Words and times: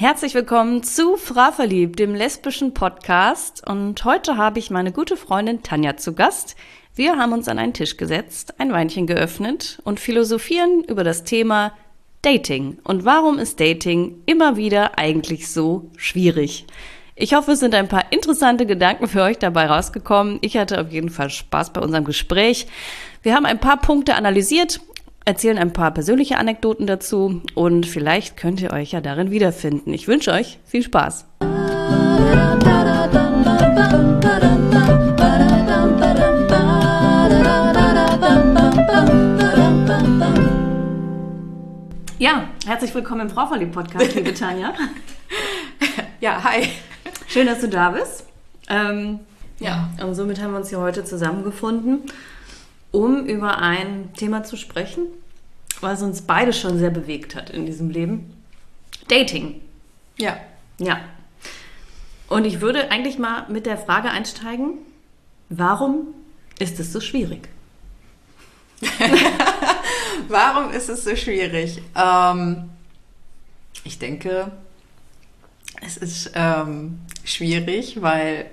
Herzlich 0.00 0.32
willkommen 0.32 0.82
zu 0.82 1.18
Fra 1.18 1.52
Verliebt, 1.52 1.98
dem 1.98 2.14
lesbischen 2.14 2.72
Podcast. 2.72 3.62
Und 3.68 4.02
heute 4.06 4.38
habe 4.38 4.58
ich 4.58 4.70
meine 4.70 4.92
gute 4.92 5.14
Freundin 5.14 5.62
Tanja 5.62 5.98
zu 5.98 6.14
Gast. 6.14 6.56
Wir 6.94 7.18
haben 7.18 7.34
uns 7.34 7.48
an 7.48 7.58
einen 7.58 7.74
Tisch 7.74 7.98
gesetzt, 7.98 8.58
ein 8.58 8.72
Weinchen 8.72 9.06
geöffnet 9.06 9.78
und 9.84 10.00
philosophieren 10.00 10.84
über 10.84 11.04
das 11.04 11.24
Thema 11.24 11.74
Dating. 12.22 12.78
Und 12.82 13.04
warum 13.04 13.38
ist 13.38 13.60
Dating 13.60 14.22
immer 14.24 14.56
wieder 14.56 14.98
eigentlich 14.98 15.50
so 15.52 15.90
schwierig? 15.98 16.64
Ich 17.14 17.34
hoffe, 17.34 17.52
es 17.52 17.60
sind 17.60 17.74
ein 17.74 17.88
paar 17.88 18.10
interessante 18.10 18.64
Gedanken 18.64 19.06
für 19.06 19.20
euch 19.20 19.36
dabei 19.36 19.66
rausgekommen. 19.66 20.38
Ich 20.40 20.56
hatte 20.56 20.80
auf 20.80 20.90
jeden 20.90 21.10
Fall 21.10 21.28
Spaß 21.28 21.74
bei 21.74 21.82
unserem 21.82 22.06
Gespräch. 22.06 22.68
Wir 23.22 23.34
haben 23.34 23.44
ein 23.44 23.60
paar 23.60 23.78
Punkte 23.78 24.14
analysiert 24.14 24.80
erzählen 25.30 25.58
ein 25.58 25.72
paar 25.72 25.92
persönliche 25.92 26.38
Anekdoten 26.38 26.88
dazu 26.88 27.40
und 27.54 27.86
vielleicht 27.86 28.36
könnt 28.36 28.60
ihr 28.60 28.72
euch 28.72 28.90
ja 28.90 29.00
darin 29.00 29.30
wiederfinden. 29.30 29.94
Ich 29.94 30.08
wünsche 30.08 30.32
euch 30.32 30.58
viel 30.64 30.82
Spaß. 30.82 31.24
Ja, 42.18 42.48
herzlich 42.66 42.92
willkommen 42.92 43.20
im 43.20 43.30
Frau 43.30 43.46
Verliebt 43.46 43.70
Podcast, 43.70 44.16
liebe 44.16 44.34
Tanja. 44.34 44.74
ja, 46.20 46.42
hi. 46.42 46.66
Schön, 47.28 47.46
dass 47.46 47.60
du 47.60 47.68
da 47.68 47.90
bist. 47.90 48.24
Ähm, 48.68 49.20
ja, 49.60 49.90
und 50.02 50.16
somit 50.16 50.42
haben 50.42 50.50
wir 50.50 50.58
uns 50.58 50.70
hier 50.70 50.80
heute 50.80 51.04
zusammengefunden, 51.04 52.00
um 52.90 53.26
über 53.26 53.58
ein 53.58 54.12
Thema 54.14 54.42
zu 54.42 54.56
sprechen, 54.56 55.06
was 55.80 56.02
uns 56.02 56.22
beide 56.22 56.52
schon 56.52 56.78
sehr 56.78 56.90
bewegt 56.90 57.34
hat 57.34 57.50
in 57.50 57.66
diesem 57.66 57.90
Leben. 57.90 58.32
Dating. 59.08 59.60
Ja. 60.18 60.36
Ja. 60.78 61.00
Und 62.28 62.44
ich 62.44 62.60
würde 62.60 62.90
eigentlich 62.90 63.18
mal 63.18 63.46
mit 63.48 63.66
der 63.66 63.76
Frage 63.76 64.10
einsteigen, 64.10 64.78
warum 65.48 66.14
ist 66.58 66.78
es 66.78 66.92
so 66.92 67.00
schwierig? 67.00 67.48
warum 70.28 70.70
ist 70.70 70.88
es 70.88 71.04
so 71.04 71.16
schwierig? 71.16 71.82
Ähm, 71.94 72.70
ich 73.84 73.98
denke, 73.98 74.52
es 75.80 75.96
ist 75.96 76.32
ähm, 76.34 77.00
schwierig, 77.24 78.00
weil 78.00 78.50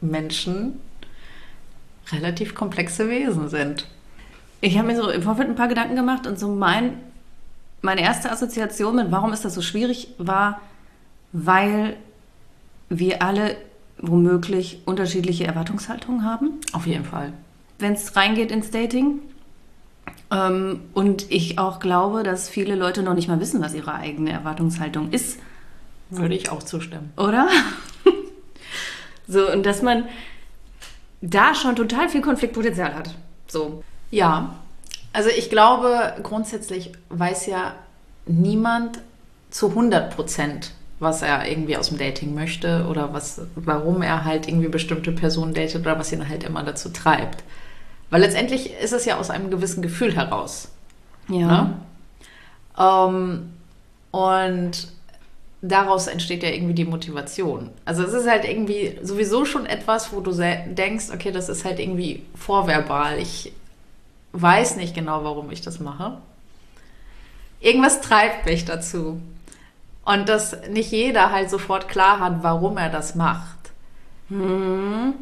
Menschen 0.00 0.80
relativ 2.10 2.54
komplexe 2.54 3.08
Wesen 3.08 3.48
sind. 3.48 3.86
Ich 4.60 4.76
habe 4.76 4.88
mir 4.88 4.96
so 4.96 5.10
im 5.10 5.22
Vorfeld 5.22 5.48
ein 5.48 5.54
paar 5.54 5.68
Gedanken 5.68 5.96
gemacht 5.96 6.26
und 6.26 6.38
so 6.38 6.48
mein, 6.48 6.98
meine 7.82 8.02
erste 8.02 8.30
Assoziation 8.30 8.96
mit, 8.96 9.10
warum 9.10 9.32
ist 9.32 9.44
das 9.44 9.54
so 9.54 9.62
schwierig, 9.62 10.08
war, 10.18 10.60
weil 11.32 11.96
wir 12.88 13.22
alle 13.22 13.56
womöglich 13.98 14.82
unterschiedliche 14.86 15.46
Erwartungshaltungen 15.46 16.24
haben. 16.24 16.60
Auf 16.72 16.86
jeden 16.86 17.04
Fall. 17.04 17.32
Wenn 17.78 17.94
es 17.94 18.16
reingeht 18.16 18.50
ins 18.50 18.70
Dating. 18.70 19.20
Ähm, 20.30 20.80
und 20.94 21.30
ich 21.30 21.58
auch 21.58 21.80
glaube, 21.80 22.22
dass 22.22 22.48
viele 22.48 22.74
Leute 22.74 23.02
noch 23.02 23.14
nicht 23.14 23.28
mal 23.28 23.40
wissen, 23.40 23.60
was 23.60 23.74
ihre 23.74 23.94
eigene 23.94 24.30
Erwartungshaltung 24.30 25.10
ist. 25.10 25.38
Würde 26.10 26.34
ich 26.34 26.50
auch 26.50 26.62
zustimmen. 26.62 27.12
Oder? 27.16 27.48
so, 29.28 29.50
und 29.50 29.64
dass 29.64 29.82
man 29.82 30.04
da 31.20 31.54
schon 31.54 31.76
total 31.76 32.08
viel 32.08 32.20
Konfliktpotenzial 32.20 32.94
hat. 32.94 33.14
So. 33.46 33.82
Ja, 34.10 34.54
also 35.12 35.28
ich 35.30 35.50
glaube, 35.50 36.14
grundsätzlich 36.22 36.92
weiß 37.08 37.46
ja 37.46 37.74
niemand 38.26 39.00
zu 39.50 39.68
100 39.70 40.14
Prozent, 40.14 40.72
was 40.98 41.22
er 41.22 41.48
irgendwie 41.48 41.76
aus 41.76 41.88
dem 41.88 41.98
Dating 41.98 42.34
möchte 42.34 42.86
oder 42.88 43.12
was, 43.12 43.40
warum 43.56 44.02
er 44.02 44.24
halt 44.24 44.46
irgendwie 44.46 44.68
bestimmte 44.68 45.12
Personen 45.12 45.54
datet 45.54 45.80
oder 45.82 45.98
was 45.98 46.12
ihn 46.12 46.28
halt 46.28 46.44
immer 46.44 46.62
dazu 46.62 46.90
treibt. 46.90 47.42
Weil 48.10 48.20
letztendlich 48.22 48.74
ist 48.74 48.92
es 48.92 49.04
ja 49.04 49.18
aus 49.18 49.30
einem 49.30 49.50
gewissen 49.50 49.82
Gefühl 49.82 50.14
heraus. 50.14 50.68
Ja. 51.28 51.46
Ne? 51.46 51.74
Ähm, 52.78 53.52
und 54.10 54.88
daraus 55.62 56.06
entsteht 56.06 56.42
ja 56.42 56.50
irgendwie 56.50 56.74
die 56.74 56.84
Motivation. 56.84 57.70
Also 57.84 58.02
es 58.02 58.12
ist 58.12 58.28
halt 58.28 58.44
irgendwie 58.44 58.98
sowieso 59.02 59.44
schon 59.44 59.66
etwas, 59.66 60.12
wo 60.12 60.20
du 60.20 60.32
denkst, 60.32 61.06
okay, 61.12 61.30
das 61.30 61.48
ist 61.48 61.64
halt 61.64 61.78
irgendwie 61.78 62.22
vorverbal. 62.34 63.18
Ich 63.18 63.52
weiß 64.32 64.76
nicht 64.76 64.94
genau, 64.94 65.24
warum 65.24 65.50
ich 65.50 65.60
das 65.60 65.80
mache. 65.80 66.18
Irgendwas 67.60 68.00
treibt 68.00 68.46
mich 68.46 68.64
dazu. 68.64 69.20
Und 70.04 70.28
dass 70.28 70.56
nicht 70.68 70.90
jeder 70.92 71.30
halt 71.30 71.50
sofort 71.50 71.88
klar 71.88 72.20
hat, 72.20 72.42
warum 72.42 72.78
er 72.78 72.88
das 72.88 73.14
macht. 73.14 73.58
Hm. 74.28 75.14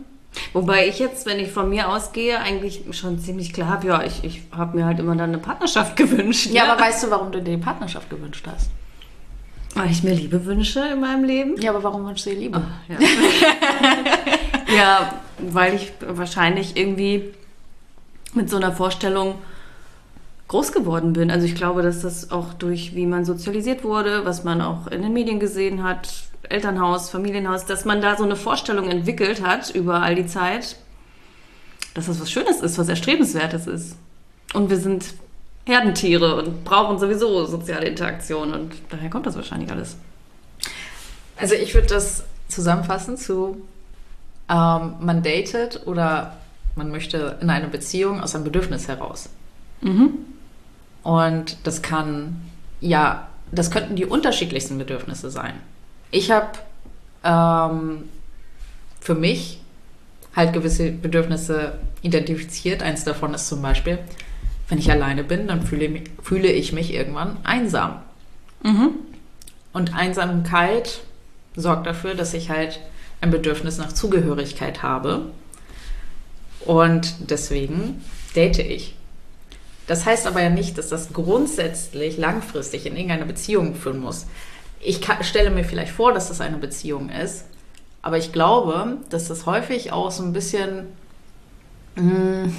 Wobei 0.53 0.87
ich 0.87 0.99
jetzt, 0.99 1.27
wenn 1.27 1.41
ich 1.41 1.51
von 1.51 1.69
mir 1.69 1.89
ausgehe, 1.89 2.39
eigentlich 2.39 2.85
schon 2.93 3.19
ziemlich 3.19 3.53
klar 3.53 3.69
habe, 3.69 3.89
ja, 3.89 4.03
ich, 4.03 4.23
ich 4.23 4.43
habe 4.57 4.77
mir 4.77 4.85
halt 4.85 5.01
immer 5.01 5.17
dann 5.17 5.31
eine 5.31 5.39
Partnerschaft 5.39 5.97
gewünscht. 5.97 6.47
Ja, 6.47 6.65
ja, 6.65 6.73
aber 6.73 6.81
weißt 6.81 7.05
du, 7.05 7.11
warum 7.11 7.33
du 7.33 7.43
dir 7.43 7.57
die 7.57 7.63
Partnerschaft 7.63 8.09
gewünscht 8.09 8.47
hast? 8.47 8.71
Weil 9.75 9.91
ich 9.91 10.03
mir 10.03 10.15
Liebe 10.15 10.45
wünsche 10.45 10.81
in 10.81 11.01
meinem 11.01 11.25
Leben. 11.25 11.61
Ja, 11.61 11.71
aber 11.71 11.83
warum 11.83 12.07
wünschst 12.07 12.27
du 12.27 12.31
dir 12.31 12.37
Liebe? 12.37 12.63
Ach, 12.63 12.89
ja. 12.89 12.99
ja, 14.77 15.15
weil 15.39 15.75
ich 15.75 15.93
wahrscheinlich 16.01 16.77
irgendwie 16.77 17.33
mit 18.35 18.51
so 18.51 18.57
einer 18.57 18.73
Vorstellung 18.73 19.37
groß 20.49 20.73
geworden 20.73 21.13
bin. 21.13 21.31
Also 21.31 21.47
ich 21.47 21.55
glaube, 21.55 21.83
dass 21.83 22.01
das 22.01 22.31
auch 22.31 22.55
durch, 22.55 22.95
wie 22.95 23.07
man 23.07 23.25
sozialisiert 23.25 23.85
wurde, 23.85 24.25
was 24.25 24.45
man 24.45 24.61
auch 24.63 24.87
in 24.87 25.03
den 25.03 25.13
Medien 25.13 25.41
gesehen 25.41 25.83
hat, 25.83 26.09
Elternhaus, 26.49 27.11
Familienhaus, 27.11 27.67
dass 27.67 27.85
man 27.85 28.01
da 28.01 28.17
so 28.17 28.25
eine 28.25 28.37
Vorstellung 28.37 28.89
entwickelt 28.89 29.45
hat 29.45 29.71
über 29.71 30.03
all 30.03 30.15
die 30.15 30.27
Zeit, 30.27 30.77
dass 31.95 32.07
das 32.07 32.21
was 32.21 32.31
Schönes 32.31 32.61
ist, 32.61 32.79
was 32.79 32.89
Erstrebenswertes 32.89 33.67
ist. 33.67 33.97
Und 34.55 34.71
wir 34.71 34.79
sind 34.79 35.05
Herdentiere 35.67 36.37
und 36.37 36.65
brauchen 36.65 36.99
sowieso 36.99 37.45
soziale 37.45 37.87
Interaktion 37.87 38.55
und 38.55 38.73
daher 38.89 39.11
kommt 39.11 39.27
das 39.27 39.37
wahrscheinlich 39.37 39.71
alles. 39.71 39.97
Also 41.37 41.55
ich 41.55 41.75
würde 41.75 41.89
das 41.89 42.25
zusammenfassen 42.49 43.19
zu 43.19 43.63
ähm, 44.49 44.95
man 45.01 45.23
datet 45.23 45.87
oder 45.87 46.39
man 46.79 46.91
möchte 46.91 47.37
in 47.43 47.51
eine 47.51 47.69
Beziehung 47.69 48.21
aus 48.23 48.35
einem 48.35 48.45
Bedürfnis 48.45 48.89
heraus. 48.89 49.29
Mhm. 49.83 50.11
Und 51.03 51.59
das 51.65 51.83
kann, 51.83 52.41
ja, 52.81 53.29
das 53.53 53.71
könnten 53.71 53.97
die 53.97 54.07
unterschiedlichsten 54.07 54.79
Bedürfnisse 54.79 55.31
sein. 55.31 55.55
Ich 56.11 56.31
habe 56.31 56.59
ähm, 57.25 58.05
für 59.01 59.15
mich 59.15 59.61
halt 60.35 60.53
gewisse 60.53 60.93
Bedürfnisse 60.93 61.79
identifiziert. 62.03 62.83
Eins 62.83 63.05
davon 63.05 63.35
ist 63.35 63.49
zum 63.49 63.61
Beispiel, 63.61 63.99
wenn 64.69 64.79
ich 64.79 64.91
alleine 64.91 65.25
bin, 65.25 65.49
dann 65.49 65.63
fühle, 65.63 66.03
fühle 66.23 66.49
ich 66.49 66.73
mich 66.73 66.95
irgendwann 66.95 67.39
einsam. 67.45 68.01
Mhm. 68.63 68.91
Und 69.73 69.95
Einsamkeit 69.95 71.01
sorgt 71.57 71.87
dafür, 71.87 72.15
dass 72.15 72.35
ich 72.35 72.51
halt 72.51 72.81
ein 73.21 73.31
Bedürfnis 73.31 73.79
nach 73.79 73.93
Zugehörigkeit 73.93 74.83
habe 74.83 75.27
und 76.69 77.31
deswegen 77.31 78.05
date 78.37 78.59
ich. 78.59 78.95
Das 79.87 80.05
heißt 80.05 80.27
aber 80.27 80.43
ja 80.43 80.51
nicht, 80.51 80.77
dass 80.77 80.91
das 80.91 81.15
grundsätzlich 81.15 82.19
langfristig 82.19 82.85
in 82.85 82.95
irgendeine 82.95 83.25
Beziehung 83.25 83.75
führen 83.75 84.01
muss. 84.01 84.27
Ich 84.79 85.01
kann, 85.01 85.25
stelle 85.25 85.51
mir 85.51 85.65
vielleicht 85.65 85.93
vor, 85.93 86.13
dass 86.13 86.29
das 86.29 86.43
eine 86.43 86.59
Beziehung 86.59 87.09
ist, 87.09 87.47
aber 88.03 88.19
ich 88.19 88.33
glaube, 88.33 88.99
dass 89.09 89.29
das 89.29 89.47
häufig 89.47 89.93
auch 89.93 90.11
so 90.11 90.23
ein 90.23 90.35
bisschen, 90.35 90.89
hm, 91.95 92.55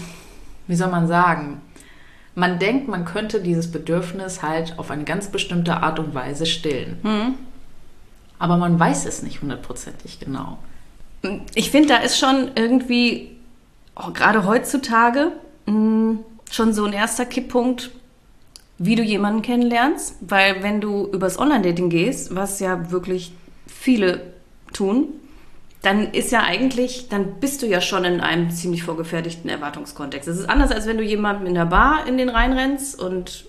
wie 0.65 0.75
soll 0.75 0.89
man 0.89 1.07
sagen, 1.07 1.61
man 2.33 2.57
denkt, 2.57 2.87
man 2.87 3.05
könnte 3.05 3.41
dieses 3.41 3.71
Bedürfnis 3.71 4.41
halt 4.41 4.79
auf 4.79 4.89
eine 4.89 5.03
ganz 5.03 5.27
bestimmte 5.27 5.83
Art 5.83 5.99
und 5.99 6.15
Weise 6.15 6.47
stillen. 6.47 6.97
Mhm. 7.03 7.35
Aber 8.39 8.57
man 8.57 8.79
weiß 8.79 9.05
es 9.05 9.21
nicht 9.21 9.43
hundertprozentig 9.43 10.19
genau. 10.19 10.57
Ich 11.53 11.69
finde, 11.69 11.89
da 11.89 11.97
ist 11.97 12.17
schon 12.17 12.51
irgendwie 12.55 13.38
oh, 13.99 14.11
gerade 14.11 14.45
heutzutage 14.45 15.31
mh, 15.65 15.73
mm, 15.73 16.19
schon 16.51 16.73
so 16.73 16.85
ein 16.85 16.93
erster 16.93 17.25
Kipppunkt, 17.25 17.91
wie 18.77 18.95
du 18.95 19.03
jemanden 19.03 19.41
kennenlernst. 19.41 20.15
Weil 20.21 20.63
wenn 20.63 20.81
du 20.81 21.07
übers 21.07 21.37
Online-Dating 21.37 21.89
gehst, 21.89 22.35
was 22.35 22.59
ja 22.59 22.91
wirklich 22.91 23.33
viele 23.67 24.33
tun, 24.73 25.07
dann 25.81 26.11
ist 26.11 26.31
ja 26.31 26.43
eigentlich, 26.43 27.07
dann 27.07 27.39
bist 27.39 27.61
du 27.61 27.67
ja 27.67 27.79
schon 27.79 28.03
in 28.03 28.19
einem 28.19 28.51
ziemlich 28.51 28.83
vorgefertigten 28.83 29.49
Erwartungskontext. 29.49 30.27
Es 30.27 30.39
ist 30.39 30.49
anders, 30.49 30.71
als 30.71 30.87
wenn 30.87 30.97
du 30.97 31.03
jemandem 31.03 31.47
in 31.47 31.53
der 31.53 31.65
Bar 31.65 32.05
in 32.05 32.17
den 32.17 32.29
Rhein 32.29 32.53
rennst 32.53 32.99
und 32.99 33.45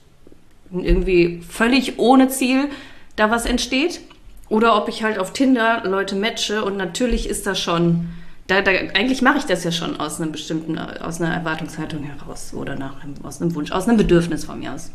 irgendwie 0.71 1.43
völlig 1.49 1.99
ohne 1.99 2.29
Ziel 2.29 2.69
da 3.17 3.31
was 3.31 3.47
entsteht. 3.47 4.01
Oder 4.49 4.77
ob 4.77 4.89
ich 4.89 5.03
halt 5.03 5.19
auf 5.19 5.33
Tinder 5.33 5.83
Leute 5.85 6.17
matche 6.17 6.65
und 6.65 6.77
natürlich 6.77 7.29
ist 7.29 7.47
das 7.47 7.59
schon 7.59 8.09
da, 8.51 8.63
da, 8.63 8.71
eigentlich 8.73 9.23
mache 9.23 9.39
ich 9.39 9.45
das 9.45 9.63
ja 9.63 9.71
schon 9.71 10.01
aus 10.01 10.21
einem 10.21 10.33
bestimmten, 10.33 10.77
aus 10.79 11.21
einer 11.21 11.33
Erwartungshaltung 11.33 12.03
heraus 12.03 12.53
oder 12.53 12.75
nach 12.75 13.03
einem, 13.03 13.15
aus 13.23 13.41
einem 13.41 13.55
Wunsch, 13.55 13.71
aus 13.71 13.87
einem 13.87 13.97
Bedürfnis 13.97 14.45
von 14.45 14.59
mir 14.59 14.75
aus. 14.75 14.91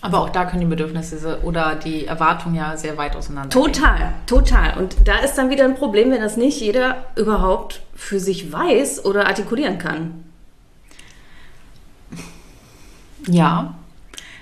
Aber 0.00 0.20
auch 0.20 0.30
da 0.30 0.46
können 0.46 0.62
die 0.62 0.66
Bedürfnisse 0.66 1.40
oder 1.44 1.76
die 1.76 2.06
Erwartungen 2.06 2.56
ja 2.56 2.76
sehr 2.76 2.96
weit 2.96 3.14
auseinander 3.14 3.50
Total, 3.50 4.14
total. 4.26 4.78
Und 4.78 4.96
da 5.04 5.18
ist 5.18 5.36
dann 5.36 5.50
wieder 5.50 5.64
ein 5.64 5.76
Problem, 5.76 6.10
wenn 6.10 6.20
das 6.20 6.36
nicht 6.36 6.60
jeder 6.60 7.04
überhaupt 7.14 7.82
für 7.94 8.18
sich 8.18 8.50
weiß 8.50 9.04
oder 9.04 9.26
artikulieren 9.28 9.78
kann. 9.78 10.24
Ja. 13.28 13.74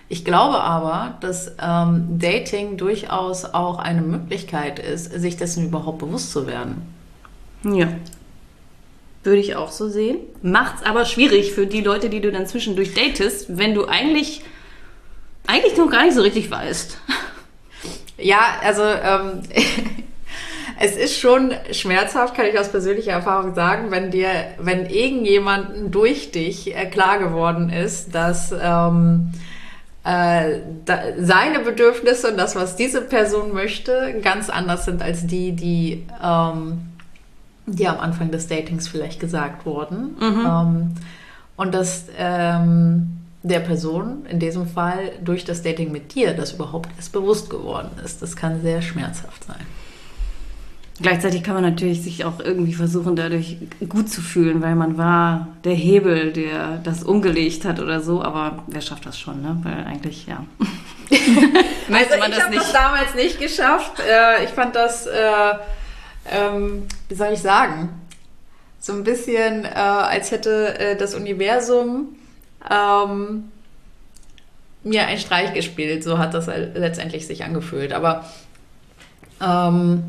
Ich 0.09 0.25
glaube 0.25 0.61
aber, 0.61 1.15
dass 1.21 1.53
ähm, 1.61 2.19
Dating 2.19 2.77
durchaus 2.77 3.45
auch 3.45 3.79
eine 3.79 4.01
Möglichkeit 4.01 4.79
ist, 4.79 5.13
sich 5.13 5.37
dessen 5.37 5.67
überhaupt 5.67 5.99
bewusst 5.99 6.33
zu 6.33 6.47
werden. 6.47 6.83
Ja. 7.65 7.89
Würde 9.23 9.41
ich 9.41 9.57
auch 9.57 9.71
so 9.71 9.89
sehen. 9.89 10.19
Macht's 10.43 10.83
aber 10.83 11.05
schwierig 11.05 11.53
für 11.53 11.67
die 11.67 11.83
Leute, 11.83 12.09
die 12.09 12.21
du 12.21 12.33
dann 12.33 12.47
zwischendurch 12.47 12.95
datest, 12.95 13.59
wenn 13.59 13.75
du 13.75 13.87
eigentlich, 13.87 14.43
eigentlich 15.47 15.77
noch 15.77 15.91
gar 15.91 16.05
nicht 16.05 16.15
so 16.15 16.23
richtig 16.23 16.51
weißt. 16.51 16.99
Ja, 18.17 18.41
also 18.63 18.83
ähm, 18.83 19.43
es 20.79 20.97
ist 20.97 21.19
schon 21.19 21.53
schmerzhaft, 21.73 22.35
kann 22.35 22.47
ich 22.47 22.59
aus 22.59 22.71
persönlicher 22.71 23.13
Erfahrung 23.13 23.55
sagen, 23.55 23.91
wenn 23.91 24.11
dir, 24.11 24.31
wenn 24.59 24.87
irgendjemanden 24.87 25.91
durch 25.91 26.31
dich 26.31 26.75
äh, 26.75 26.87
klar 26.87 27.19
geworden 27.19 27.71
ist, 27.71 28.15
dass 28.15 28.53
ähm, 28.53 29.33
äh, 30.05 30.61
da, 30.87 30.99
seine 31.19 31.61
Bedürfnisse 31.61 32.31
und 32.31 32.39
das, 32.39 32.57
was 32.57 32.77
diese 32.77 33.03
Person 33.03 33.53
möchte, 33.53 34.19
ganz 34.23 34.49
anders 34.49 34.87
sind 34.87 35.03
als 35.03 35.27
die, 35.27 35.53
die 35.53 36.07
ähm, 36.25 36.90
die 37.75 37.89
am 37.89 37.99
Anfang 37.99 38.31
des 38.31 38.49
Datings 38.49 38.89
vielleicht 38.89 39.21
gesagt 39.21 39.67
wurden. 39.67 40.17
Mhm. 40.19 40.47
Ähm, 40.47 40.95
und 41.57 41.75
dass 41.75 42.07
ähm, 42.19 43.19
der 43.43 43.61
Person 43.61 44.27
in 44.29 44.39
diesem 44.39 44.67
Fall 44.67 45.13
durch 45.23 45.45
das 45.45 45.63
Dating 45.63 45.93
mit 45.93 46.15
dir 46.15 46.35
das 46.35 46.53
überhaupt 46.53 46.91
erst 46.97 47.13
bewusst 47.13 47.51
geworden 47.51 47.91
ist. 48.05 48.23
Das 48.23 48.37
kann 48.37 48.61
sehr 48.63 48.83
schmerzhaft 48.83 49.45
sein. 49.45 49.67
Gleichzeitig 51.03 51.43
kann 51.43 51.55
man 51.55 51.63
natürlich 51.63 52.03
sich 52.03 52.27
auch 52.27 52.41
irgendwie 52.41 52.75
versuchen, 52.75 53.17
dadurch 53.17 53.57
gut 53.89 54.11
zu 54.11 54.21
fühlen, 54.21 54.61
weil 54.61 54.75
man 54.75 54.99
war 54.99 55.49
der 55.65 55.75
Hebel, 55.75 56.33
der 56.33 56.77
das 56.85 57.03
umgelegt 57.03 57.65
hat 57.65 57.81
oder 57.81 58.01
so. 58.01 58.23
Aber 58.23 58.65
wer 58.67 58.83
schafft 58.83 59.07
das 59.07 59.19
schon, 59.19 59.41
ne? 59.41 59.57
Weil 59.63 59.85
eigentlich, 59.85 60.27
ja. 60.27 60.45
also 61.91 62.19
man 62.19 62.33
ich 62.33 62.43
habe 62.43 62.55
das 62.55 62.73
damals 62.73 63.15
nicht 63.15 63.41
geschafft. 63.41 64.01
Äh, 64.01 64.45
ich 64.45 64.51
fand 64.51 64.77
das... 64.77 65.07
Äh, 66.25 66.47
ähm, 66.47 66.87
wie 67.09 67.15
soll 67.15 67.33
ich 67.33 67.41
sagen, 67.41 67.89
so 68.79 68.93
ein 68.93 69.05
bisschen, 69.05 69.65
äh, 69.65 69.69
als 69.69 70.31
hätte 70.31 70.79
äh, 70.79 70.97
das 70.97 71.15
Universum 71.15 72.17
ähm, 72.71 73.51
mir 74.83 75.07
einen 75.07 75.19
Streich 75.19 75.53
gespielt. 75.53 76.03
So 76.03 76.19
hat 76.19 76.35
das 76.35 76.47
letztendlich 76.47 77.27
sich 77.27 77.45
angefühlt. 77.45 77.93
Aber 77.93 78.25
ähm, 79.43 80.03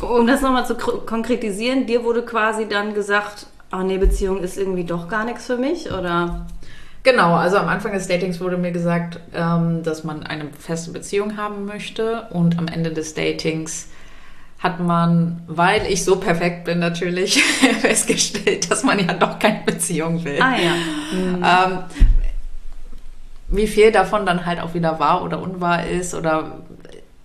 um 0.00 0.26
das 0.26 0.40
nochmal 0.40 0.66
zu 0.66 0.76
konkretisieren, 0.76 1.86
dir 1.86 2.04
wurde 2.04 2.22
quasi 2.22 2.68
dann 2.68 2.94
gesagt, 2.94 3.46
ach 3.70 3.82
nee, 3.82 3.98
Beziehung 3.98 4.40
ist 4.42 4.56
irgendwie 4.56 4.84
doch 4.84 5.08
gar 5.08 5.24
nichts 5.24 5.46
für 5.46 5.56
mich, 5.56 5.90
oder? 5.90 6.46
Genau, 7.02 7.34
also 7.34 7.58
am 7.58 7.68
Anfang 7.68 7.92
des 7.92 8.06
Datings 8.06 8.40
wurde 8.40 8.56
mir 8.56 8.72
gesagt, 8.72 9.20
ähm, 9.34 9.82
dass 9.82 10.04
man 10.04 10.22
eine 10.22 10.46
feste 10.58 10.90
Beziehung 10.90 11.36
haben 11.36 11.66
möchte 11.66 12.28
und 12.30 12.58
am 12.58 12.66
Ende 12.66 12.92
des 12.92 13.14
Datings 13.14 13.88
hat 14.64 14.80
man, 14.80 15.42
weil 15.46 15.86
ich 15.92 16.04
so 16.04 16.16
perfekt 16.16 16.64
bin 16.64 16.78
natürlich, 16.78 17.44
festgestellt, 17.80 18.70
dass 18.70 18.82
man 18.82 18.98
ja 18.98 19.12
doch 19.12 19.38
keine 19.38 19.60
Beziehung 19.60 20.24
will. 20.24 20.40
Ah 20.40 20.56
ja. 20.56 20.72
Mhm. 21.12 21.44
Ähm, 21.44 21.78
wie 23.48 23.66
viel 23.66 23.92
davon 23.92 24.24
dann 24.24 24.46
halt 24.46 24.60
auch 24.60 24.72
wieder 24.72 24.98
wahr 24.98 25.22
oder 25.22 25.42
unwahr 25.42 25.86
ist, 25.86 26.14
oder 26.14 26.62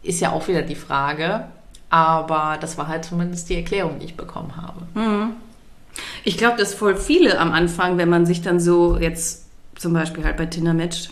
ist 0.03 0.19
ja 0.19 0.31
auch 0.31 0.49
wieder 0.49 0.63
die 0.63 0.75
Frage. 0.75 1.45
Aber 1.89 2.57
das 2.59 2.77
war 2.77 2.89
halt 2.89 3.05
zumindest 3.05 3.49
die 3.49 3.55
Erklärung, 3.55 3.99
die 3.99 4.07
ich 4.07 4.17
bekommen 4.17 4.57
habe. 4.57 4.81
Mhm. 4.93 5.31
Ich 6.25 6.37
glaube, 6.37 6.57
dass 6.57 6.73
voll 6.73 6.97
viele 6.97 7.39
am 7.39 7.53
Anfang, 7.53 7.97
wenn 7.97 8.09
man 8.09 8.25
sich 8.25 8.41
dann 8.41 8.59
so 8.59 8.97
jetzt 8.97 9.45
zum 9.75 9.93
Beispiel 9.93 10.25
halt 10.25 10.35
bei 10.35 10.45
Tinder 10.45 10.73
matcht, 10.73 11.11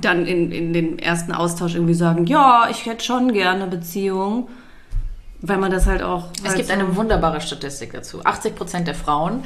dann 0.00 0.26
in, 0.26 0.50
in 0.50 0.72
den 0.72 0.98
ersten 0.98 1.30
Austausch 1.30 1.76
irgendwie 1.76 1.94
sagen, 1.94 2.26
ja, 2.26 2.66
ich 2.70 2.86
hätte 2.86 3.04
schon 3.04 3.32
gerne 3.32 3.62
eine 3.62 3.70
Beziehung. 3.70 4.48
Weil 5.40 5.58
man 5.58 5.70
das 5.70 5.86
halt 5.86 6.02
auch. 6.02 6.28
Es 6.44 6.54
gibt 6.54 6.66
so 6.66 6.72
eine 6.72 6.96
wunderbare 6.96 7.40
Statistik 7.40 7.92
dazu. 7.92 8.24
80 8.24 8.56
Prozent 8.56 8.88
der 8.88 8.94
Frauen. 8.94 9.44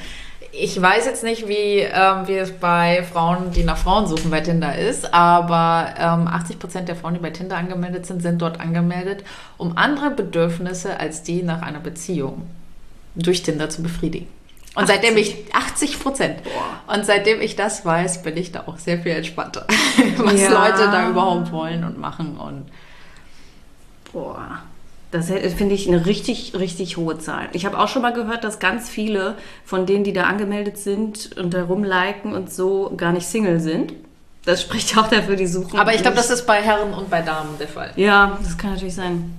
Ich 0.54 0.80
weiß 0.80 1.06
jetzt 1.06 1.24
nicht, 1.24 1.48
wie, 1.48 1.78
ähm, 1.78 2.28
wie 2.28 2.36
es 2.36 2.52
bei 2.52 3.02
Frauen, 3.10 3.52
die 3.52 3.64
nach 3.64 3.78
Frauen 3.78 4.06
suchen, 4.06 4.30
bei 4.30 4.42
Tinder 4.42 4.76
ist, 4.76 5.14
aber 5.14 5.94
ähm, 5.98 6.28
80 6.28 6.58
Prozent 6.58 6.88
der 6.88 6.96
Frauen, 6.96 7.14
die 7.14 7.20
bei 7.20 7.30
Tinder 7.30 7.56
angemeldet 7.56 8.04
sind, 8.04 8.20
sind 8.22 8.40
dort 8.42 8.60
angemeldet, 8.60 9.24
um 9.56 9.78
andere 9.78 10.10
Bedürfnisse 10.10 11.00
als 11.00 11.22
die 11.22 11.42
nach 11.42 11.62
einer 11.62 11.80
Beziehung 11.80 12.42
durch 13.14 13.42
Tinder 13.42 13.70
zu 13.70 13.82
befriedigen. 13.82 14.28
Und 14.74 14.84
80. 14.84 14.94
seitdem 14.94 15.16
ich 15.16 15.54
80 15.54 16.00
Prozent. 16.00 16.40
Und 16.86 17.06
seitdem 17.06 17.40
ich 17.40 17.56
das 17.56 17.84
weiß, 17.86 18.22
bin 18.22 18.36
ich 18.36 18.52
da 18.52 18.64
auch 18.66 18.78
sehr 18.78 18.98
viel 18.98 19.12
entspannter, 19.12 19.66
was 20.18 20.40
ja. 20.40 20.50
Leute 20.50 20.90
da 20.90 21.08
überhaupt 21.08 21.50
wollen 21.52 21.84
und 21.84 21.98
machen 21.98 22.36
und 22.36 22.66
boah. 24.12 24.62
Das 25.12 25.26
finde 25.28 25.74
ich 25.74 25.86
eine 25.86 26.06
richtig, 26.06 26.54
richtig 26.58 26.96
hohe 26.96 27.18
Zahl. 27.18 27.50
Ich 27.52 27.66
habe 27.66 27.78
auch 27.78 27.86
schon 27.86 28.00
mal 28.00 28.14
gehört, 28.14 28.44
dass 28.44 28.58
ganz 28.60 28.88
viele 28.88 29.36
von 29.62 29.84
denen, 29.84 30.04
die 30.04 30.14
da 30.14 30.24
angemeldet 30.24 30.78
sind 30.78 31.36
und 31.36 31.52
da 31.52 31.64
rumliken 31.64 32.32
und 32.32 32.50
so, 32.50 32.90
gar 32.96 33.12
nicht 33.12 33.26
Single 33.26 33.60
sind. 33.60 33.92
Das 34.46 34.62
spricht 34.62 34.96
auch 34.96 35.08
dafür, 35.08 35.36
die 35.36 35.46
suchen. 35.46 35.78
Aber 35.78 35.94
ich 35.94 36.00
glaube, 36.00 36.16
das 36.16 36.30
ist 36.30 36.46
bei 36.46 36.62
Herren 36.62 36.94
und 36.94 37.10
bei 37.10 37.20
Damen 37.20 37.58
der 37.58 37.68
Fall. 37.68 37.92
Ja, 37.96 38.38
das 38.42 38.56
kann 38.56 38.72
natürlich 38.72 38.94
sein. 38.94 39.38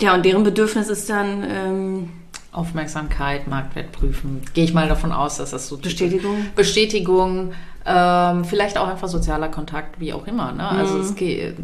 Ja, 0.00 0.14
und 0.14 0.24
deren 0.24 0.44
Bedürfnis 0.44 0.88
ist 0.88 1.10
dann 1.10 1.44
ähm, 1.50 2.10
Aufmerksamkeit, 2.52 3.48
Marktwert 3.48 3.90
prüfen. 3.90 4.42
Gehe 4.54 4.64
ich 4.64 4.74
mal 4.74 4.88
davon 4.88 5.10
aus, 5.10 5.38
dass 5.38 5.50
das 5.50 5.66
so 5.66 5.78
Bestätigung. 5.78 6.46
Bestätigung, 6.54 7.52
ähm, 7.86 8.44
vielleicht 8.44 8.78
auch 8.78 8.88
einfach 8.88 9.08
sozialer 9.08 9.48
Kontakt, 9.48 10.00
wie 10.00 10.12
auch 10.12 10.26
immer. 10.26 10.52
Ne? 10.52 10.68
Also 10.68 10.94
mhm. 10.94 11.00
es 11.02 11.14
geht 11.14 11.56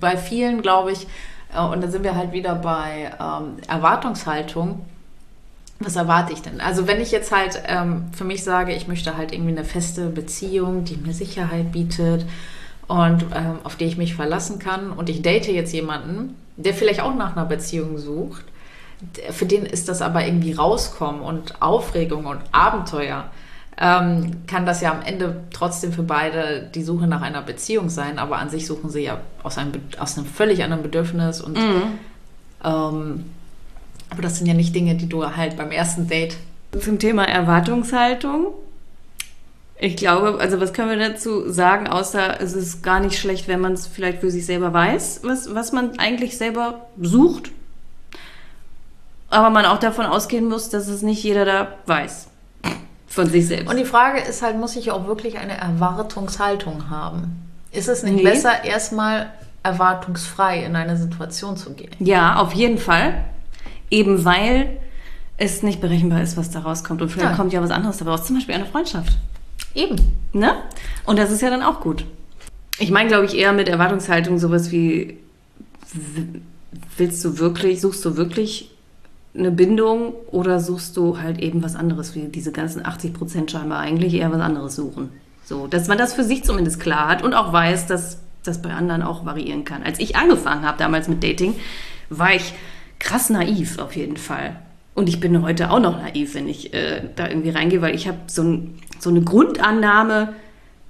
bei 0.00 0.16
vielen, 0.16 0.62
glaube 0.62 0.92
ich, 0.92 1.06
äh, 1.54 1.62
und 1.62 1.82
da 1.82 1.88
sind 1.88 2.04
wir 2.04 2.16
halt 2.16 2.32
wieder 2.32 2.54
bei 2.54 3.12
ähm, 3.20 3.56
Erwartungshaltung. 3.68 4.84
Was 5.78 5.96
erwarte 5.96 6.32
ich 6.32 6.42
denn? 6.42 6.60
Also 6.60 6.86
wenn 6.86 7.00
ich 7.00 7.10
jetzt 7.10 7.32
halt 7.32 7.60
ähm, 7.66 8.04
für 8.12 8.24
mich 8.24 8.44
sage, 8.44 8.72
ich 8.72 8.88
möchte 8.88 9.16
halt 9.16 9.32
irgendwie 9.32 9.50
eine 9.50 9.64
feste 9.64 10.06
Beziehung, 10.06 10.84
die 10.84 10.96
mir 10.96 11.12
Sicherheit 11.12 11.72
bietet 11.72 12.24
und 12.86 13.24
ähm, 13.34 13.58
auf 13.64 13.76
die 13.76 13.84
ich 13.84 13.96
mich 13.96 14.14
verlassen 14.14 14.58
kann 14.58 14.92
und 14.92 15.10
ich 15.10 15.22
date 15.22 15.48
jetzt 15.48 15.72
jemanden, 15.72 16.36
der 16.56 16.72
vielleicht 16.72 17.00
auch 17.00 17.14
nach 17.14 17.36
einer 17.36 17.46
Beziehung 17.46 17.98
sucht, 17.98 18.44
für 19.30 19.46
den 19.46 19.66
ist 19.66 19.88
das 19.88 20.00
aber 20.00 20.24
irgendwie 20.24 20.52
rauskommen 20.52 21.22
und 21.22 21.60
Aufregung 21.60 22.26
und 22.26 22.40
Abenteuer 22.52 23.24
ähm, 23.78 24.46
kann 24.46 24.66
das 24.66 24.80
ja 24.80 24.92
am 24.92 25.02
Ende 25.02 25.44
trotzdem 25.50 25.92
für 25.92 26.02
beide 26.02 26.68
die 26.74 26.82
Suche 26.82 27.06
nach 27.06 27.22
einer 27.22 27.42
Beziehung 27.42 27.88
sein, 27.88 28.18
aber 28.18 28.36
an 28.36 28.50
sich 28.50 28.66
suchen 28.66 28.90
sie 28.90 29.00
ja 29.04 29.20
aus 29.42 29.58
einem, 29.58 29.72
aus 29.98 30.18
einem 30.18 30.26
völlig 30.26 30.62
anderen 30.62 30.82
Bedürfnis 30.82 31.40
und 31.40 31.56
mhm. 31.56 31.82
ähm, 32.64 33.24
aber 34.10 34.20
das 34.20 34.36
sind 34.36 34.46
ja 34.46 34.52
nicht 34.52 34.74
Dinge, 34.74 34.94
die 34.94 35.08
du 35.08 35.24
halt 35.24 35.56
beim 35.56 35.70
ersten 35.70 36.06
Date. 36.06 36.36
Zum 36.78 36.98
Thema 36.98 37.26
Erwartungshaltung. 37.26 38.48
Ich 39.78 39.96
glaube, 39.96 40.38
also 40.38 40.60
was 40.60 40.74
können 40.74 40.90
wir 40.90 41.08
dazu 41.08 41.50
sagen, 41.50 41.86
außer 41.86 42.40
es 42.40 42.52
ist 42.52 42.82
gar 42.82 43.00
nicht 43.00 43.18
schlecht, 43.18 43.48
wenn 43.48 43.60
man 43.60 43.72
es 43.72 43.86
vielleicht 43.86 44.20
für 44.20 44.30
sich 44.30 44.44
selber 44.44 44.72
weiß, 44.72 45.20
was, 45.24 45.54
was 45.54 45.72
man 45.72 45.98
eigentlich 45.98 46.36
selber 46.36 46.86
sucht. 47.00 47.50
Aber 49.30 49.48
man 49.48 49.64
auch 49.64 49.78
davon 49.78 50.04
ausgehen 50.04 50.46
muss, 50.46 50.68
dass 50.68 50.88
es 50.88 51.00
nicht 51.00 51.24
jeder 51.24 51.46
da 51.46 51.68
weiß 51.86 52.31
von 53.12 53.28
sich 53.28 53.46
selbst. 53.46 53.68
Und 53.68 53.76
die 53.76 53.84
Frage 53.84 54.20
ist 54.20 54.40
halt, 54.40 54.56
muss 54.56 54.74
ich 54.74 54.90
auch 54.90 55.06
wirklich 55.06 55.38
eine 55.38 55.58
Erwartungshaltung 55.58 56.88
haben? 56.88 57.36
Ist 57.70 57.88
es 57.88 58.02
nicht 58.02 58.16
nee. 58.16 58.22
besser, 58.22 58.64
erstmal 58.64 59.30
erwartungsfrei 59.62 60.64
in 60.64 60.74
eine 60.76 60.96
Situation 60.96 61.58
zu 61.58 61.74
gehen? 61.74 61.90
Ja, 61.98 62.36
auf 62.36 62.54
jeden 62.54 62.78
Fall. 62.78 63.24
Eben 63.90 64.24
weil 64.24 64.78
es 65.36 65.62
nicht 65.62 65.82
berechenbar 65.82 66.22
ist, 66.22 66.38
was 66.38 66.50
da 66.50 66.60
rauskommt. 66.60 67.02
Und 67.02 67.10
vielleicht 67.10 67.32
ja. 67.32 67.36
kommt 67.36 67.52
ja 67.52 67.62
was 67.62 67.70
anderes 67.70 67.98
dabei 67.98 68.12
raus, 68.12 68.24
zum 68.24 68.36
Beispiel 68.36 68.54
eine 68.54 68.64
Freundschaft. 68.64 69.18
Eben. 69.74 69.96
Ne? 70.32 70.54
Und 71.04 71.18
das 71.18 71.30
ist 71.30 71.42
ja 71.42 71.50
dann 71.50 71.62
auch 71.62 71.80
gut. 71.80 72.06
Ich 72.78 72.90
meine, 72.90 73.08
glaube 73.08 73.26
ich, 73.26 73.36
eher 73.36 73.52
mit 73.52 73.68
Erwartungshaltung 73.68 74.38
sowas 74.38 74.70
wie, 74.70 75.18
willst 76.96 77.22
du 77.26 77.38
wirklich, 77.38 77.82
suchst 77.82 78.02
du 78.06 78.16
wirklich 78.16 78.70
eine 79.34 79.50
Bindung 79.50 80.12
oder 80.30 80.60
suchst 80.60 80.96
du 80.96 81.18
halt 81.18 81.38
eben 81.40 81.62
was 81.62 81.74
anderes, 81.74 82.14
wie 82.14 82.28
diese 82.28 82.52
ganzen 82.52 82.84
80 82.84 83.14
Prozent 83.14 83.50
scheinbar 83.50 83.78
eigentlich 83.80 84.14
eher 84.14 84.30
was 84.30 84.40
anderes 84.40 84.76
suchen. 84.76 85.08
So, 85.44 85.66
dass 85.66 85.88
man 85.88 85.98
das 85.98 86.12
für 86.14 86.24
sich 86.24 86.44
zumindest 86.44 86.80
klar 86.80 87.08
hat 87.08 87.22
und 87.22 87.34
auch 87.34 87.52
weiß, 87.52 87.86
dass 87.86 88.18
das 88.44 88.60
bei 88.60 88.70
anderen 88.72 89.02
auch 89.02 89.24
variieren 89.24 89.64
kann. 89.64 89.82
Als 89.82 89.98
ich 90.00 90.16
angefangen 90.16 90.66
habe 90.66 90.76
damals 90.78 91.08
mit 91.08 91.22
Dating, 91.24 91.54
war 92.10 92.34
ich 92.34 92.52
krass 92.98 93.30
naiv 93.30 93.78
auf 93.78 93.96
jeden 93.96 94.16
Fall. 94.16 94.56
Und 94.94 95.08
ich 95.08 95.20
bin 95.20 95.40
heute 95.42 95.70
auch 95.70 95.80
noch 95.80 95.96
naiv, 96.02 96.34
wenn 96.34 96.48
ich 96.48 96.74
äh, 96.74 97.02
da 97.16 97.28
irgendwie 97.28 97.50
reingehe, 97.50 97.80
weil 97.80 97.94
ich 97.94 98.06
habe 98.08 98.18
so, 98.26 98.42
ein, 98.42 98.78
so 98.98 99.08
eine 99.08 99.22
Grundannahme, 99.22 100.34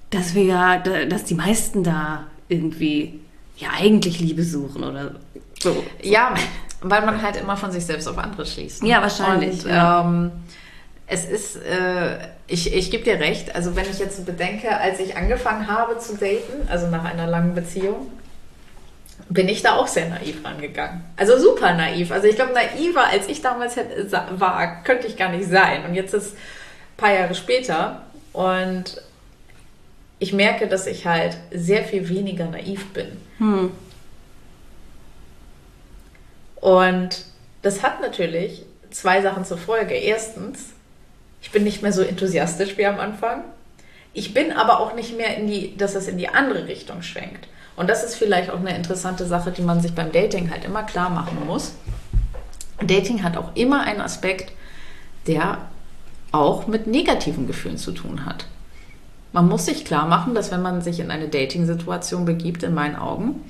dass 0.09 0.35
wir 0.35 0.43
ja, 0.43 0.77
da- 0.77 1.05
dass 1.05 1.23
die 1.23 1.35
meisten 1.35 1.83
da 1.83 2.25
irgendwie 2.49 3.19
ja 3.57 3.69
eigentlich 3.79 4.19
Liebe 4.19 4.43
suchen 4.43 4.83
oder 4.83 5.15
so. 5.61 5.83
Ja, 6.01 6.33
weil 6.83 7.05
man 7.05 7.21
halt 7.21 7.37
immer 7.37 7.57
von 7.57 7.71
sich 7.71 7.85
selbst 7.85 8.07
auf 8.07 8.17
andere 8.17 8.45
schließt. 8.45 8.83
ne? 8.83 8.89
Ja, 8.89 9.01
wahrscheinlich, 9.01 9.63
Und, 9.63 9.71
ja. 9.71 10.01
Ähm, 10.01 10.31
es 11.07 11.25
ist, 11.25 11.57
äh, 11.57 12.17
ich, 12.47 12.73
ich 12.73 12.91
gebe 12.91 13.03
dir 13.03 13.19
recht, 13.19 13.55
also 13.55 13.75
wenn 13.75 13.89
ich 13.89 13.99
jetzt 13.99 14.17
so 14.17 14.23
bedenke, 14.23 14.75
als 14.77 14.99
ich 14.99 15.17
angefangen 15.17 15.67
habe 15.67 15.97
zu 15.99 16.15
daten, 16.15 16.67
also 16.69 16.87
nach 16.87 17.03
einer 17.03 17.27
langen 17.27 17.55
Beziehung, 17.55 18.09
bin 19.29 19.47
ich 19.47 19.61
da 19.61 19.75
auch 19.75 19.87
sehr 19.87 20.09
naiv 20.09 20.43
rangegangen. 20.43 21.03
Also 21.17 21.37
super 21.39 21.73
naiv. 21.73 22.11
Also 22.11 22.27
ich 22.27 22.35
glaube, 22.35 22.53
naiver 22.53 23.05
als 23.07 23.27
ich 23.27 23.41
damals 23.41 23.75
hätte, 23.75 24.11
war, 24.39 24.83
könnte 24.83 25.07
ich 25.07 25.17
gar 25.17 25.29
nicht 25.29 25.49
sein. 25.49 25.85
Und 25.85 25.93
jetzt 25.93 26.13
ist 26.13 26.33
ein 26.33 26.97
paar 26.97 27.13
Jahre 27.13 27.35
später 27.35 28.01
und 28.31 29.01
ich 30.19 30.33
merke, 30.33 30.67
dass 30.67 30.87
ich 30.87 31.05
halt 31.05 31.37
sehr 31.51 31.83
viel 31.83 32.07
weniger 32.09 32.45
naiv 32.45 32.91
bin. 32.93 33.07
Hm. 33.37 33.71
Und 36.63 37.25
das 37.61 37.83
hat 37.83 37.99
natürlich 37.99 38.65
zwei 38.89 39.21
Sachen 39.21 39.43
zur 39.43 39.57
Folge. 39.57 39.95
Erstens, 39.95 40.67
ich 41.41 41.51
bin 41.51 41.65
nicht 41.65 41.81
mehr 41.81 41.91
so 41.91 42.01
enthusiastisch 42.01 42.77
wie 42.77 42.85
am 42.85 43.01
Anfang. 43.01 43.43
Ich 44.13 44.33
bin 44.33 44.53
aber 44.53 44.79
auch 44.79 44.95
nicht 44.95 45.17
mehr 45.17 45.35
in 45.35 45.47
die, 45.47 45.75
dass 45.75 45.93
es 45.93 46.07
in 46.07 46.17
die 46.17 46.29
andere 46.29 46.67
Richtung 46.67 47.01
schwenkt. 47.01 47.49
Und 47.75 47.89
das 47.89 48.05
ist 48.05 48.15
vielleicht 48.15 48.49
auch 48.49 48.61
eine 48.61 48.77
interessante 48.77 49.25
Sache, 49.25 49.51
die 49.51 49.61
man 49.61 49.81
sich 49.81 49.93
beim 49.93 50.13
Dating 50.13 50.51
halt 50.51 50.63
immer 50.63 50.83
klar 50.83 51.09
machen 51.09 51.37
muss. 51.45 51.73
Dating 52.81 53.23
hat 53.23 53.35
auch 53.35 53.53
immer 53.55 53.81
einen 53.81 53.99
Aspekt, 53.99 54.53
der 55.27 55.57
auch 56.31 56.67
mit 56.67 56.87
negativen 56.87 57.45
Gefühlen 57.45 57.77
zu 57.77 57.91
tun 57.91 58.25
hat. 58.25 58.45
Man 59.33 59.49
muss 59.49 59.65
sich 59.65 59.83
klar 59.83 60.07
machen, 60.07 60.33
dass 60.33 60.49
wenn 60.49 60.61
man 60.61 60.81
sich 60.81 61.01
in 61.01 61.11
eine 61.11 61.27
Dating-Situation 61.27 62.23
begibt, 62.23 62.63
in 62.63 62.73
meinen 62.73 62.95
Augen, 62.95 63.41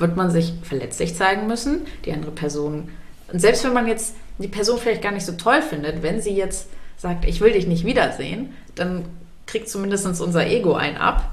wird 0.00 0.16
man 0.16 0.30
sich 0.30 0.54
verletzlich 0.62 1.14
zeigen 1.14 1.46
müssen. 1.46 1.86
Die 2.04 2.12
andere 2.12 2.32
Person, 2.32 2.88
und 3.32 3.38
selbst 3.38 3.64
wenn 3.64 3.72
man 3.72 3.86
jetzt 3.86 4.14
die 4.38 4.48
Person 4.48 4.78
vielleicht 4.78 5.02
gar 5.02 5.12
nicht 5.12 5.26
so 5.26 5.32
toll 5.32 5.62
findet, 5.62 6.02
wenn 6.02 6.20
sie 6.20 6.34
jetzt 6.34 6.68
sagt, 6.96 7.24
ich 7.24 7.40
will 7.40 7.52
dich 7.52 7.66
nicht 7.66 7.84
wiedersehen, 7.84 8.54
dann 8.74 9.04
kriegt 9.46 9.68
zumindest 9.68 10.06
unser 10.20 10.46
Ego 10.46 10.74
ein 10.74 10.96
ab. 10.96 11.32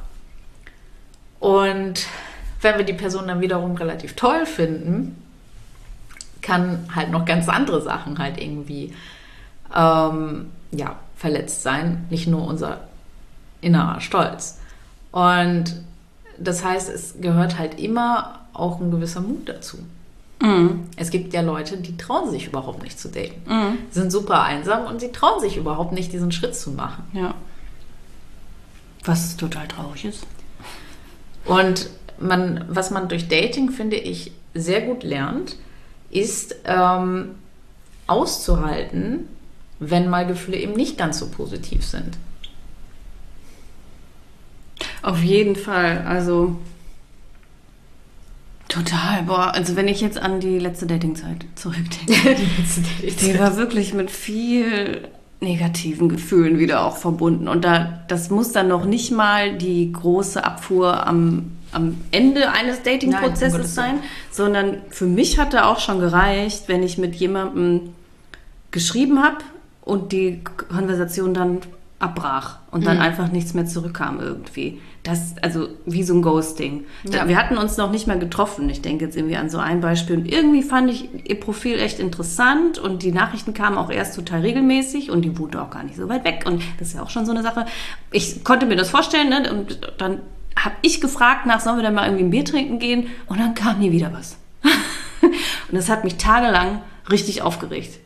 Und 1.40 2.06
wenn 2.62 2.78
wir 2.78 2.86
die 2.86 2.94
Person 2.94 3.28
dann 3.28 3.42
wiederum 3.42 3.76
relativ 3.76 4.16
toll 4.16 4.46
finden, 4.46 5.24
kann 6.42 6.88
halt 6.96 7.12
noch 7.12 7.26
ganz 7.26 7.50
andere 7.50 7.82
Sachen 7.82 8.20
halt 8.20 8.42
irgendwie 8.42 8.94
ähm, 9.76 10.52
ja, 10.72 10.96
verletzt 11.16 11.64
sein. 11.64 12.06
Nicht 12.10 12.28
nur 12.28 12.46
unser 12.46 12.82
innerer 13.62 14.02
Stolz. 14.02 14.60
Und 15.12 15.82
das 16.38 16.64
heißt, 16.64 16.90
es 16.90 17.16
gehört 17.20 17.58
halt 17.58 17.80
immer 17.80 18.37
auch 18.58 18.80
ein 18.80 18.92
gewisser 18.92 19.22
Mut 19.22 19.48
dazu. 19.48 19.78
Mhm. 20.42 20.86
Es 20.96 21.10
gibt 21.10 21.34
ja 21.34 21.42
Leute, 21.42 21.78
die 21.78 21.98
trauen 21.98 22.30
sich 22.30 22.48
überhaupt 22.48 22.84
nicht 22.84 23.00
zu 23.00 23.10
daten. 23.10 23.42
Mhm. 23.48 23.78
Sind 23.92 24.12
super 24.12 24.44
einsam 24.44 24.86
und 24.86 25.00
sie 25.00 25.12
trauen 25.12 25.40
sich 25.40 25.58
überhaupt 25.58 25.94
nicht, 25.94 26.14
diesen 26.14 26.32
Schritt 26.32 26.56
zu 26.56 26.72
machen. 26.72 27.04
Ja. 27.14 27.34
Was 29.04 29.38
total 29.38 29.68
traurig 29.68 30.06
ist. 30.06 30.26
Und 31.46 31.90
man, 32.20 32.66
was 32.68 32.92
man 32.92 33.08
durch 33.08 33.28
Dating, 33.28 33.72
finde 33.72 33.96
ich, 33.96 34.32
sehr 34.54 34.82
gut 34.82 35.04
lernt, 35.04 35.56
ist 36.10 36.56
ähm, 36.66 37.36
auszuhalten, 38.06 39.28
wenn 39.80 40.10
mal 40.10 40.26
Gefühle 40.26 40.58
eben 40.58 40.74
nicht 40.74 40.98
ganz 40.98 41.20
so 41.20 41.28
positiv 41.30 41.86
sind. 41.86 42.18
Auf 45.02 45.22
jeden 45.24 45.56
Fall. 45.56 46.06
Also 46.08 46.58
total. 48.68 49.24
Boah, 49.24 49.54
also 49.54 49.76
wenn 49.76 49.88
ich 49.88 50.02
jetzt 50.02 50.20
an 50.20 50.40
die 50.40 50.60
letzte 50.60 50.86
Datingzeit 50.86 51.46
zurückdenke, 51.56 52.36
die 53.22 53.40
war 53.40 53.58
wirklich 53.58 53.94
mit 53.94 54.12
viel 54.12 55.08
negativen 55.40 56.10
Gefühlen 56.10 56.58
wieder 56.58 56.84
auch 56.86 56.98
verbunden. 56.98 57.48
Und 57.48 57.64
da, 57.64 58.02
das 58.08 58.30
muss 58.30 58.52
dann 58.52 58.68
noch 58.68 58.86
nicht 58.86 59.12
mal 59.12 59.56
die 59.56 59.92
große 59.92 60.44
Abfuhr 60.44 61.06
am, 61.06 61.52
am 61.72 61.98
Ende 62.12 62.52
eines 62.52 62.82
Dating-Prozesses 62.82 63.76
sein, 63.76 64.00
sondern 64.32 64.78
für 64.90 65.06
mich 65.06 65.38
hat 65.38 65.54
da 65.54 65.66
auch 65.66 65.80
schon 65.80 66.00
gereicht, 66.00 66.64
wenn 66.68 66.82
ich 66.82 66.98
mit 66.98 67.16
jemandem 67.16 67.94
geschrieben 68.72 69.24
habe 69.24 69.38
und 69.82 70.12
die 70.12 70.42
Konversation 70.70 71.34
dann 71.34 71.60
abbrach 72.00 72.60
und 72.70 72.86
dann 72.86 73.00
einfach 73.00 73.32
nichts 73.32 73.56
mehr 73.56 73.66
zurückkam 73.66 74.20
irgendwie. 74.20 74.80
Das, 75.02 75.34
also 75.42 75.70
wie 75.86 76.04
so 76.04 76.14
ein 76.14 76.22
Ghosting. 76.22 76.86
Ja. 77.10 77.28
Wir 77.28 77.38
hatten 77.38 77.58
uns 77.58 77.78
noch 77.78 77.90
nicht 77.90 78.06
mehr 78.06 78.18
getroffen. 78.18 78.70
Ich 78.70 78.82
denke 78.84 79.06
jetzt 79.06 79.18
irgendwie 79.18 79.36
an 79.38 79.50
so 79.50 79.58
ein 79.58 79.82
Beispiel. 79.82 80.18
Und 80.18 80.32
irgendwie 80.32 80.62
fand 80.62 80.92
ich 80.92 81.10
ihr 81.28 81.40
Profil 81.40 81.80
echt 81.80 82.00
interessant 82.00 82.78
und 82.78 83.02
die 83.02 83.12
Nachrichten 83.12 83.56
kamen 83.56 83.78
auch 83.78 83.90
erst 83.90 84.16
total 84.16 84.42
regelmäßig 84.42 85.10
und 85.10 85.24
die 85.24 85.40
wohnte 85.40 85.60
auch 85.60 85.72
gar 85.72 85.84
nicht 85.84 85.96
so 85.96 86.08
weit 86.08 86.24
weg. 86.24 86.44
Und 86.46 86.62
das 86.78 86.90
ist 86.90 86.96
ja 86.96 87.02
auch 87.02 87.10
schon 87.10 87.26
so 87.26 87.32
eine 87.32 87.42
Sache. 87.42 87.66
Ich 88.12 88.44
konnte 88.44 88.68
mir 88.68 88.76
das 88.76 88.92
vorstellen, 88.92 89.30
ne? 89.30 89.52
Und 89.52 89.80
dann 89.98 90.22
habe 90.56 90.76
ich 90.84 91.02
gefragt 91.02 91.48
nach, 91.48 91.62
sollen 91.62 91.78
wir 91.78 91.84
denn 91.84 91.96
mal 91.96 92.06
irgendwie 92.06 92.26
ein 92.26 92.30
Bier 92.30 92.46
trinken 92.46 92.78
gehen? 92.78 93.08
Und 93.26 93.40
dann 93.40 93.56
kam 93.56 93.80
nie 93.80 93.92
wieder 93.92 94.14
was. 94.14 94.38
und 95.22 95.34
das 95.72 95.90
hat 95.90 96.04
mich 96.04 96.18
tagelang 96.18 96.82
richtig 97.10 97.42
aufgeregt. 97.42 98.00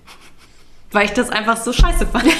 Weil 0.91 1.05
ich 1.05 1.11
das 1.11 1.29
einfach 1.29 1.57
so 1.57 1.73
scheiße 1.73 2.05
fand. 2.05 2.25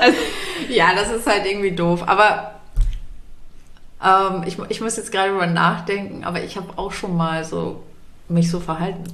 Ja, 0.68 0.94
das 0.94 1.10
ist 1.10 1.26
halt 1.26 1.46
irgendwie 1.46 1.72
doof. 1.72 2.02
Aber 2.06 2.54
ähm, 4.04 4.44
ich, 4.46 4.56
ich 4.68 4.80
muss 4.80 4.96
jetzt 4.96 5.10
gerade 5.10 5.30
drüber 5.30 5.46
nachdenken, 5.46 6.24
aber 6.24 6.42
ich 6.42 6.56
habe 6.56 6.68
auch 6.76 6.92
schon 6.92 7.16
mal 7.16 7.44
so 7.44 7.82
mich 8.28 8.50
so 8.50 8.60
verhalten. 8.60 9.04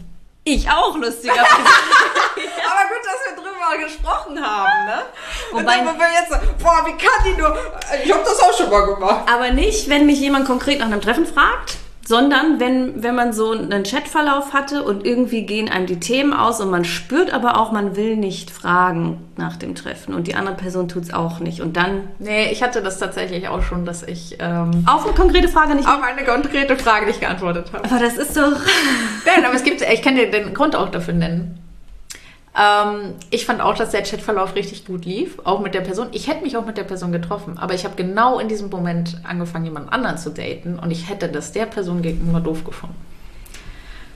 Ich 0.45 0.69
auch, 0.71 0.95
lustigerweise. 0.97 1.45
Aber 1.47 2.83
gut, 2.88 3.02
dass 3.05 3.21
wir 3.26 3.37
drüber 3.43 3.85
gesprochen 3.85 4.40
haben, 4.45 4.87
ne? 4.87 5.02
Wobei- 5.50 5.59
Und 5.59 5.66
dann, 5.66 5.87
wo 5.87 5.99
wir 5.99 6.07
jetzt, 6.12 6.31
so, 6.31 6.37
boah, 6.62 6.85
wie 6.85 6.93
kann 6.93 7.25
die 7.25 7.40
nur? 7.40 7.57
Ich 8.05 8.12
habe 8.12 8.23
das 8.23 8.38
auch 8.40 8.57
schon 8.57 8.71
mal 8.71 8.87
gemacht. 8.87 9.28
Aber 9.33 9.50
nicht, 9.50 9.88
wenn 9.88 10.07
mich 10.07 10.21
jemand 10.21 10.47
konkret 10.47 10.78
nach 10.78 10.87
einem 10.87 11.00
Treffen 11.00 11.26
fragt, 11.26 11.78
sondern 12.07 12.61
wenn, 12.61 13.03
wenn 13.03 13.15
man 13.15 13.33
so 13.33 13.51
einen 13.51 13.83
Chatverlauf 13.83 14.53
hatte 14.53 14.85
und 14.85 15.05
irgendwie 15.05 15.45
gehen 15.45 15.69
einem 15.69 15.87
die 15.87 15.99
Themen 15.99 16.33
aus 16.33 16.61
und 16.61 16.71
man 16.71 16.85
spürt 16.85 17.33
aber 17.33 17.59
auch, 17.59 17.73
man 17.73 17.97
will 17.97 18.17
nicht 18.17 18.51
fragen 18.51 19.25
nach 19.37 19.57
dem 19.57 19.75
Treffen 19.75 20.15
und 20.15 20.29
die 20.29 20.37
andere 20.37 20.55
Person 20.55 20.89
tut 20.89 21.05
es 21.05 21.13
auch 21.13 21.41
nicht. 21.41 21.61
Und 21.61 21.77
dann 21.77 22.09
Nee, 22.19 22.51
ich 22.53 22.63
hatte 22.63 22.83
das 22.83 22.99
tatsächlich 22.99 23.49
auch 23.49 23.63
schon, 23.63 23.85
dass 23.85 24.03
ich 24.03 24.37
ähm, 24.39 24.85
auf 24.87 25.05
eine 25.05 25.15
konkrete 25.15 25.49
Frage 25.49 25.75
nicht. 25.75 25.89
auf 25.89 26.01
eine 26.03 26.25
konkrete 26.25 26.77
Frage 26.77 27.07
nicht 27.07 27.21
geantwortet 27.21 27.73
habe. 27.73 27.85
Aber 27.85 27.99
das 27.99 28.17
ist 28.17 28.37
doch. 28.37 28.53
Nein, 29.27 29.45
aber 29.45 29.55
es 29.55 29.65
gibt, 29.65 29.83
ich 29.83 30.03
kann 30.03 30.15
dir 30.15 30.31
den 30.31 30.55
Grund 30.55 30.77
auch 30.77 30.91
dafür 30.91 31.15
nennen. 31.15 31.59
Ähm, 32.59 33.15
ich 33.31 33.45
fand 33.45 33.61
auch, 33.61 33.75
dass 33.75 33.91
der 33.91 34.03
Chatverlauf 34.03 34.55
richtig 34.55 34.87
gut 34.87 35.05
lief, 35.05 35.39
auch 35.45 35.61
mit 35.61 35.75
der 35.75 35.83
Person. 35.83 36.09
Ich 36.13 36.27
hätte 36.29 36.43
mich 36.43 36.57
auch 36.57 36.65
mit 36.65 36.79
der 36.79 36.85
Person 36.85 37.13
getroffen, 37.13 37.59
aber 37.59 37.75
ich 37.75 37.85
habe 37.85 37.97
genau 37.97 38.39
in 38.39 38.49
diesem 38.49 38.71
Moment 38.71 39.21
angefangen, 39.25 39.67
jemand 39.67 39.93
anderen 39.93 40.17
zu 40.17 40.31
daten 40.31 40.79
und 40.79 40.91
ich 40.91 41.11
hätte 41.11 41.29
das 41.29 41.53
der 41.53 41.67
Person 41.67 42.01
gegenüber 42.01 42.41
doof 42.41 42.65
gefunden. 42.65 42.97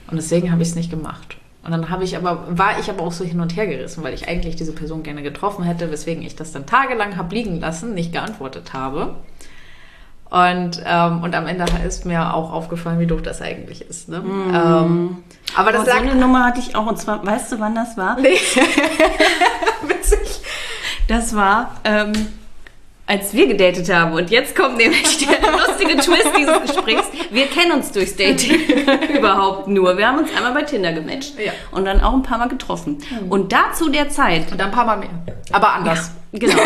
Und 0.09 0.17
deswegen 0.17 0.51
habe 0.51 0.61
ich 0.61 0.69
es 0.69 0.75
nicht 0.75 0.89
gemacht. 0.89 1.37
Und 1.63 1.71
dann 1.71 1.89
habe 1.89 2.03
ich 2.03 2.17
aber, 2.17 2.45
war 2.49 2.79
ich 2.79 2.89
aber 2.89 3.03
auch 3.03 3.11
so 3.11 3.23
hin 3.23 3.39
und 3.39 3.55
her 3.55 3.67
gerissen, 3.67 4.03
weil 4.03 4.15
ich 4.15 4.27
eigentlich 4.27 4.55
diese 4.55 4.73
Person 4.73 5.03
gerne 5.03 5.21
getroffen 5.21 5.63
hätte, 5.63 5.91
weswegen 5.91 6.23
ich 6.23 6.35
das 6.35 6.51
dann 6.51 6.65
tagelang 6.65 7.17
habe 7.17 7.35
liegen 7.35 7.59
lassen, 7.59 7.93
nicht 7.93 8.11
geantwortet 8.11 8.73
habe. 8.73 9.15
Und, 10.31 10.81
ähm, 10.85 11.21
und 11.21 11.35
am 11.35 11.45
Ende 11.45 11.65
ist 11.85 12.05
mir 12.05 12.33
auch 12.33 12.51
aufgefallen, 12.51 12.99
wie 12.99 13.05
doof 13.05 13.21
das 13.21 13.41
eigentlich 13.41 13.81
ist. 13.81 14.09
Ne? 14.09 14.23
Ähm, 14.53 15.17
aber 15.55 15.71
das 15.71 15.81
Oh, 15.81 15.85
so 15.85 15.89
lag 15.91 15.99
eine 16.01 16.15
Nummer 16.15 16.45
hatte 16.45 16.59
ich 16.59 16.75
auch. 16.75 16.85
Und 16.87 16.97
zwar, 16.97 17.25
weißt 17.25 17.51
du, 17.51 17.59
wann 17.59 17.75
das 17.75 17.97
war? 17.97 18.19
Nee. 18.19 18.37
Witzig. 19.83 20.41
Das 21.07 21.35
war, 21.35 21.75
ähm, 21.83 22.13
als 23.07 23.33
wir 23.33 23.47
gedatet 23.47 23.93
haben. 23.93 24.13
Und 24.13 24.29
jetzt 24.29 24.55
kommt 24.55 24.77
nämlich 24.77 25.17
der 25.27 25.51
lustige 25.67 25.97
Twist 25.97 26.29
dieses 26.37 26.61
Gesprächs. 26.61 27.03
Wir 27.31 27.47
kennen 27.47 27.73
uns 27.73 27.91
durchs 27.91 28.15
Dating 28.15 28.59
überhaupt 29.17 29.67
nur. 29.67 29.97
Wir 29.97 30.07
haben 30.07 30.19
uns 30.19 30.29
einmal 30.35 30.53
bei 30.53 30.61
Tinder 30.63 30.93
gematcht 30.93 31.33
Ja. 31.39 31.51
und 31.71 31.85
dann 31.85 32.01
auch 32.01 32.13
ein 32.13 32.23
paar 32.23 32.37
Mal 32.37 32.47
getroffen. 32.47 32.99
Und 33.29 33.51
da 33.51 33.73
zu 33.73 33.89
der 33.89 34.09
Zeit, 34.09 34.51
Und 34.51 34.59
dann 34.59 34.67
ein 34.69 34.73
paar 34.73 34.85
Mal 34.85 34.97
mehr. 34.97 35.09
Aber 35.51 35.73
anders. 35.73 36.11
genau, 36.31 36.61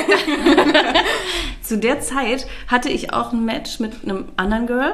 zu 1.64 1.78
der 1.80 2.02
Zeit 2.02 2.46
hatte 2.68 2.90
ich 2.90 3.14
auch 3.14 3.32
ein 3.34 3.44
Match 3.46 3.80
mit 3.80 4.04
einem 4.04 4.26
anderen 4.38 4.68
Girl 4.68 4.94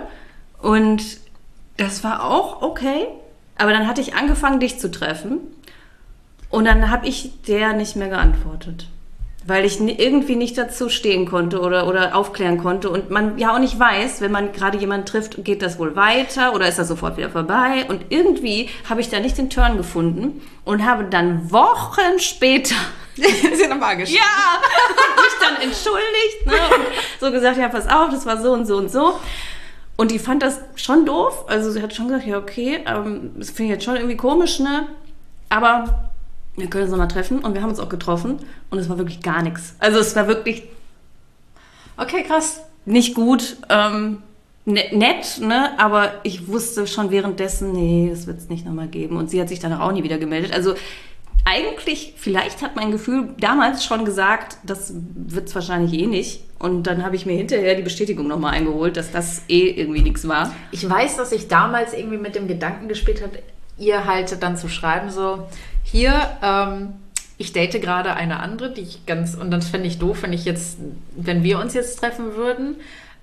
und 0.62 1.04
das 1.76 2.04
war 2.06 2.24
auch 2.24 2.62
okay. 2.62 3.08
Aber 3.62 3.74
dann 3.74 3.88
hatte 3.88 4.02
ich 4.02 4.16
angefangen, 4.16 4.60
dich 4.60 4.80
zu 4.80 4.90
treffen 4.90 5.38
und 6.50 6.66
dann 6.66 6.90
habe 6.90 7.08
ich 7.08 7.30
der 7.48 7.74
nicht 7.74 7.96
mehr 7.96 8.08
geantwortet. 8.08 8.88
Weil 9.46 9.66
ich 9.66 9.80
irgendwie 9.80 10.36
nicht 10.36 10.58
dazu 10.58 10.90
stehen 10.90 11.28
konnte 11.28 11.62
oder, 11.62 11.88
oder 11.88 12.16
aufklären 12.16 12.58
konnte. 12.58 12.90
Und 12.90 13.12
man 13.12 13.38
ja 13.38 13.54
auch 13.54 13.60
nicht 13.60 13.80
weiß, 13.80 14.20
wenn 14.22 14.32
man 14.32 14.52
gerade 14.52 14.80
jemanden 14.80 15.06
trifft, 15.06 15.46
geht 15.46 15.62
das 15.62 15.78
wohl 15.78 15.96
weiter 15.96 16.56
oder 16.56 16.68
ist 16.68 16.80
das 16.80 16.88
sofort 16.88 17.18
wieder 17.18 17.30
vorbei. 17.30 17.86
Und 17.88 18.06
irgendwie 18.10 18.68
habe 18.90 19.00
ich 19.00 19.10
da 19.10 19.20
nicht 19.20 19.38
den 19.38 19.52
Turn 19.52 19.78
gefunden 19.78 20.42
und 20.66 20.84
habe 20.84 21.04
dann 21.04 21.52
Wochen 21.52 22.18
später 22.18 22.76
Sie 23.16 23.68
nochmal 23.68 23.96
geschrieben. 23.98 24.24
Ja, 24.24 25.22
mich 25.22 25.34
dann 25.40 25.56
entschuldigt, 25.62 26.46
ne? 26.48 26.76
Und 26.76 26.88
so 27.20 27.32
gesagt, 27.32 27.58
ja, 27.58 27.68
pass 27.68 27.88
auf, 27.88 28.10
das 28.10 28.26
war 28.26 28.42
so 28.42 28.54
und 28.54 28.66
so 28.66 28.78
und 28.78 28.90
so. 28.92 29.20
Und 29.98 30.12
die 30.12 30.20
fand 30.20 30.42
das 30.42 30.60
schon 30.76 31.06
doof. 31.06 31.46
Also 31.48 31.70
sie 31.72 31.82
hat 31.82 31.94
schon 31.94 32.08
gesagt, 32.08 32.26
ja, 32.26 32.38
okay, 32.38 32.80
ähm, 32.88 33.32
das 33.38 33.50
finde 33.52 33.74
ich 33.74 33.78
jetzt 33.78 33.86
schon 33.86 33.96
irgendwie 33.96 34.18
komisch, 34.18 34.60
ne? 34.60 34.88
Aber 35.50 36.12
wir 36.56 36.68
können 36.70 36.84
uns 36.84 36.92
nochmal 36.92 37.08
treffen 37.08 37.40
und 37.40 37.54
wir 37.54 37.62
haben 37.62 37.70
uns 37.70 37.80
auch 37.80 37.90
getroffen 37.90 38.40
und 38.70 38.80
es 38.80 38.90
war 38.90 38.98
wirklich 38.98 39.22
gar 39.22 39.42
nichts. 39.44 39.76
Also 39.80 40.00
es 40.00 40.16
war 40.16 40.28
wirklich 40.28 40.64
Okay, 41.98 42.24
krass. 42.24 42.62
nicht 42.86 43.14
gut, 43.14 43.58
ähm, 43.70 44.24
ne- 44.66 44.90
nett, 44.92 45.40
ne? 45.40 45.78
Aber 45.80 46.14
ich 46.24 46.48
wusste 46.48 46.88
schon 46.88 47.12
währenddessen, 47.12 47.74
nee, 47.74 48.10
das 48.10 48.26
wird 48.28 48.40
es 48.40 48.50
nicht 48.50 48.66
nochmal 48.66 48.88
geben. 48.88 49.18
Und 49.18 49.30
sie 49.30 49.40
hat 49.40 49.50
sich 49.50 49.60
danach 49.60 49.82
auch 49.82 49.92
nie 49.92 50.04
wieder 50.04 50.18
gemeldet. 50.18 50.52
Also 50.54 50.74
eigentlich, 51.44 52.14
vielleicht 52.18 52.62
hat 52.62 52.76
mein 52.76 52.92
Gefühl 52.92 53.30
damals 53.40 53.84
schon 53.84 54.06
gesagt, 54.06 54.58
das 54.64 54.94
wird 54.94 55.48
es 55.48 55.56
wahrscheinlich 55.56 55.94
eh 55.94 56.08
nicht. 56.08 56.44
Und 56.60 56.84
dann 56.84 57.04
habe 57.04 57.16
ich 57.16 57.26
mir 57.26 57.34
hinterher 57.34 57.76
die 57.76 57.82
Bestätigung 57.82 58.28
nochmal 58.28 58.54
eingeholt, 58.54 58.96
dass 58.96 59.12
das 59.12 59.42
eh 59.48 59.70
irgendwie 59.70 60.04
nichts 60.04 60.28
war. 60.28 60.54
Ich 60.72 60.88
weiß, 60.88 61.18
dass 61.18 61.32
ich 61.32 61.48
damals 61.48 61.94
irgendwie 61.94 62.18
mit 62.18 62.36
dem 62.36 62.48
Gedanken 62.48 62.88
gespielt 62.88 63.24
habe, 63.24 63.40
ihr 63.80 64.06
halt 64.06 64.44
dann 64.44 64.58
zu 64.58 64.70
schreiben, 64.70 65.10
so, 65.10 65.48
hier, 65.84 66.14
ähm, 66.44 66.94
ich 67.38 67.54
date 67.54 67.82
gerade 67.82 68.14
eine 68.14 68.40
andere, 68.40 68.72
die 68.72 68.82
ich 68.82 69.06
ganz, 69.08 69.34
und 69.34 69.50
das 69.50 69.70
fände 69.70 69.88
ich 69.88 69.98
doof, 69.98 70.20
wenn 70.22 70.34
ich 70.34 70.46
jetzt, 70.46 70.78
wenn 71.16 71.44
wir 71.44 71.58
uns 71.58 71.74
jetzt 71.74 72.00
treffen 72.00 72.36
würden. 72.36 72.76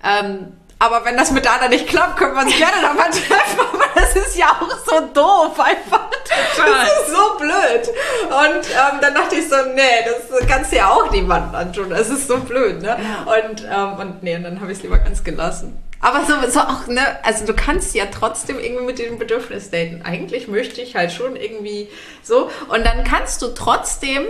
Ähm, 0.03 0.49
aber 0.81 1.05
wenn 1.05 1.17
das 1.17 1.31
mit 1.31 1.47
anderen 1.47 1.71
nicht 1.71 1.87
klappt, 1.87 2.17
können 2.17 2.35
wir 2.35 2.43
uns 2.43 2.57
gerne 2.57 2.83
nochmal 2.83 3.11
treffen. 3.11 3.81
Das 4.15 4.27
ist 4.27 4.37
ja 4.37 4.47
auch 4.47 4.71
so 4.87 5.01
doof 5.13 5.59
einfach. 5.59 6.11
Das 6.57 6.93
ist 7.01 7.15
so 7.15 7.39
blöd. 7.39 7.89
Und 8.29 8.67
ähm, 8.71 9.01
dann 9.01 9.15
dachte 9.15 9.37
ich 9.37 9.49
so, 9.49 9.57
nee, 9.75 9.83
das 10.05 10.47
kannst 10.49 10.73
du 10.73 10.77
ja 10.77 10.91
auch 10.91 11.11
niemandem 11.11 11.55
antun. 11.55 11.91
Das 11.91 12.09
ist 12.09 12.29
so 12.29 12.39
blöd, 12.39 12.83
ne? 12.83 12.97
Und, 13.27 13.65
ähm, 13.65 13.93
und 13.99 14.23
nee, 14.23 14.37
und 14.37 14.45
dann 14.45 14.61
habe 14.61 14.73
ich 14.73 14.79
es 14.79 14.83
lieber 14.83 14.99
ganz 14.99 15.23
gelassen. 15.25 15.83
Aber 16.01 16.25
so, 16.25 16.51
so 16.51 16.61
auch, 16.61 16.87
ne, 16.87 17.01
also 17.25 17.45
du 17.45 17.55
kannst 17.55 17.95
ja 17.95 18.05
trotzdem 18.07 18.59
irgendwie 18.59 18.85
mit 18.85 18.99
dem 18.99 19.19
Bedürfnis 19.19 19.71
daten. 19.71 20.03
Eigentlich 20.05 20.47
möchte 20.47 20.81
ich 20.81 20.95
halt 20.95 21.13
schon 21.13 21.35
irgendwie 21.35 21.89
so. 22.23 22.51
Und 22.69 22.87
dann 22.87 23.03
kannst 23.05 23.43
du 23.43 23.49
trotzdem 23.49 24.23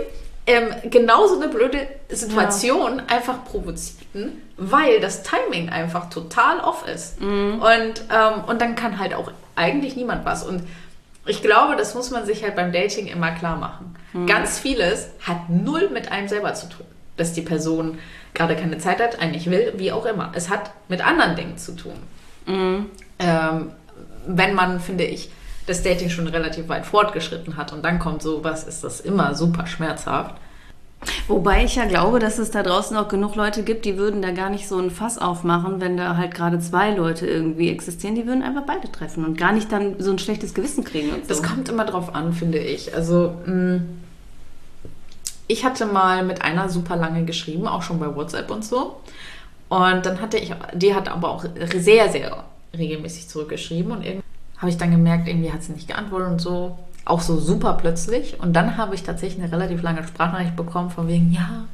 ähm, 0.47 0.73
genauso 0.85 1.35
eine 1.35 1.47
blöde 1.47 1.87
Situation 2.09 3.01
einfach 3.07 3.45
provozieren, 3.45 4.41
weil 4.57 4.99
das 4.99 5.21
Timing 5.21 5.69
einfach 5.69 6.09
total 6.09 6.59
off 6.61 6.87
ist. 6.87 7.21
Und, 7.21 7.61
ähm, 8.11 8.43
und 8.47 8.59
dann 8.59 8.75
kann 8.75 8.97
halt 8.97 9.13
auch 9.13 9.31
eigentlich 9.59 9.95
niemand 9.95 10.25
was. 10.25 10.43
Und 10.43 10.63
ich 11.25 11.41
glaube, 11.43 11.75
das 11.75 11.93
muss 11.93 12.09
man 12.09 12.25
sich 12.25 12.43
halt 12.43 12.55
beim 12.55 12.71
Dating 12.71 13.05
immer 13.07 13.31
klar 13.31 13.57
machen. 13.57 13.95
Ganz 14.25 14.57
vieles 14.57 15.09
hat 15.21 15.49
null 15.49 15.89
mit 15.93 16.11
einem 16.11 16.27
selber 16.27 16.53
zu 16.55 16.67
tun. 16.69 16.85
Dass 17.17 17.33
die 17.33 17.41
Person 17.41 17.99
gerade 18.33 18.55
keine 18.55 18.77
Zeit 18.79 18.99
hat, 18.99 19.19
einen 19.19 19.33
nicht 19.33 19.51
will, 19.51 19.73
wie 19.77 19.91
auch 19.91 20.05
immer. 20.05 20.31
Es 20.33 20.49
hat 20.49 20.71
mit 20.87 21.05
anderen 21.05 21.35
Dingen 21.35 21.57
zu 21.57 21.75
tun. 21.75 21.93
Ähm, 23.19 23.71
wenn 24.25 24.55
man, 24.55 24.79
finde 24.79 25.03
ich, 25.03 25.29
das 25.67 25.83
Dating 25.83 26.09
schon 26.09 26.27
relativ 26.27 26.67
weit 26.67 26.85
fortgeschritten 26.85 27.57
hat 27.57 27.73
und 27.73 27.83
dann 27.83 27.99
kommt 27.99 28.23
sowas, 28.23 28.63
ist 28.63 28.83
das 28.83 29.01
immer 29.01 29.35
super 29.35 29.67
schmerzhaft. 29.67 30.35
Wobei 31.27 31.63
ich 31.63 31.75
ja 31.75 31.85
glaube, 31.85 32.19
dass 32.19 32.39
es 32.39 32.51
da 32.51 32.63
draußen 32.63 32.97
auch 32.97 33.07
genug 33.07 33.35
Leute 33.35 33.63
gibt, 33.63 33.85
die 33.85 33.97
würden 33.97 34.21
da 34.21 34.31
gar 34.31 34.49
nicht 34.49 34.67
so 34.67 34.77
ein 34.77 34.91
Fass 34.91 35.17
aufmachen, 35.17 35.79
wenn 35.79 35.95
da 35.95 36.17
halt 36.17 36.33
gerade 36.33 36.59
zwei 36.59 36.91
Leute 36.91 37.27
irgendwie 37.27 37.69
existieren. 37.69 38.15
Die 38.15 38.25
würden 38.25 38.43
einfach 38.43 38.63
beide 38.65 38.91
treffen 38.91 39.23
und 39.23 39.37
gar 39.37 39.51
nicht 39.51 39.71
dann 39.71 39.95
so 39.99 40.11
ein 40.11 40.19
schlechtes 40.19 40.53
Gewissen 40.53 40.83
kriegen 40.83 41.11
und 41.11 41.23
so. 41.23 41.29
Das 41.29 41.43
kommt 41.43 41.69
immer 41.69 41.85
drauf 41.85 42.13
an, 42.15 42.33
finde 42.33 42.57
ich. 42.57 42.93
Also, 42.93 43.33
mh, 43.45 43.81
ich 45.47 45.65
hatte 45.65 45.85
mal 45.85 46.23
mit 46.23 46.41
einer 46.41 46.69
super 46.69 46.95
lange 46.95 47.25
geschrieben, 47.25 47.67
auch 47.67 47.81
schon 47.81 47.99
bei 47.99 48.15
WhatsApp 48.15 48.51
und 48.51 48.65
so. 48.65 48.97
Und 49.69 50.05
dann 50.05 50.21
hatte 50.21 50.37
ich, 50.37 50.53
die 50.73 50.95
hat 50.95 51.09
aber 51.09 51.29
auch 51.29 51.45
sehr, 51.75 52.09
sehr 52.09 52.43
regelmäßig 52.77 53.29
zurückgeschrieben 53.29 53.91
und 53.91 54.03
irgendwie 54.03 54.25
habe 54.57 54.69
ich 54.69 54.77
dann 54.77 54.91
gemerkt, 54.91 55.27
irgendwie 55.27 55.51
hat 55.51 55.63
sie 55.63 55.71
nicht 55.71 55.87
geantwortet 55.87 56.29
und 56.29 56.41
so. 56.41 56.77
Auch 57.09 57.21
so 57.21 57.39
super 57.39 57.73
plötzlich. 57.73 58.39
Und 58.39 58.53
dann 58.53 58.77
habe 58.77 58.93
ich 58.93 59.01
tatsächlich 59.01 59.41
eine 59.43 59.51
relativ 59.51 59.81
lange 59.81 60.07
Sprachnachricht 60.07 60.55
bekommen, 60.55 60.91
von 60.91 61.07
wegen, 61.07 61.31
ja, 61.31 61.65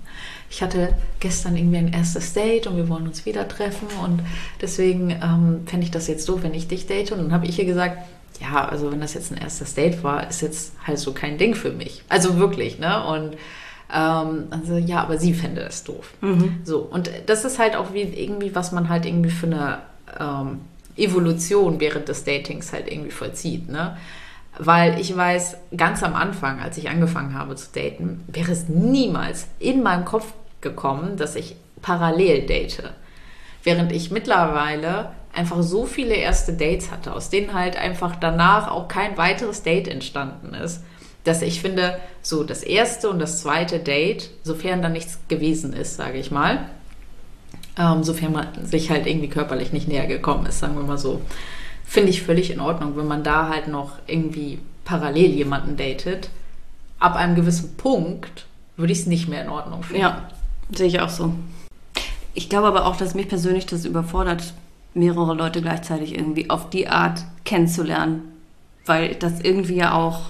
ich 0.50 0.62
hatte 0.62 0.96
gestern 1.20 1.58
irgendwie 1.58 1.78
ein 1.78 1.92
erstes 1.92 2.32
Date 2.32 2.68
und 2.68 2.78
wir 2.78 2.88
wollen 2.88 3.06
uns 3.06 3.26
wieder 3.26 3.46
treffen 3.46 3.88
und 4.02 4.22
deswegen 4.62 5.10
ähm, 5.10 5.64
fände 5.66 5.84
ich 5.84 5.92
das 5.92 6.08
jetzt 6.08 6.30
doof, 6.30 6.40
wenn 6.44 6.54
ich 6.54 6.70
dich 6.70 6.88
date. 6.88 7.12
Und 7.12 7.18
dann 7.18 7.34
habe 7.34 7.46
ich 7.48 7.60
ihr 7.60 7.66
gesagt, 7.66 7.98
ja, 8.40 8.66
also 8.66 8.92
wenn 8.94 9.02
das 9.02 9.14
jetzt 9.14 9.32
ein 9.34 9.38
erstes 9.38 9.74
Date 9.74 10.04
war, 10.04 10.30
ist 10.30 10.42
jetzt 10.42 10.72
halt 10.88 11.00
so 11.00 11.12
kein 11.12 11.38
Ding 11.38 11.54
für 11.54 11.72
mich. 11.72 12.04
Also 12.08 12.38
wirklich, 12.38 12.80
ne? 12.80 13.06
Und 13.06 13.34
ähm, 13.94 14.46
also 14.52 14.78
ja, 14.78 15.02
aber 15.02 15.18
sie 15.18 15.34
fände 15.34 15.62
es 15.64 15.84
doof. 15.84 16.14
So, 16.64 16.80
und 16.80 17.12
das 17.26 17.44
ist 17.44 17.60
halt 17.60 17.76
auch 17.76 17.94
wie 17.94 18.04
irgendwie, 18.04 18.56
was 18.56 18.72
man 18.72 18.88
halt 18.88 19.06
irgendwie 19.06 19.32
für 19.32 19.48
eine 19.48 19.80
ähm, 20.18 20.62
Evolution 20.96 21.82
während 21.82 22.08
des 22.08 22.24
Datings 22.24 22.72
halt 22.72 22.90
irgendwie 22.90 23.12
vollzieht, 23.12 23.68
ne? 23.68 23.98
Weil 24.58 25.00
ich 25.00 25.16
weiß, 25.16 25.58
ganz 25.76 26.02
am 26.04 26.16
Anfang, 26.16 26.60
als 26.60 26.78
ich 26.78 26.90
angefangen 26.90 27.38
habe 27.38 27.56
zu 27.56 27.68
daten, 27.74 28.24
wäre 28.28 28.52
es 28.52 28.70
niemals 28.70 29.48
in 29.60 29.84
meinem 29.84 30.06
Kopf 30.06 30.34
gekommen, 30.62 31.18
dass 31.18 31.36
ich 31.36 31.56
parallel 31.82 32.46
date. 32.46 32.84
Während 33.64 33.92
ich 33.92 34.12
mittlerweile 34.12 35.12
einfach 35.34 35.62
so 35.62 35.86
viele 35.86 36.16
erste 36.16 36.54
Dates 36.54 36.92
hatte, 36.92 37.14
aus 37.14 37.30
denen 37.30 37.54
halt 37.54 37.78
einfach 37.78 38.16
danach 38.16 38.72
auch 38.72 38.88
kein 38.88 39.18
weiteres 39.18 39.64
Date 39.64 39.88
entstanden 39.88 40.54
ist, 40.54 40.84
dass 41.26 41.42
ich 41.42 41.62
finde, 41.62 42.00
so 42.22 42.44
das 42.44 42.64
erste 42.64 43.10
und 43.10 43.20
das 43.20 43.42
zweite 43.42 43.80
Date, 43.80 44.30
sofern 44.44 44.82
da 44.82 44.90
nichts 44.90 45.20
gewesen 45.28 45.74
ist, 45.74 45.98
sage 45.98 46.18
ich 46.20 46.32
mal, 46.32 46.70
ähm, 47.78 48.04
sofern 48.04 48.32
man 48.32 48.48
sich 48.64 48.90
halt 48.90 49.06
irgendwie 49.08 49.30
körperlich 49.30 49.74
nicht 49.74 49.88
näher 49.88 50.08
gekommen 50.08 50.46
ist, 50.46 50.60
sagen 50.60 50.76
wir 50.76 50.84
mal 50.84 50.98
so, 50.98 51.22
finde 51.86 52.10
ich 52.10 52.24
völlig 52.24 52.52
in 52.52 52.60
Ordnung, 52.60 52.98
wenn 52.98 53.08
man 53.08 53.24
da 53.24 53.50
halt 53.50 53.68
noch 53.68 53.94
irgendwie 54.08 54.60
parallel 54.84 55.32
jemanden 55.32 55.78
datet. 55.78 56.30
Ab 57.00 57.16
einem 57.16 57.36
gewissen 57.36 57.76
Punkt 57.78 58.46
würde 58.78 58.92
ich 58.94 59.00
es 59.00 59.06
nicht 59.06 59.28
mehr 59.28 59.44
in 59.44 59.50
Ordnung 59.50 59.84
finden. 59.84 60.02
Ja, 60.02 60.30
sehe 60.74 60.88
ich 60.88 61.00
auch 61.00 61.10
so. 61.10 61.34
Ich 62.34 62.50
glaube 62.50 62.68
aber 62.68 62.86
auch, 62.86 62.98
dass 62.98 63.16
mich 63.16 63.28
persönlich 63.30 63.66
das 63.66 63.86
überfordert, 63.86 64.54
mehrere 64.94 65.34
Leute 65.34 65.62
gleichzeitig 65.62 66.14
irgendwie 66.16 66.50
auf 66.50 66.70
die 66.70 66.88
Art 66.88 67.24
kennenzulernen. 67.46 68.22
Weil 68.86 69.16
das 69.16 69.42
irgendwie 69.42 69.76
ja 69.76 69.94
auch 69.94 70.22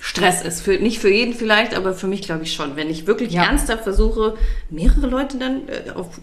Stress 0.00 0.42
ist. 0.42 0.60
Für, 0.62 0.78
nicht 0.78 0.98
für 0.98 1.10
jeden 1.10 1.32
vielleicht, 1.34 1.74
aber 1.74 1.94
für 1.94 2.06
mich 2.08 2.22
glaube 2.22 2.42
ich 2.42 2.52
schon. 2.52 2.76
Wenn 2.76 2.90
ich 2.90 3.06
wirklich 3.06 3.32
Ja. 3.32 3.44
ernsthaft 3.44 3.84
versuche, 3.84 4.36
mehrere 4.70 5.06
Leute 5.06 5.38
dann 5.38 5.62
äh, 5.68 5.90
auf. 5.90 6.20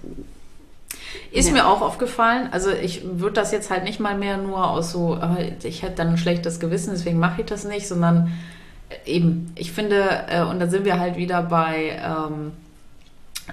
Ist 1.31 1.47
Ja. 1.47 1.53
mir 1.53 1.67
auch 1.67 1.81
aufgefallen. 1.81 2.49
Also 2.51 2.71
ich 2.71 3.03
würde 3.03 3.33
das 3.33 3.51
jetzt 3.51 3.69
halt 3.69 3.83
nicht 3.83 3.99
mal 3.99 4.17
mehr 4.17 4.37
nur 4.37 4.69
aus 4.69 4.91
so, 4.91 5.15
aber 5.15 5.37
ich 5.63 5.83
hätte 5.83 5.95
dann 5.97 6.09
ein 6.09 6.17
schlechtes 6.17 6.59
Gewissen, 6.59 6.91
deswegen 6.91 7.19
mache 7.19 7.41
ich 7.41 7.47
das 7.47 7.63
nicht, 7.65 7.87
sondern 7.87 8.31
äh, 8.89 9.09
eben, 9.11 9.51
ich 9.55 9.71
finde, 9.71 10.07
äh, 10.29 10.43
und 10.43 10.59
da 10.59 10.67
sind 10.67 10.85
wir 10.85 10.99
halt 10.99 11.15
wieder 11.17 11.43
bei 11.43 11.99
ähm, 12.03 12.51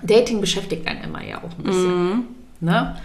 Dating 0.03 0.41
beschäftigt 0.41 0.87
einen 0.87 1.05
immer 1.05 1.23
ja 1.25 1.39
auch 1.39 1.59
ein 1.59 1.63
bisschen. 1.65 2.25
Ne? 2.61 2.97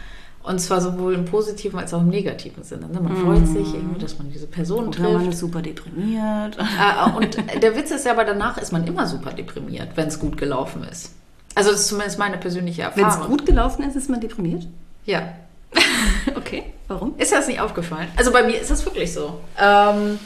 Und 0.43 0.59
zwar 0.59 0.81
sowohl 0.81 1.13
im 1.13 1.25
positiven 1.25 1.77
als 1.79 1.93
auch 1.93 2.01
im 2.01 2.09
negativen 2.09 2.63
Sinne. 2.63 2.87
Ne? 2.87 2.99
Man 2.99 3.15
freut 3.17 3.45
sich 3.47 3.73
irgendwie, 3.75 3.99
dass 3.99 4.17
man 4.17 4.31
diese 4.31 4.47
Person 4.47 4.87
Oder 4.87 4.99
man 5.01 5.17
trifft. 5.19 5.33
ist 5.33 5.39
super 5.39 5.61
deprimiert. 5.61 6.57
Äh, 6.57 7.11
und 7.15 7.37
der 7.61 7.75
Witz 7.75 7.91
ist 7.91 8.05
ja 8.05 8.13
aber, 8.13 8.25
danach 8.25 8.57
ist 8.57 8.71
man 8.71 8.85
immer 8.87 9.05
super 9.07 9.31
deprimiert, 9.31 9.89
wenn 9.95 10.07
es 10.07 10.19
gut 10.19 10.37
gelaufen 10.37 10.83
ist. 10.89 11.13
Also 11.55 11.71
das 11.71 11.81
ist 11.81 11.87
zumindest 11.89 12.17
meine 12.19 12.37
persönliche 12.37 12.89
Wenn 12.95 13.03
Erfahrung. 13.03 13.23
es 13.23 13.27
gut 13.29 13.45
gelaufen 13.45 13.83
ist, 13.83 13.95
ist 13.95 14.09
man 14.09 14.19
deprimiert. 14.21 14.67
Ja. 15.05 15.33
Okay, 16.35 16.63
warum? 16.87 17.13
Ist 17.17 17.31
das 17.31 17.47
nicht 17.47 17.59
aufgefallen? 17.59 18.07
Also 18.15 18.31
bei 18.31 18.43
mir 18.43 18.59
ist 18.59 18.69
das 18.71 18.85
wirklich 18.85 19.11
so. 19.13 19.39
Ähm, 19.59 20.19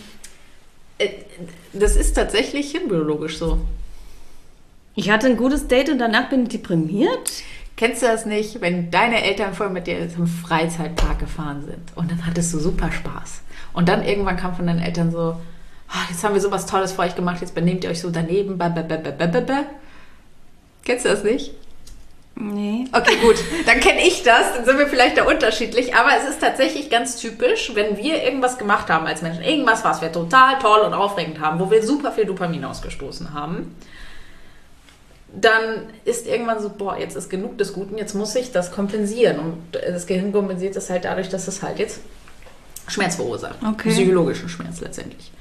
äh, 0.98 1.10
das 1.74 1.96
ist 1.96 2.14
tatsächlich 2.16 2.72
hirnbiologisch 2.72 3.38
so. 3.38 3.60
Ich 4.96 5.10
hatte 5.10 5.28
ein 5.28 5.38
gutes 5.38 5.68
Date 5.68 5.90
und 5.90 6.00
danach 6.00 6.30
bin 6.30 6.44
ich 6.44 6.50
deprimiert. 6.50 7.32
Kennst 7.78 8.02
du 8.02 8.06
das 8.08 8.26
nicht, 8.26 8.62
wenn 8.62 8.90
deine 8.92 9.22
Eltern 9.24 9.54
vorher 9.54 9.74
mit 9.74 9.88
dir 9.88 10.10
zum 10.10 10.28
Freizeitpark 10.28 11.20
gefahren 11.20 11.64
sind 11.66 11.96
und 11.96 12.10
dann 12.10 12.26
hattest 12.26 12.54
du 12.54 12.60
super 12.60 12.92
Spaß. 12.92 13.42
Und 13.74 13.90
dann 13.90 14.04
irgendwann 14.06 14.38
kam 14.38 14.56
von 14.56 14.66
deinen 14.68 14.82
Eltern 14.82 15.12
so, 15.12 15.36
"Ah, 15.90 16.06
jetzt 16.10 16.24
haben 16.24 16.34
wir 16.34 16.42
sowas 16.42 16.66
Tolles 16.66 16.94
für 16.94 17.02
euch 17.02 17.16
gemacht, 17.16 17.42
jetzt 17.42 17.54
benehmt 17.54 17.84
ihr 17.84 17.90
euch 17.90 18.00
so 18.00 18.10
daneben. 18.10 18.58
Ba, 18.58 18.70
ba, 18.70 18.82
ba. 18.84 19.64
Kennst 20.86 21.04
du 21.04 21.10
das 21.10 21.24
nicht? 21.24 21.52
Nee. 22.36 22.86
Okay, 22.92 23.18
gut. 23.22 23.36
Dann 23.66 23.80
kenne 23.80 24.06
ich 24.06 24.24
das, 24.24 24.54
dann 24.54 24.66
sind 24.66 24.78
wir 24.78 24.88
vielleicht 24.88 25.18
da 25.18 25.24
unterschiedlich. 25.24 25.96
Aber 25.96 26.10
es 26.18 26.30
ist 26.30 26.42
tatsächlich 26.42 26.90
ganz 26.90 27.16
typisch, 27.16 27.72
wenn 27.76 27.98
wir 27.98 28.24
irgendwas 28.24 28.58
gemacht 28.58 28.90
haben 28.90 29.06
als 29.08 29.22
Menschen, 29.22 29.42
irgendwas, 29.42 29.86
was 29.86 30.02
wir 30.02 30.12
total 30.12 30.60
toll 30.60 30.82
und 30.82 30.94
aufregend 30.94 31.40
haben, 31.40 31.60
wo 31.60 31.72
wir 31.72 31.82
super 31.82 32.12
viel 32.12 32.26
Dopamin 32.26 32.66
ausgestoßen 32.66 33.34
haben, 33.34 33.74
dann 35.34 35.88
ist 36.04 36.28
irgendwann 36.28 36.62
so, 36.62 36.70
boah, 36.70 36.98
jetzt 36.98 37.16
ist 37.16 37.30
genug 37.30 37.58
des 37.58 37.72
Guten, 37.72 37.98
jetzt 37.98 38.14
muss 38.16 38.36
ich 38.36 38.52
das 38.52 38.72
kompensieren. 38.72 39.40
Und 39.40 39.58
das 39.72 40.06
Gehirn 40.06 40.34
kompensiert 40.34 40.76
das 40.76 40.90
halt 40.90 41.06
dadurch, 41.06 41.30
dass 41.30 41.48
es 41.48 41.64
halt 41.64 41.80
jetzt 41.80 42.02
Schmerz 42.88 43.16
verursacht. 43.16 43.60
Okay. 43.66 43.90
Psychologischen 43.92 44.50
Schmerz 44.50 44.82
letztendlich. 44.82 45.32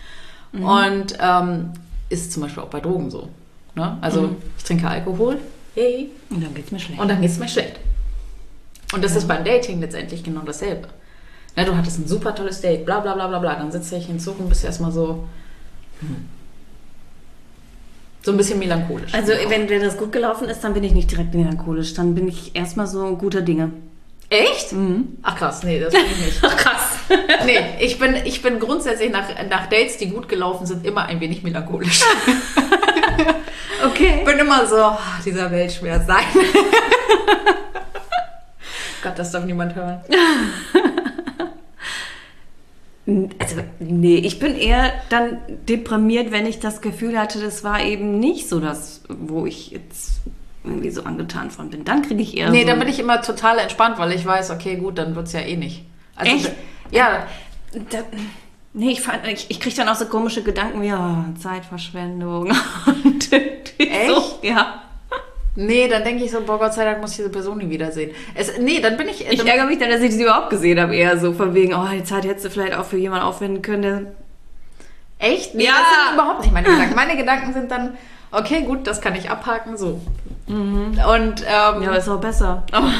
Und 0.52 1.18
ähm, 1.20 1.72
ist 2.08 2.32
zum 2.32 2.44
Beispiel 2.44 2.62
auch 2.62 2.68
bei 2.68 2.80
Drogen 2.80 3.10
so. 3.10 3.28
Ne? 3.74 3.98
Also 4.00 4.22
Mhm. 4.22 4.36
ich 4.58 4.64
trinke 4.64 4.86
Alkohol, 4.88 5.38
hey, 5.74 6.10
Und 6.30 6.42
dann 6.44 6.54
geht's 6.54 6.70
mir 6.70 6.78
schlecht. 6.78 7.00
und 7.00 7.08
dann 7.08 7.20
geht 7.20 7.30
es 7.30 7.38
mir 7.38 7.48
schlecht. 7.48 7.80
Und 8.92 9.02
das 9.02 9.16
ist 9.16 9.26
beim 9.26 9.44
Dating 9.44 9.80
letztendlich 9.80 10.22
genau 10.22 10.42
dasselbe. 10.42 10.88
Ne, 11.56 11.64
du 11.64 11.76
hattest 11.76 11.98
ein 11.98 12.06
super 12.08 12.34
tolles 12.34 12.60
Date, 12.60 12.84
bla 12.84 13.00
bla 13.00 13.14
bla 13.14 13.26
bla 13.28 13.38
bla. 13.38 13.54
Dann 13.56 13.70
sitzt 13.72 13.90
du 13.92 13.96
dich 13.96 14.08
in 14.08 14.18
Zug 14.20 14.38
und 14.40 14.48
bist 14.48 14.64
erstmal 14.64 14.92
so. 14.92 15.24
hm. 16.00 16.16
So 18.22 18.30
ein 18.30 18.36
bisschen 18.38 18.58
melancholisch. 18.58 19.12
also, 19.12 19.32
wenn, 19.48 19.68
wenn 19.68 19.82
das 19.82 19.96
gut 19.98 20.10
gelaufen 20.10 20.48
ist, 20.48 20.64
dann 20.64 20.72
bin 20.74 20.82
ich 20.82 20.92
nicht 20.94 21.10
direkt 21.10 21.34
melancholisch. 21.34 21.92
Dann 21.94 22.14
bin 22.14 22.26
ich 22.28 22.56
erstmal 22.56 22.86
so 22.86 23.16
guter 23.16 23.42
Dinge. 23.42 23.70
Echt? 24.30 24.72
Mhm. 24.72 25.18
Ach 25.22 25.36
krass, 25.36 25.62
nee, 25.62 25.78
das 25.78 25.92
bin 25.92 26.02
ich 26.06 26.24
nicht. 26.26 26.38
Ach, 26.42 26.56
krass. 26.56 26.80
Nee, 27.44 27.58
ich 27.80 27.98
bin, 27.98 28.14
ich 28.24 28.40
bin 28.40 28.58
grundsätzlich 28.58 29.10
nach, 29.12 29.28
nach 29.50 29.66
Dates, 29.68 29.98
die 29.98 30.08
gut 30.08 30.28
gelaufen 30.30 30.66
sind, 30.66 30.86
immer 30.86 31.04
ein 31.04 31.20
wenig 31.20 31.42
melancholisch. 31.42 32.00
Okay. 33.84 34.18
Ich 34.20 34.24
bin 34.24 34.38
immer 34.38 34.66
so, 34.66 34.76
ah, 34.76 34.98
dieser 35.24 35.50
Weltschmerz 35.50 36.06
sein. 36.06 36.24
Gott, 39.02 39.18
das 39.18 39.32
darf 39.32 39.44
niemand 39.44 39.74
hören. 39.74 40.00
Also, 43.38 43.56
nee, 43.80 44.16
ich 44.16 44.38
bin 44.38 44.56
eher 44.56 44.90
dann 45.10 45.36
deprimiert, 45.68 46.30
wenn 46.32 46.46
ich 46.46 46.58
das 46.58 46.80
Gefühl 46.80 47.18
hatte, 47.18 47.38
das 47.38 47.62
war 47.62 47.82
eben 47.82 48.18
nicht 48.18 48.48
so 48.48 48.60
das, 48.60 49.02
wo 49.08 49.44
ich 49.44 49.72
jetzt 49.72 50.20
irgendwie 50.64 50.88
so 50.88 51.02
angetan 51.04 51.50
von 51.50 51.68
bin. 51.68 51.84
Dann 51.84 52.00
kriege 52.00 52.22
ich 52.22 52.34
eher 52.34 52.48
Nee, 52.48 52.62
so... 52.62 52.68
dann 52.68 52.78
bin 52.78 52.88
ich 52.88 52.98
immer 52.98 53.20
total 53.20 53.58
entspannt, 53.58 53.98
weil 53.98 54.12
ich 54.12 54.24
weiß, 54.24 54.50
okay, 54.52 54.76
gut, 54.76 54.96
dann 54.96 55.14
wird 55.14 55.26
es 55.26 55.34
ja 55.34 55.40
eh 55.40 55.56
nicht. 55.56 55.84
Also, 56.16 56.32
Echt? 56.34 56.52
Ja, 56.90 57.26
Da, 57.90 57.98
nee, 58.74 58.90
ich, 58.90 59.00
fand- 59.00 59.26
ich, 59.26 59.46
ich 59.50 59.58
kriege 59.60 59.74
dann 59.74 59.88
auch 59.88 59.94
so 59.94 60.04
komische 60.06 60.42
Gedanken 60.42 60.82
wie 60.82 60.88
ja, 60.88 61.24
Zeitverschwendung. 61.40 62.48
Und 63.04 63.32
irgendwie 63.32 64.06
so, 64.08 64.16
Echt? 64.16 64.38
ja. 64.44 64.82
nee, 65.56 65.88
dann 65.88 66.04
denke 66.04 66.24
ich 66.24 66.30
so, 66.30 66.40
boah, 66.42 66.58
Gott 66.58 66.74
sei 66.74 66.84
Dank 66.84 67.00
muss 67.00 67.12
ich 67.12 67.16
diese 67.18 67.30
Person 67.30 67.58
nie 67.58 67.70
wiedersehen. 67.70 68.10
Es, 68.34 68.58
nee, 68.58 68.80
dann 68.80 68.96
bin 68.96 69.08
ich... 69.08 69.26
Ich 69.30 69.44
ärgere 69.46 69.66
mich 69.66 69.78
dann, 69.78 69.88
dass 69.90 70.00
ich 70.02 70.12
sie 70.12 70.22
überhaupt 70.22 70.50
gesehen 70.50 70.78
habe. 70.80 70.94
Eher 70.94 71.18
so 71.18 71.32
von 71.32 71.54
wegen, 71.54 71.72
oh, 71.74 71.86
die 71.92 72.04
Zeit 72.04 72.24
hättest 72.24 72.44
du 72.46 72.50
vielleicht 72.50 72.74
auch 72.76 72.84
für 72.84 72.98
jemanden 72.98 73.24
aufwenden 73.24 73.62
können, 73.62 73.82
der 73.82 74.12
Echt? 75.18 75.54
Nee, 75.54 75.64
Ja. 75.64 75.72
das 75.72 76.06
sind 76.08 76.14
überhaupt 76.14 76.40
nicht 76.42 76.52
meine 76.52 76.68
Gedanken. 76.68 76.94
Meine 76.94 77.16
Gedanken 77.16 77.52
sind 77.54 77.70
dann, 77.70 77.96
okay, 78.32 78.62
gut, 78.62 78.86
das 78.86 79.00
kann 79.00 79.14
ich 79.14 79.30
abhaken, 79.30 79.76
so. 79.76 80.00
Und, 80.48 80.96
ähm, 80.98 81.42
Ja, 81.46 81.70
aber 81.86 81.96
ist 81.98 82.08
auch 82.08 82.20
besser. 82.20 82.64
Aber 82.72 82.90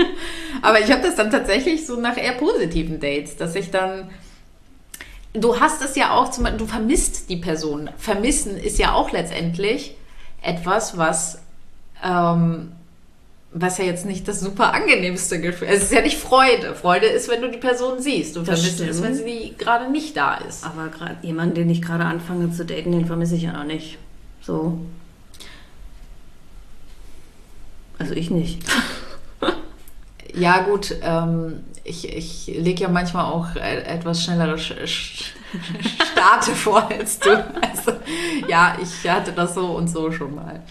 Aber 0.62 0.80
ich 0.80 0.90
habe 0.92 1.02
das 1.02 1.14
dann 1.16 1.30
tatsächlich 1.30 1.86
so 1.86 1.98
nach 1.98 2.16
eher 2.16 2.32
positiven 2.32 3.00
Dates, 3.00 3.36
dass 3.36 3.54
ich 3.54 3.70
dann. 3.70 4.10
Du 5.34 5.58
hast 5.58 5.82
es 5.82 5.96
ja 5.96 6.12
auch, 6.12 6.30
zum, 6.30 6.46
du 6.58 6.66
vermisst 6.66 7.30
die 7.30 7.36
Person. 7.36 7.88
Vermissen 7.96 8.56
ist 8.56 8.78
ja 8.78 8.92
auch 8.92 9.12
letztendlich 9.12 9.96
etwas, 10.42 10.98
was, 10.98 11.40
ähm, 12.04 12.72
was 13.52 13.78
ja 13.78 13.84
jetzt 13.84 14.04
nicht 14.04 14.28
das 14.28 14.40
super 14.40 14.74
angenehmste 14.74 15.40
Gefühl 15.40 15.68
ist. 15.68 15.76
Es 15.76 15.82
ist 15.84 15.92
ja 15.92 16.02
nicht 16.02 16.18
Freude. 16.18 16.74
Freude 16.74 17.06
ist, 17.06 17.30
wenn 17.30 17.40
du 17.40 17.50
die 17.50 17.58
Person 17.58 18.00
siehst. 18.00 18.36
Du 18.36 18.44
vermisst 18.44 18.80
es, 18.80 19.02
wenn 19.02 19.14
sie 19.14 19.54
gerade 19.56 19.90
nicht 19.90 20.16
da 20.16 20.34
ist. 20.34 20.64
Aber 20.64 20.88
gerade 20.88 21.16
jemanden, 21.22 21.54
den 21.54 21.70
ich 21.70 21.80
gerade 21.80 22.04
anfange 22.04 22.50
zu 22.50 22.66
daten, 22.66 22.92
den 22.92 23.06
vermisse 23.06 23.36
ich 23.36 23.42
ja 23.42 23.52
noch 23.52 23.64
nicht. 23.64 23.98
So. 24.42 24.78
Also 27.98 28.14
ich 28.14 28.30
nicht. 28.30 28.62
Ja, 30.34 30.60
gut, 30.62 30.94
ähm, 31.02 31.60
ich, 31.84 32.08
ich 32.08 32.46
lege 32.58 32.82
ja 32.84 32.88
manchmal 32.88 33.26
auch 33.26 33.54
e- 33.56 33.58
etwas 33.60 34.22
schnellere 34.24 34.56
Sch 34.58 34.74
Sch 34.86 35.34
Starte 36.12 36.50
vor 36.54 36.88
als 36.90 37.18
du. 37.18 37.30
Also, 37.60 37.92
ja, 38.48 38.76
ich 38.80 39.08
hatte 39.10 39.32
das 39.32 39.54
so 39.54 39.66
und 39.76 39.88
so 39.88 40.10
schon 40.12 40.34
mal. 40.34 40.62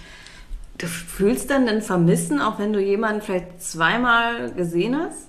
Du 0.78 0.88
fühlst 0.88 1.50
dann 1.52 1.68
ein 1.68 1.82
Vermissen, 1.84 2.42
auch 2.42 2.58
wenn 2.58 2.74
du 2.74 2.80
jemanden 2.82 3.22
vielleicht 3.22 3.62
zweimal 3.62 4.52
gesehen 4.54 4.96
hast? 4.98 5.28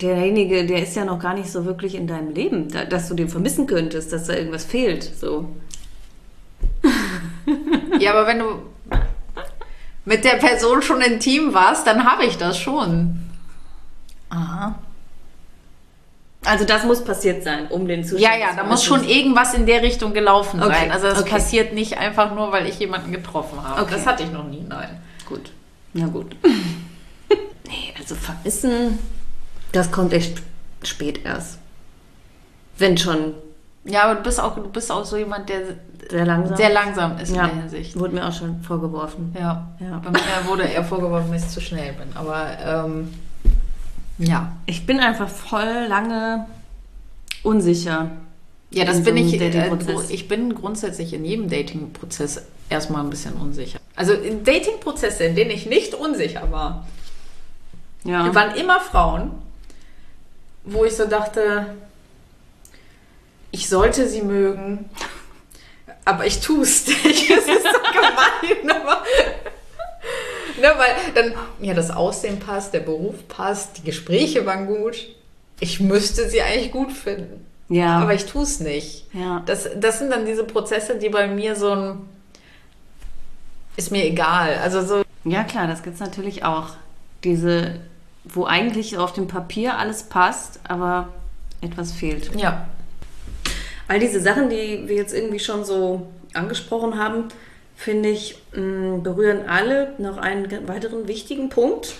Derjenige, 0.00 0.66
der 0.66 0.82
ist 0.82 0.94
ja 0.96 1.04
noch 1.04 1.18
gar 1.18 1.34
nicht 1.34 1.50
so 1.50 1.64
wirklich 1.64 1.94
in 1.94 2.06
deinem 2.06 2.32
Leben, 2.34 2.68
da- 2.68 2.84
dass 2.84 3.08
du 3.08 3.14
den 3.14 3.28
vermissen 3.28 3.66
könntest, 3.66 4.12
dass 4.12 4.26
da 4.26 4.34
irgendwas 4.34 4.64
fehlt. 4.64 5.02
So. 5.04 5.48
Ja, 7.98 8.12
aber 8.12 8.26
wenn 8.26 8.38
du 8.38 8.46
mit 10.06 10.24
der 10.24 10.36
Person 10.36 10.80
schon 10.80 11.02
intim 11.02 11.52
warst, 11.52 11.86
dann 11.86 12.06
habe 12.10 12.24
ich 12.24 12.38
das 12.38 12.58
schon. 12.58 13.20
Aha. 14.30 14.76
Also 16.44 16.64
das 16.64 16.84
muss 16.84 17.04
passiert 17.04 17.42
sein, 17.42 17.66
um 17.66 17.88
den 17.88 18.04
Zustand. 18.04 18.22
Ja, 18.22 18.36
ja, 18.36 18.54
da 18.54 18.62
muss 18.62 18.84
schon 18.84 19.02
irgendwas 19.02 19.52
in 19.52 19.66
der 19.66 19.82
Richtung 19.82 20.14
gelaufen 20.14 20.62
Okay, 20.62 20.72
sein. 20.72 20.92
Also 20.92 21.08
das 21.08 21.22
okay. 21.22 21.30
passiert 21.30 21.74
nicht 21.74 21.98
einfach 21.98 22.32
nur, 22.34 22.52
weil 22.52 22.68
ich 22.68 22.78
jemanden 22.78 23.10
getroffen 23.10 23.60
habe. 23.62 23.82
Okay. 23.82 23.94
Das 23.94 24.06
hatte 24.06 24.22
ich 24.22 24.30
noch 24.30 24.46
nie, 24.46 24.64
nein. 24.66 25.00
Gut. 25.28 25.50
Na 25.92 26.06
gut. 26.06 26.36
nee, 27.66 27.92
also 27.98 28.14
vermissen, 28.14 29.00
das 29.72 29.90
kommt 29.90 30.12
echt 30.12 30.40
spät 30.84 31.24
erst. 31.24 31.58
Wenn 32.78 32.96
schon 32.96 33.34
Ja, 33.86 34.04
aber 34.04 34.16
du 34.16 34.22
bist 34.22 34.40
auch, 34.40 34.54
du 34.56 34.68
bist 34.68 34.90
auch 34.90 35.04
so 35.04 35.16
jemand, 35.16 35.48
der 35.48 35.60
sehr 36.10 36.24
langsam. 36.26 36.56
sehr 36.56 36.70
langsam 36.70 37.18
ist 37.18 37.34
ja, 37.34 37.44
in 37.44 37.50
der 37.50 37.60
Hinsicht. 37.62 37.98
wurde 37.98 38.14
mir 38.14 38.26
auch 38.28 38.32
schon 38.32 38.60
vorgeworfen. 38.62 39.34
Ja. 39.38 39.68
Ja. 39.80 40.00
Bei 40.04 40.10
mir 40.10 40.18
wurde 40.46 40.64
eher 40.64 40.84
vorgeworfen, 40.84 41.32
dass 41.32 41.44
ich 41.44 41.48
zu 41.50 41.60
schnell 41.60 41.92
bin. 41.94 42.08
Aber 42.16 42.46
ähm, 42.64 43.12
ja. 44.18 44.52
Ich 44.66 44.86
bin 44.86 45.00
einfach 45.00 45.28
voll 45.28 45.86
lange 45.88 46.46
unsicher. 47.42 48.10
Ja, 48.70 48.84
das 48.84 48.98
In 48.98 49.04
bin 49.04 49.16
so 49.28 49.34
ich. 49.36 49.40
Äh, 49.40 50.02
ich 50.14 50.28
bin 50.28 50.54
grundsätzlich 50.54 51.12
in 51.12 51.24
jedem 51.24 51.48
Dating-Prozess 51.48 52.42
erstmal 52.68 53.02
ein 53.04 53.10
bisschen 53.10 53.34
unsicher. 53.34 53.78
Also 53.94 54.12
in 54.12 54.44
Dating-Prozesse, 54.44 55.24
in 55.24 55.36
denen 55.36 55.50
ich 55.52 55.66
nicht 55.66 55.94
unsicher 55.94 56.50
war, 56.50 56.86
Ja. 58.04 58.34
waren 58.34 58.54
immer 58.56 58.80
Frauen, 58.80 59.30
wo 60.64 60.84
ich 60.84 60.96
so 60.96 61.06
dachte, 61.06 61.66
ich 63.50 63.68
sollte 63.68 64.08
sie 64.08 64.22
mögen, 64.22 64.88
aber 66.04 66.26
ich 66.26 66.40
tue 66.40 66.62
es 66.62 66.86
nicht. 67.04 67.30
Es 67.30 67.46
ist 67.46 67.62
so 67.62 67.78
gemein, 67.92 68.70
aber. 68.70 69.02
Ne, 70.60 70.72
weil 70.78 70.94
dann, 71.14 71.34
ja, 71.60 71.74
das 71.74 71.90
Aussehen 71.90 72.38
passt, 72.38 72.72
der 72.72 72.80
Beruf 72.80 73.28
passt, 73.28 73.78
die 73.78 73.82
Gespräche 73.82 74.46
waren 74.46 74.66
gut. 74.66 74.96
Ich 75.60 75.80
müsste 75.80 76.28
sie 76.30 76.40
eigentlich 76.42 76.72
gut 76.72 76.92
finden. 76.92 77.44
ja. 77.68 77.98
Aber 77.98 78.14
ich 78.14 78.26
tue 78.26 78.42
es 78.42 78.60
nicht. 78.60 79.06
ja. 79.12 79.42
Das, 79.46 79.68
das 79.76 79.98
sind 79.98 80.10
dann 80.10 80.24
diese 80.24 80.44
Prozesse, 80.44 80.96
die 80.96 81.08
bei 81.10 81.26
mir 81.28 81.56
so 81.56 81.72
ein. 81.72 81.98
Ist 83.76 83.90
mir 83.92 84.04
egal. 84.04 84.54
Also 84.62 84.82
so. 84.84 85.02
ja, 85.24 85.44
klar, 85.44 85.66
das 85.66 85.82
gibt 85.82 85.94
es 85.96 86.00
natürlich 86.00 86.44
auch. 86.44 86.70
Diese, 87.24 87.80
wo 88.24 88.44
eigentlich 88.46 88.96
auf 88.96 89.12
dem 89.12 89.28
Papier 89.28 89.76
alles 89.76 90.04
passt, 90.04 90.60
aber 90.64 91.08
etwas 91.60 91.92
fehlt. 91.92 92.34
Ja. 92.34 92.66
All 93.88 93.98
diese 93.98 94.20
Sachen, 94.20 94.48
die 94.50 94.84
wir 94.86 94.96
jetzt 94.96 95.14
irgendwie 95.14 95.38
schon 95.38 95.64
so 95.64 96.08
angesprochen 96.34 96.98
haben, 96.98 97.28
finde 97.76 98.08
ich, 98.08 98.36
mh, 98.52 98.98
berühren 98.98 99.48
alle 99.48 99.92
noch 99.98 100.16
einen 100.16 100.66
weiteren 100.66 101.06
wichtigen 101.08 101.48
Punkt. 101.48 101.94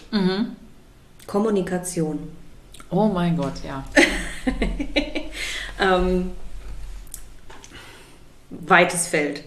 Kommunikation. 1.26 2.30
Oh 2.90 3.06
mein 3.06 3.36
Gott, 3.36 3.54
ja. 3.64 3.84
Ähm, 5.80 6.32
weites 8.50 9.08
Feld. 9.08 9.42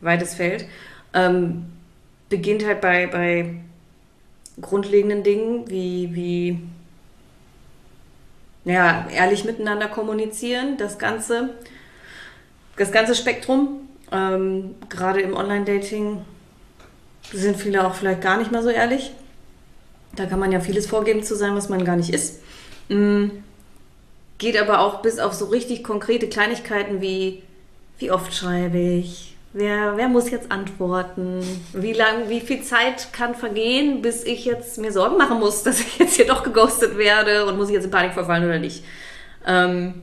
Weites 0.00 0.34
Feld. 0.34 0.66
Ähm, 1.14 1.66
beginnt 2.28 2.64
halt 2.66 2.80
bei, 2.80 3.06
bei 3.06 3.54
grundlegenden 4.60 5.22
Dingen 5.22 5.68
wie, 5.70 6.14
wie 6.14 6.58
ja, 8.64 9.06
ehrlich 9.10 9.44
miteinander 9.44 9.88
kommunizieren, 9.88 10.76
das 10.76 10.98
Ganze, 10.98 11.50
das 12.78 12.92
ganze 12.92 13.14
Spektrum. 13.14 13.88
Ähm, 14.10 14.74
gerade 14.88 15.20
im 15.20 15.34
Online-Dating 15.34 16.22
sind 17.32 17.56
viele 17.56 17.86
auch 17.86 17.94
vielleicht 17.94 18.22
gar 18.22 18.38
nicht 18.38 18.50
mal 18.50 18.62
so 18.62 18.70
ehrlich. 18.70 19.12
Da 20.16 20.26
kann 20.26 20.38
man 20.38 20.50
ja 20.50 20.60
vieles 20.60 20.86
vorgeben 20.86 21.22
zu 21.22 21.36
sein, 21.36 21.54
was 21.54 21.68
man 21.68 21.84
gar 21.84 21.96
nicht 21.96 22.10
ist. 22.10 22.40
Mm, 22.88 23.28
Geht 24.38 24.56
aber 24.56 24.80
auch 24.80 25.02
bis 25.02 25.18
auf 25.18 25.34
so 25.34 25.46
richtig 25.46 25.82
konkrete 25.82 26.28
Kleinigkeiten 26.28 27.00
wie, 27.00 27.42
wie 27.98 28.12
oft 28.12 28.32
schreibe 28.32 28.78
ich, 28.78 29.36
wer, 29.52 29.96
wer 29.96 30.08
muss 30.08 30.30
jetzt 30.30 30.52
antworten, 30.52 31.40
wie 31.72 31.92
lang, 31.92 32.28
wie 32.28 32.40
viel 32.40 32.62
Zeit 32.62 33.12
kann 33.12 33.34
vergehen, 33.34 34.00
bis 34.00 34.22
ich 34.22 34.44
jetzt 34.44 34.78
mir 34.78 34.92
Sorgen 34.92 35.16
machen 35.16 35.40
muss, 35.40 35.64
dass 35.64 35.80
ich 35.80 35.98
jetzt 35.98 36.14
hier 36.14 36.26
doch 36.26 36.44
geghostet 36.44 36.96
werde 36.96 37.46
und 37.46 37.56
muss 37.56 37.68
ich 37.68 37.74
jetzt 37.74 37.86
in 37.86 37.90
Panik 37.90 38.12
verfallen 38.12 38.44
oder 38.44 38.60
nicht. 38.60 38.84
Ähm, 39.44 40.02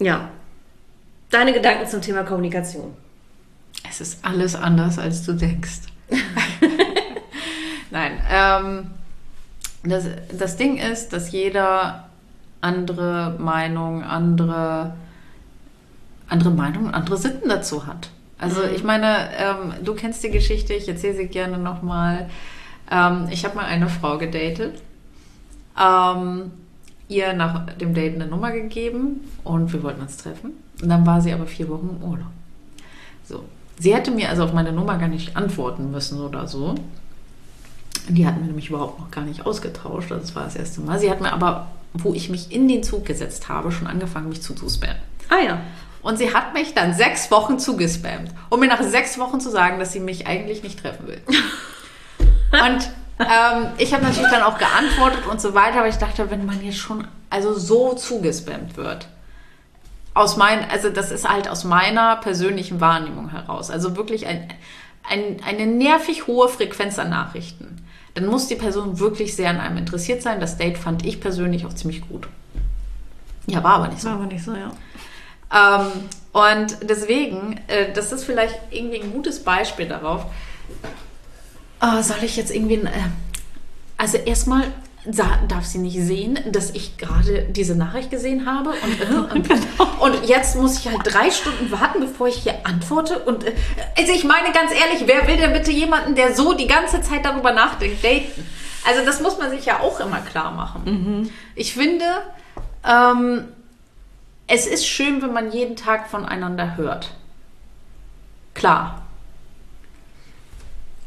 ja. 0.00 0.30
Deine 1.34 1.52
Gedanken 1.52 1.88
zum 1.88 2.00
Thema 2.00 2.22
Kommunikation. 2.22 2.94
Es 3.90 4.00
ist 4.00 4.24
alles 4.24 4.54
anders, 4.54 5.00
als 5.00 5.24
du 5.24 5.32
denkst. 5.32 5.80
Nein, 7.90 8.12
ähm, 8.30 8.90
das, 9.82 10.04
das 10.38 10.56
Ding 10.56 10.76
ist, 10.76 11.12
dass 11.12 11.32
jeder 11.32 12.08
andere 12.60 13.34
Meinung, 13.40 14.04
andere, 14.04 14.94
andere 16.28 16.52
Meinung, 16.52 16.94
andere 16.94 17.16
Sitten 17.16 17.48
dazu 17.48 17.84
hat. 17.88 18.10
Also 18.38 18.60
Mhm. 18.62 18.68
ich 18.76 18.84
meine, 18.84 19.30
ähm, 19.36 19.72
du 19.84 19.94
kennst 19.96 20.22
die 20.22 20.30
Geschichte, 20.30 20.72
ich 20.74 20.88
erzähle 20.88 21.16
sie 21.16 21.26
gerne 21.26 21.58
nochmal. 21.58 22.30
Ähm, 22.92 23.26
ich 23.32 23.44
habe 23.44 23.56
mal 23.56 23.64
eine 23.64 23.88
Frau 23.88 24.18
gedatet, 24.18 24.80
ähm, 25.82 26.52
ihr 27.08 27.32
nach 27.32 27.66
dem 27.76 27.94
Date 27.94 28.14
eine 28.14 28.26
Nummer 28.26 28.52
gegeben 28.52 29.20
und 29.42 29.72
wir 29.72 29.82
wollten 29.82 30.02
uns 30.02 30.16
treffen. 30.16 30.52
Und 30.82 30.88
dann 30.88 31.06
war 31.06 31.20
sie 31.20 31.32
aber 31.32 31.46
vier 31.46 31.68
Wochen 31.68 31.98
im 32.00 32.08
Urlaub. 32.08 32.30
So. 33.24 33.44
Sie 33.78 33.94
hätte 33.94 34.10
mir 34.10 34.28
also 34.28 34.44
auf 34.44 34.52
meine 34.52 34.72
Nummer 34.72 34.98
gar 34.98 35.08
nicht 35.08 35.36
antworten 35.36 35.90
müssen 35.90 36.20
oder 36.20 36.46
so. 36.46 36.74
Die 38.08 38.26
hatten 38.26 38.40
wir 38.40 38.46
nämlich 38.46 38.68
überhaupt 38.68 39.00
noch 39.00 39.10
gar 39.10 39.24
nicht 39.24 39.46
ausgetauscht. 39.46 40.12
Also 40.12 40.22
Das 40.22 40.36
war 40.36 40.44
das 40.44 40.56
erste 40.56 40.80
Mal. 40.80 40.98
Sie 40.98 41.10
hat 41.10 41.20
mir 41.20 41.32
aber, 41.32 41.68
wo 41.92 42.12
ich 42.12 42.28
mich 42.28 42.52
in 42.52 42.68
den 42.68 42.82
Zug 42.82 43.04
gesetzt 43.04 43.48
habe, 43.48 43.72
schon 43.72 43.86
angefangen, 43.86 44.28
mich 44.28 44.42
zuzuspammen. 44.42 44.96
Ah 45.28 45.42
ja. 45.44 45.60
Und 46.02 46.18
sie 46.18 46.34
hat 46.34 46.52
mich 46.52 46.74
dann 46.74 46.92
sechs 46.92 47.30
Wochen 47.30 47.58
zugespammt, 47.58 48.30
um 48.50 48.60
mir 48.60 48.68
nach 48.68 48.82
sechs 48.82 49.18
Wochen 49.18 49.40
zu 49.40 49.50
sagen, 49.50 49.78
dass 49.78 49.92
sie 49.92 50.00
mich 50.00 50.26
eigentlich 50.26 50.62
nicht 50.62 50.80
treffen 50.80 51.06
will. 51.06 51.20
Und 52.52 52.90
ähm, 53.18 53.68
ich 53.78 53.94
habe 53.94 54.04
natürlich 54.04 54.30
dann 54.30 54.42
auch 54.42 54.58
geantwortet 54.58 55.26
und 55.26 55.40
so 55.40 55.54
weiter, 55.54 55.78
aber 55.78 55.88
ich 55.88 55.96
dachte, 55.96 56.30
wenn 56.30 56.46
man 56.46 56.62
jetzt 56.64 56.78
schon 56.78 57.06
also 57.30 57.54
so 57.54 57.94
zugespammt 57.94 58.76
wird, 58.76 59.08
aus 60.14 60.36
mein, 60.36 60.68
also 60.70 60.90
das 60.90 61.10
ist 61.10 61.28
halt 61.28 61.48
aus 61.48 61.64
meiner 61.64 62.16
persönlichen 62.16 62.80
Wahrnehmung 62.80 63.30
heraus, 63.30 63.70
also 63.70 63.96
wirklich 63.96 64.26
ein, 64.26 64.48
ein, 65.08 65.38
eine 65.46 65.66
nervig 65.66 66.26
hohe 66.26 66.48
Frequenz 66.48 66.98
an 66.98 67.10
Nachrichten, 67.10 67.84
dann 68.14 68.26
muss 68.26 68.46
die 68.46 68.54
Person 68.54 69.00
wirklich 69.00 69.34
sehr 69.34 69.50
an 69.50 69.60
einem 69.60 69.76
interessiert 69.76 70.22
sein. 70.22 70.40
Das 70.40 70.56
Date 70.56 70.78
fand 70.78 71.04
ich 71.04 71.20
persönlich 71.20 71.66
auch 71.66 71.74
ziemlich 71.74 72.08
gut. 72.08 72.28
Ja, 73.46 73.62
war 73.62 73.74
aber 73.74 73.88
nicht 73.88 74.00
so. 74.00 74.08
War 74.08 74.14
aber 74.14 74.26
nicht 74.26 74.44
so, 74.44 74.54
ja. 74.54 74.70
Ähm, 75.52 76.08
und 76.32 76.88
deswegen, 76.88 77.60
äh, 77.66 77.92
das 77.92 78.12
ist 78.12 78.24
vielleicht 78.24 78.58
irgendwie 78.70 79.00
ein 79.00 79.12
gutes 79.12 79.42
Beispiel 79.42 79.86
darauf. 79.86 80.26
Ah, 81.80 82.02
soll 82.02 82.22
ich 82.22 82.36
jetzt 82.36 82.54
irgendwie. 82.54 82.74
Äh, 82.74 82.90
also, 83.96 84.18
erstmal 84.18 84.64
darf 85.48 85.66
sie 85.66 85.78
nicht 85.78 85.98
sehen, 86.00 86.38
dass 86.50 86.70
ich 86.70 86.96
gerade 86.96 87.42
diese 87.50 87.76
Nachricht 87.76 88.10
gesehen 88.10 88.46
habe. 88.46 88.70
Und, 88.70 89.00
äh, 89.00 89.34
und, 89.34 90.14
und 90.14 90.28
jetzt 90.28 90.56
muss 90.56 90.78
ich 90.78 90.88
halt 90.88 91.00
drei 91.04 91.30
Stunden 91.30 91.70
warten, 91.70 92.00
bevor 92.00 92.28
ich 92.28 92.36
hier 92.36 92.66
antworte. 92.66 93.18
Und 93.18 93.44
äh, 93.44 93.52
also, 93.98 94.12
ich 94.12 94.24
meine 94.24 94.52
ganz 94.52 94.72
ehrlich, 94.72 95.06
wer 95.06 95.26
will 95.28 95.36
denn 95.36 95.52
bitte 95.52 95.70
jemanden, 95.70 96.14
der 96.14 96.34
so 96.34 96.54
die 96.54 96.66
ganze 96.66 97.00
Zeit 97.02 97.24
darüber 97.24 97.52
nachdenkt, 97.52 98.02
daten? 98.02 98.46
Also, 98.86 99.04
das 99.04 99.20
muss 99.20 99.38
man 99.38 99.50
sich 99.50 99.64
ja 99.64 99.80
auch 99.80 100.00
immer 100.00 100.20
klar 100.20 100.52
machen. 100.52 101.30
Ich 101.54 101.74
finde. 101.74 102.04
Ähm, 102.86 103.48
es 104.46 104.66
ist 104.66 104.86
schön, 104.86 105.22
wenn 105.22 105.32
man 105.32 105.52
jeden 105.52 105.76
Tag 105.76 106.08
voneinander 106.08 106.76
hört. 106.76 107.10
Klar. 108.52 109.03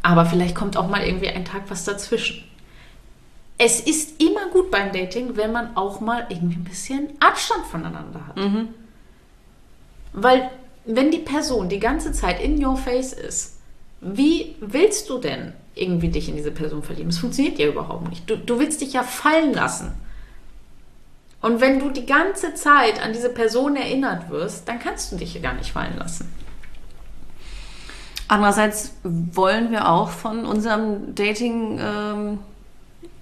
Aber 0.08 0.26
vielleicht 0.26 0.56
kommt 0.56 0.78
auch 0.78 0.88
mal 0.88 1.06
irgendwie 1.06 1.28
ein 1.28 1.44
Tag 1.44 1.64
was 1.68 1.84
dazwischen. 1.84 2.42
Es 3.58 3.82
ist 3.82 4.22
immer 4.22 4.48
gut 4.54 4.72
beim 4.72 4.94
Dating, 4.94 5.36
wenn 5.36 5.52
man 5.52 5.76
auch 5.76 6.00
mal 6.00 6.26
irgendwie 6.30 6.56
ein 6.56 6.64
bisschen 6.64 7.10
Abstand 7.20 7.66
voneinander 7.66 8.26
hat. 8.26 8.38
Weil, 10.14 10.50
wenn 10.86 11.12
die 11.12 11.18
Person 11.18 11.68
die 11.68 11.82
ganze 11.82 12.14
Zeit 12.14 12.42
in 12.42 12.64
your 12.66 12.78
face 12.78 13.12
ist, 13.12 13.58
wie 14.00 14.56
willst 14.62 15.10
du 15.10 15.18
denn 15.18 15.52
irgendwie 15.76 16.08
dich 16.08 16.30
in 16.30 16.38
diese 16.38 16.52
Person 16.52 16.84
verlieben? 16.84 17.10
Das 17.10 17.20
funktioniert 17.20 17.60
ja 17.60 17.68
überhaupt 17.68 18.08
nicht. 18.08 18.30
Du, 18.30 18.38
du 18.38 18.60
willst 18.60 18.80
dich 18.80 18.94
ja 18.94 19.04
fallen 19.04 19.54
lassen. 19.54 19.92
Und 21.42 21.60
wenn 21.60 21.80
du 21.80 21.90
die 21.90 22.06
ganze 22.06 22.54
Zeit 22.54 23.04
an 23.04 23.12
diese 23.12 23.30
Person 23.30 23.76
erinnert 23.76 24.30
wirst, 24.30 24.70
dann 24.70 24.80
kannst 24.80 25.12
du 25.12 25.18
dich 25.18 25.34
ja 25.34 25.42
gar 25.42 25.56
nicht 25.56 25.74
fallen 25.74 25.98
lassen. 25.98 26.34
Andererseits 28.28 28.94
wollen 29.04 29.72
wir 29.72 29.90
auch 29.90 30.10
von 30.10 30.46
unserem 30.46 31.16
Dating, 31.16 31.80
ähm, 31.82 32.40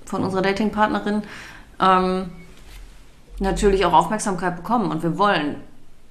von 0.06 0.24
unserer 0.24 0.42
Datingpartnerin 0.42 1.22
ähm, 1.80 2.32
natürlich 3.40 3.86
auch 3.86 3.94
Aufmerksamkeit 3.94 4.56
bekommen 4.56 4.92
und 4.92 5.04
wir 5.04 5.18
wollen, 5.18 5.58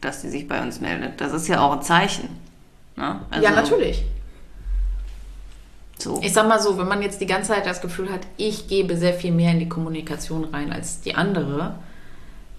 dass 0.01 0.23
sie 0.23 0.31
sich 0.31 0.47
bei 0.47 0.63
uns 0.63 0.81
meldet. 0.81 1.21
Das 1.21 1.33
ist 1.33 1.49
ja 1.49 1.61
auch 1.61 1.73
ein 1.73 1.83
Zeichen. 1.83 2.29
Ne? 2.97 3.21
Also, 3.31 3.45
ja, 3.45 3.51
natürlich. 3.51 4.05
So. 5.99 6.21
Ich 6.23 6.33
sag 6.33 6.49
mal 6.49 6.61
so, 6.61 6.77
wenn 6.77 6.89
man 6.89 7.03
jetzt 7.03 7.21
die 7.21 7.27
ganze 7.27 7.53
Zeit 7.53 7.67
das 7.67 7.81
Gefühl 7.81 8.11
hat, 8.13 8.21
ich 8.37 8.69
gebe 8.69 8.97
sehr 8.97 9.15
viel 9.15 9.33
mehr 9.33 9.53
in 9.53 9.59
die 9.59 9.69
Kommunikation 9.69 10.45
rein 10.45 10.73
als 10.73 11.01
die 11.01 11.15
andere, 11.15 11.77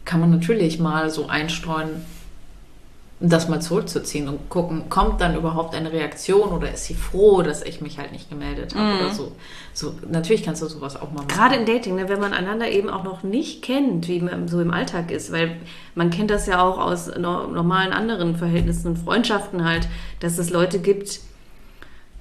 kann 0.03 0.19
man 0.19 0.31
natürlich 0.31 0.79
mal 0.79 1.09
so 1.09 1.27
einstreuen, 1.27 2.05
das 3.21 3.47
mal 3.47 3.61
zurückzuziehen 3.61 4.27
und 4.27 4.49
gucken, 4.49 4.89
kommt 4.89 5.21
dann 5.21 5.35
überhaupt 5.35 5.73
eine 5.73 5.91
Reaktion 5.91 6.49
oder 6.49 6.73
ist 6.73 6.85
sie 6.85 6.95
froh, 6.95 7.41
dass 7.41 7.63
ich 7.63 7.79
mich 7.79 7.97
halt 7.97 8.11
nicht 8.11 8.29
gemeldet 8.29 8.75
habe 8.75 9.03
oder 9.03 9.13
so. 9.13 9.31
so. 9.73 9.93
Natürlich 10.09 10.43
kannst 10.43 10.61
du 10.61 10.67
sowas 10.67 10.97
auch 10.97 11.11
mal 11.11 11.23
machen. 11.23 11.27
Gerade 11.29 11.55
im 11.55 11.65
Dating, 11.65 11.95
ne, 11.95 12.09
wenn 12.09 12.19
man 12.19 12.33
einander 12.33 12.69
eben 12.69 12.89
auch 12.89 13.05
noch 13.05 13.23
nicht 13.23 13.61
kennt, 13.61 14.09
wie 14.09 14.19
man 14.19 14.49
so 14.49 14.59
im 14.59 14.71
Alltag 14.71 15.11
ist, 15.11 15.31
weil 15.31 15.55
man 15.95 16.09
kennt 16.09 16.29
das 16.29 16.45
ja 16.45 16.61
auch 16.61 16.77
aus 16.77 17.07
no 17.07 17.47
normalen 17.47 17.93
anderen 17.93 18.35
Verhältnissen 18.35 18.89
und 18.89 18.97
Freundschaften 18.97 19.63
halt, 19.63 19.87
dass 20.19 20.37
es 20.37 20.49
Leute 20.49 20.79
gibt, 20.79 21.21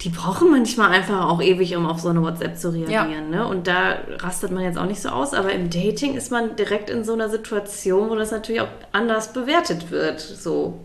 die 0.01 0.09
brauchen 0.09 0.51
manchmal 0.51 0.91
einfach 0.91 1.25
auch 1.25 1.41
ewig, 1.41 1.75
um 1.75 1.85
auf 1.85 1.99
so 1.99 2.09
eine 2.09 2.21
WhatsApp 2.21 2.57
zu 2.57 2.73
reagieren. 2.73 3.29
Ne? 3.29 3.47
Und 3.47 3.67
da 3.67 3.97
rastet 4.19 4.51
man 4.51 4.63
jetzt 4.63 4.77
auch 4.77 4.85
nicht 4.85 5.01
so 5.01 5.09
aus, 5.09 5.33
aber 5.33 5.51
im 5.51 5.69
Dating 5.69 6.15
ist 6.15 6.31
man 6.31 6.55
direkt 6.55 6.89
in 6.89 7.03
so 7.03 7.13
einer 7.13 7.29
Situation, 7.29 8.09
wo 8.09 8.15
das 8.15 8.31
natürlich 8.31 8.61
auch 8.61 8.69
anders 8.91 9.33
bewertet 9.33 9.91
wird. 9.91 10.19
So. 10.19 10.79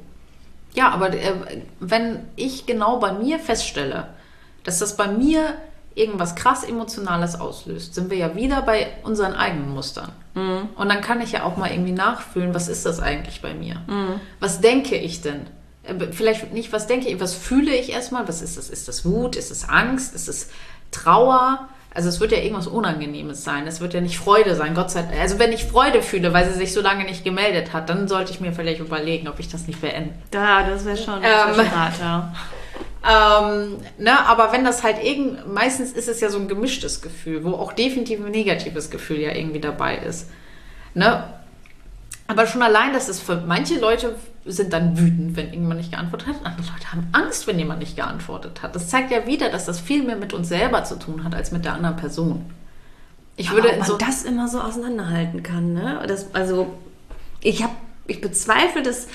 Ja, 0.75 0.91
aber 0.91 1.13
äh, 1.13 1.33
wenn 1.81 2.21
ich 2.37 2.67
genau 2.67 2.99
bei 2.99 3.13
mir 3.13 3.39
feststelle, 3.39 4.09
dass 4.65 4.79
das 4.79 4.97
bei 4.97 5.09
mir 5.09 5.55
irgendwas 5.95 6.37
krass 6.37 6.63
Emotionales 6.65 7.39
auslöst, 7.41 7.95
sind 7.95 8.11
wir 8.11 8.17
ja 8.17 8.35
wieder 8.37 8.63
bei 8.63 8.87
unseren 9.03 9.35
eigenen 9.35 9.75
Mustern. 9.75 10.13
Und 10.77 10.89
dann 10.89 11.01
kann 11.01 11.21
ich 11.21 11.33
ja 11.33 11.43
auch 11.43 11.57
mal 11.57 11.71
irgendwie 11.73 11.91
nachfühlen, 11.93 12.55
was 12.55 12.69
ist 12.69 12.87
das 12.87 13.01
eigentlich 13.01 13.43
bei 13.43 13.53
mir? 13.55 13.83
Was 14.39 14.61
denke 14.61 14.97
ich 14.97 15.21
denn? 15.23 15.47
Äh, 15.83 15.95
Vielleicht 16.13 16.53
nicht, 16.53 16.73
was 16.73 16.87
denke 16.87 17.09
ich, 17.09 17.21
was 17.21 17.35
fühle 17.35 17.75
ich 17.75 17.91
erstmal? 17.91 18.29
Was 18.29 18.41
ist 18.41 18.57
das? 18.57 18.71
Ist 18.71 18.87
das 18.87 19.05
Wut? 19.05 19.35
Ist 19.35 19.51
es 19.51 19.69
Angst? 19.69 20.15
Ist 20.15 20.29
es 20.29 20.51
Trauer? 20.93 21.69
Also 21.93 22.09
es 22.09 22.21
wird 22.21 22.31
ja 22.31 22.39
irgendwas 22.39 22.69
Unangenehmes 22.69 23.43
sein. 23.43 23.67
Es 23.67 23.81
wird 23.81 23.95
ja 23.95 24.01
nicht 24.01 24.17
Freude 24.17 24.55
sein, 24.55 24.75
Gott 24.75 24.91
sei 24.91 25.03
Dank. 25.03 25.19
Also 25.21 25.39
wenn 25.41 25.53
ich 25.53 25.65
Freude 25.65 26.03
fühle, 26.03 26.33
weil 26.33 26.49
sie 26.49 26.57
sich 26.57 26.73
so 26.73 26.81
lange 26.81 27.05
nicht 27.05 27.25
gemeldet 27.25 27.73
hat, 27.73 27.89
dann 27.89 28.07
sollte 28.07 28.31
ich 28.31 28.41
mir 28.41 28.53
vielleicht 28.53 28.81
überlegen, 28.81 29.27
ob 29.27 29.41
ich 29.41 29.49
das 29.49 29.67
nicht 29.67 29.81
beende. 29.81 30.15
Da, 30.31 30.63
das 30.63 30.85
wäre 30.85 30.97
schon, 30.97 31.21
Ähm, 31.23 31.55
schon 31.55 31.71
hart, 31.77 31.95
ja. 32.01 32.33
Ähm, 33.03 33.79
ne, 33.99 34.27
aber 34.27 34.53
wenn 34.53 34.65
das 34.65 34.83
halt 34.83 35.03
irgend, 35.03 35.53
meistens 35.53 35.93
ist 35.93 36.07
es 36.07 36.21
ja 36.21 36.29
so 36.29 36.39
ein 36.39 36.49
gemischtes 36.49 37.01
Gefühl, 37.01 37.45
wo 37.45 37.55
auch 37.55 37.73
definitiv 37.73 38.21
ein 38.25 38.31
negatives 38.31 38.91
Gefühl 38.91 39.19
ja 39.19 39.33
irgendwie 39.33 39.61
dabei 39.61 39.97
ist. 39.97 40.29
Ne? 40.95 41.25
Aber 42.27 42.47
schon 42.47 42.63
allein, 42.63 42.93
dass 42.93 43.09
es 43.09 43.19
für 43.19 43.37
manche 43.37 43.81
Leute 43.81 44.15
sind 44.45 44.73
dann 44.73 44.99
wütend, 44.99 45.37
wenn 45.37 45.47
irgendjemand 45.47 45.81
nicht 45.81 45.93
geantwortet 45.93 46.29
hat. 46.29 46.37
Andere 46.45 46.67
Leute 46.73 46.93
haben 46.93 47.09
Angst, 47.13 47.47
wenn 47.47 47.59
jemand 47.59 47.81
nicht 47.81 47.97
geantwortet 47.97 48.63
hat. 48.63 48.75
Das 48.75 48.89
zeigt 48.89 49.11
ja 49.11 49.27
wieder, 49.27 49.51
dass 49.51 49.67
das 49.67 49.81
viel 49.81 50.03
mehr 50.03 50.17
mit 50.17 50.33
uns 50.33 50.49
selber 50.49 50.85
zu 50.85 50.99
tun 50.99 51.25
hat 51.25 51.35
als 51.35 51.53
mit 51.53 51.65
der 51.65 51.75
anderen 51.75 51.97
Person. 51.97 52.47
Ich 53.37 53.51
würde 53.51 53.69
Aber 53.69 53.79
ob 53.79 53.85
so 53.87 53.93
man 53.93 54.07
das 54.07 54.25
immer 54.25 54.49
so 54.49 54.61
auseinanderhalten 54.61 55.43
kann, 55.43 55.73
ne? 55.75 56.03
Das, 56.07 56.35
also 56.35 56.75
ich 57.41 57.63
habe, 57.63 57.75
ich 58.07 58.21
bezweifle, 58.21 58.83
dass 58.83 59.09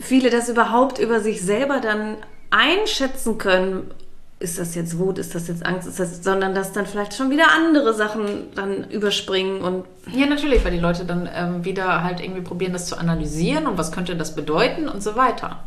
viele 0.00 0.30
das 0.30 0.48
überhaupt 0.48 0.98
über 0.98 1.20
sich 1.20 1.42
selber 1.42 1.80
dann 1.80 2.16
einschätzen 2.50 3.38
können. 3.38 3.90
Ist 4.38 4.58
das 4.58 4.74
jetzt 4.74 4.98
Wut, 4.98 5.18
ist 5.18 5.34
das 5.34 5.48
jetzt 5.48 5.64
Angst, 5.64 5.88
ist 5.88 5.98
das, 5.98 6.22
sondern 6.22 6.54
dass 6.54 6.72
dann 6.72 6.84
vielleicht 6.84 7.14
schon 7.14 7.30
wieder 7.30 7.52
andere 7.52 7.94
Sachen 7.94 8.54
dann 8.54 8.90
überspringen 8.90 9.62
und 9.62 9.86
Ja, 10.12 10.26
natürlich, 10.26 10.62
weil 10.62 10.72
die 10.72 10.78
Leute 10.78 11.06
dann 11.06 11.28
ähm, 11.34 11.64
wieder 11.64 12.04
halt 12.04 12.20
irgendwie 12.20 12.42
probieren, 12.42 12.74
das 12.74 12.86
zu 12.86 12.98
analysieren 12.98 13.66
und 13.66 13.78
was 13.78 13.92
könnte 13.92 14.14
das 14.14 14.34
bedeuten 14.34 14.88
und 14.88 15.02
so 15.02 15.16
weiter. 15.16 15.64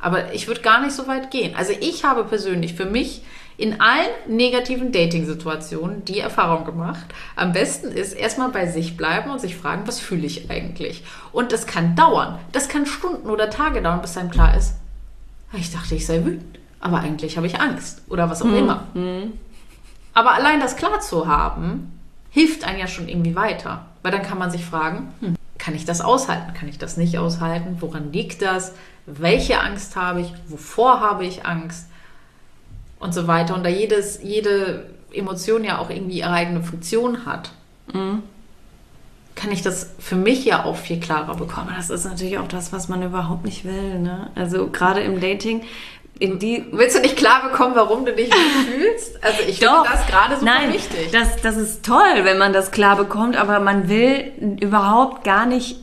Aber 0.00 0.34
ich 0.34 0.48
würde 0.48 0.60
gar 0.60 0.82
nicht 0.82 0.92
so 0.92 1.08
weit 1.08 1.30
gehen. 1.30 1.56
Also 1.56 1.72
ich 1.80 2.04
habe 2.04 2.24
persönlich 2.24 2.74
für 2.74 2.84
mich 2.84 3.22
in 3.56 3.80
allen 3.80 4.10
negativen 4.26 4.90
Dating-Situationen 4.92 6.04
die 6.04 6.18
Erfahrung 6.18 6.64
gemacht, 6.64 7.04
am 7.36 7.52
besten 7.52 7.88
ist 7.92 8.12
erstmal 8.12 8.48
bei 8.48 8.66
sich 8.66 8.96
bleiben 8.96 9.30
und 9.30 9.40
sich 9.40 9.56
fragen, 9.56 9.86
was 9.86 10.00
fühle 10.00 10.26
ich 10.26 10.50
eigentlich? 10.50 11.04
Und 11.32 11.52
das 11.52 11.66
kann 11.66 11.94
dauern. 11.94 12.38
Das 12.52 12.68
kann 12.68 12.86
Stunden 12.86 13.30
oder 13.30 13.50
Tage 13.50 13.80
dauern, 13.80 14.02
bis 14.02 14.16
einem 14.16 14.30
klar 14.30 14.56
ist, 14.56 14.74
ich 15.56 15.72
dachte, 15.72 15.94
ich 15.94 16.04
sei 16.04 16.24
wütend, 16.24 16.58
aber 16.84 17.00
eigentlich 17.00 17.38
habe 17.38 17.46
ich 17.46 17.58
Angst 17.58 18.02
oder 18.08 18.28
was 18.28 18.42
auch 18.42 18.52
immer. 18.58 18.84
Aber 20.12 20.34
allein 20.34 20.60
das 20.60 20.76
klar 20.76 21.00
zu 21.00 21.26
haben, 21.26 21.98
hilft 22.30 22.64
einem 22.64 22.78
ja 22.78 22.86
schon 22.86 23.08
irgendwie 23.08 23.34
weiter. 23.34 23.86
Weil 24.02 24.12
dann 24.12 24.22
kann 24.22 24.38
man 24.38 24.50
sich 24.50 24.66
fragen, 24.66 25.12
hm, 25.20 25.34
kann 25.56 25.74
ich 25.74 25.86
das 25.86 26.02
aushalten? 26.02 26.52
Kann 26.52 26.68
ich 26.68 26.76
das 26.76 26.98
nicht 26.98 27.16
aushalten? 27.16 27.78
Woran 27.80 28.12
liegt 28.12 28.42
das? 28.42 28.74
Welche 29.06 29.60
Angst 29.60 29.96
habe 29.96 30.20
ich? 30.20 30.34
Wovor 30.46 31.00
habe 31.00 31.24
ich 31.24 31.46
Angst? 31.46 31.88
Und 33.00 33.14
so 33.14 33.26
weiter. 33.26 33.54
Und 33.54 33.64
da 33.64 33.70
jedes, 33.70 34.22
jede 34.22 34.90
Emotion 35.10 35.64
ja 35.64 35.78
auch 35.78 35.88
irgendwie 35.88 36.18
ihre 36.18 36.32
eigene 36.32 36.62
Funktion 36.62 37.24
hat, 37.24 37.50
kann 39.34 39.52
ich 39.52 39.62
das 39.62 39.90
für 39.98 40.16
mich 40.16 40.44
ja 40.44 40.64
auch 40.64 40.76
viel 40.76 41.00
klarer 41.00 41.34
bekommen. 41.36 41.72
Das 41.74 41.88
ist 41.88 42.04
natürlich 42.04 42.38
auch 42.38 42.48
das, 42.48 42.74
was 42.74 42.88
man 42.88 43.02
überhaupt 43.02 43.44
nicht 43.46 43.64
will. 43.64 44.00
Ne? 44.00 44.30
Also 44.34 44.68
gerade 44.68 45.00
im 45.00 45.20
Dating, 45.20 45.62
in 46.18 46.38
die 46.38 46.64
Willst 46.70 46.96
du 46.96 47.00
nicht 47.00 47.16
klar 47.16 47.48
bekommen, 47.50 47.74
warum 47.74 48.04
du 48.04 48.12
dich 48.12 48.32
fühlst? 48.32 49.22
Also 49.22 49.40
ich 49.48 49.58
finde 49.58 49.82
das 49.90 50.06
gerade 50.06 50.34
super 50.36 50.44
Nein, 50.44 50.72
wichtig. 50.72 51.10
Das, 51.10 51.36
das 51.42 51.56
ist 51.56 51.84
toll, 51.84 52.22
wenn 52.22 52.38
man 52.38 52.52
das 52.52 52.70
klar 52.70 52.96
bekommt, 52.96 53.36
aber 53.36 53.60
man 53.60 53.88
will 53.88 54.32
überhaupt 54.60 55.24
gar 55.24 55.46
nicht 55.46 55.76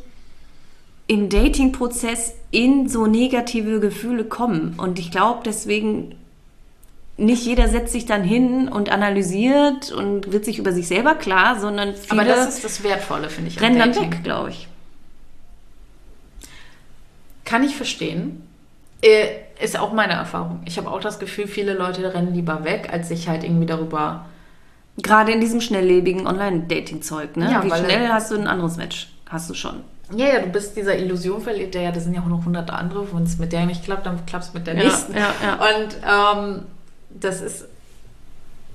im 1.07 1.27
Dating-Prozess 1.27 2.35
in 2.51 2.87
so 2.87 3.05
negative 3.05 3.81
Gefühle 3.81 4.23
kommen. 4.23 4.75
Und 4.77 4.99
ich 4.99 5.11
glaube, 5.11 5.41
deswegen 5.45 6.15
nicht 7.17 7.45
jeder 7.45 7.67
setzt 7.67 7.91
sich 7.91 8.05
dann 8.05 8.23
hin 8.23 8.69
und 8.69 8.89
analysiert 8.89 9.91
und 9.91 10.31
wird 10.31 10.45
sich 10.45 10.57
über 10.57 10.71
sich 10.71 10.87
selber 10.87 11.15
klar, 11.15 11.59
sondern 11.59 11.93
viele 11.93 12.21
Aber 12.21 12.23
das 12.23 12.47
ist 12.55 12.63
das 12.63 12.83
Wertvolle, 12.83 13.29
finde 13.29 13.49
ich. 13.49 13.61
rennen 13.61 13.77
dann 13.77 13.95
weg, 13.95 14.23
glaube 14.23 14.51
ich. 14.51 14.67
Kann 17.43 17.63
ich 17.63 17.75
verstehen. 17.75 18.47
Äh, 19.01 19.27
Ist 19.61 19.77
auch 19.79 19.93
meine 19.93 20.13
Erfahrung. 20.13 20.61
Ich 20.65 20.77
habe 20.77 20.89
auch 20.89 20.99
das 21.01 21.19
Gefühl, 21.19 21.47
viele 21.47 21.73
Leute 21.73 22.13
rennen 22.13 22.33
lieber 22.33 22.63
weg, 22.63 22.89
als 22.91 23.09
sich 23.09 23.27
halt 23.29 23.43
irgendwie 23.43 23.65
darüber. 23.67 24.25
Gerade 24.97 25.31
in 25.31 25.39
diesem 25.39 25.61
schnelllebigen 25.61 26.25
Online-Dating-Zeug, 26.27 27.37
ne? 27.37 27.51
Ja, 27.51 27.63
Wie 27.63 27.69
weil- 27.69 27.83
schnell 27.85 28.09
hast 28.09 28.31
du 28.31 28.35
ein 28.35 28.47
anderes 28.47 28.77
Match? 28.77 29.09
Hast 29.29 29.49
du 29.49 29.53
schon. 29.53 29.81
Ja, 30.15 30.25
ja, 30.27 30.39
du 30.41 30.47
bist 30.47 30.75
dieser 30.75 30.97
Illusion 30.97 31.41
verliebt, 31.41 31.73
ja, 31.75 31.91
da 31.91 31.99
sind 31.99 32.13
ja 32.13 32.21
auch 32.21 32.25
noch 32.25 32.43
hunderte 32.43 32.73
andere. 32.73 33.07
Wenn 33.13 33.23
es 33.23 33.37
mit 33.37 33.53
der 33.53 33.65
nicht 33.65 33.85
klappt, 33.85 34.05
dann 34.05 34.25
klappt 34.25 34.45
es 34.45 34.53
mit 34.53 34.67
der 34.67 34.75
Ja, 34.75 34.83
nächsten. 34.83 35.13
ja, 35.15 35.33
ja. 35.41 35.53
Und 35.55 35.97
ähm, 36.51 36.65
das 37.09 37.39
ist, 37.39 37.65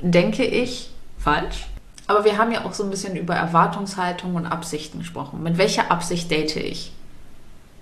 denke 0.01 0.45
ich, 0.45 0.91
falsch. 1.19 1.67
Aber 2.07 2.25
wir 2.25 2.39
haben 2.39 2.53
ja 2.53 2.65
auch 2.65 2.73
so 2.73 2.85
ein 2.85 2.91
bisschen 2.91 3.17
über 3.17 3.35
Erwartungshaltung 3.35 4.35
und 4.37 4.47
Absichten 4.47 5.01
gesprochen. 5.01 5.43
Mit 5.43 5.59
welcher 5.59 5.91
Absicht 5.91 6.31
date 6.31 6.57
ich? 6.57 6.93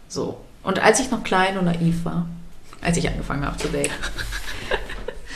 So. 0.08 0.38
Und 0.62 0.82
als 0.82 0.98
ich 0.98 1.10
noch 1.10 1.22
klein 1.22 1.58
und 1.58 1.66
naiv 1.66 2.04
war, 2.06 2.26
als 2.85 2.97
ich 2.97 3.09
angefangen 3.09 3.44
habe 3.44 3.57
zu 3.57 3.68
daten, 3.68 3.90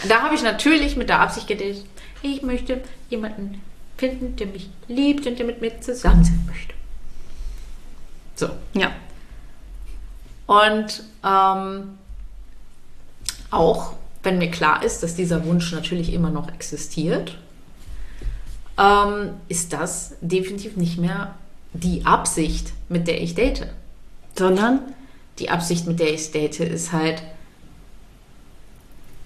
da 0.08 0.22
habe 0.22 0.34
ich 0.34 0.42
natürlich 0.42 0.96
mit 0.96 1.08
der 1.08 1.20
Absicht 1.20 1.48
gedatet, 1.48 1.84
ich 2.22 2.42
möchte 2.42 2.82
jemanden 3.10 3.60
finden, 3.96 4.36
der 4.36 4.46
mich 4.46 4.70
liebt 4.86 5.26
und 5.26 5.38
der 5.38 5.46
mit 5.46 5.60
mir 5.60 5.80
zusammen 5.80 6.24
sein 6.24 6.44
möchte. 6.46 6.74
So. 8.36 8.50
Ja. 8.74 8.92
Und 10.46 11.02
ähm, 11.24 11.98
auch 13.50 13.92
wenn 14.22 14.38
mir 14.38 14.50
klar 14.50 14.82
ist, 14.82 15.02
dass 15.02 15.14
dieser 15.14 15.44
Wunsch 15.44 15.72
natürlich 15.72 16.12
immer 16.12 16.30
noch 16.30 16.48
existiert, 16.48 17.36
ähm, 18.78 19.34
ist 19.48 19.72
das 19.72 20.14
definitiv 20.20 20.76
nicht 20.76 20.98
mehr 20.98 21.34
die 21.72 22.06
Absicht, 22.06 22.72
mit 22.88 23.08
der 23.08 23.20
ich 23.20 23.34
date. 23.34 23.66
Sondern? 24.36 24.80
Die 25.38 25.50
Absicht, 25.50 25.86
mit 25.86 26.00
der 26.00 26.14
ich 26.14 26.30
date, 26.30 26.60
ist 26.60 26.92
halt, 26.92 27.22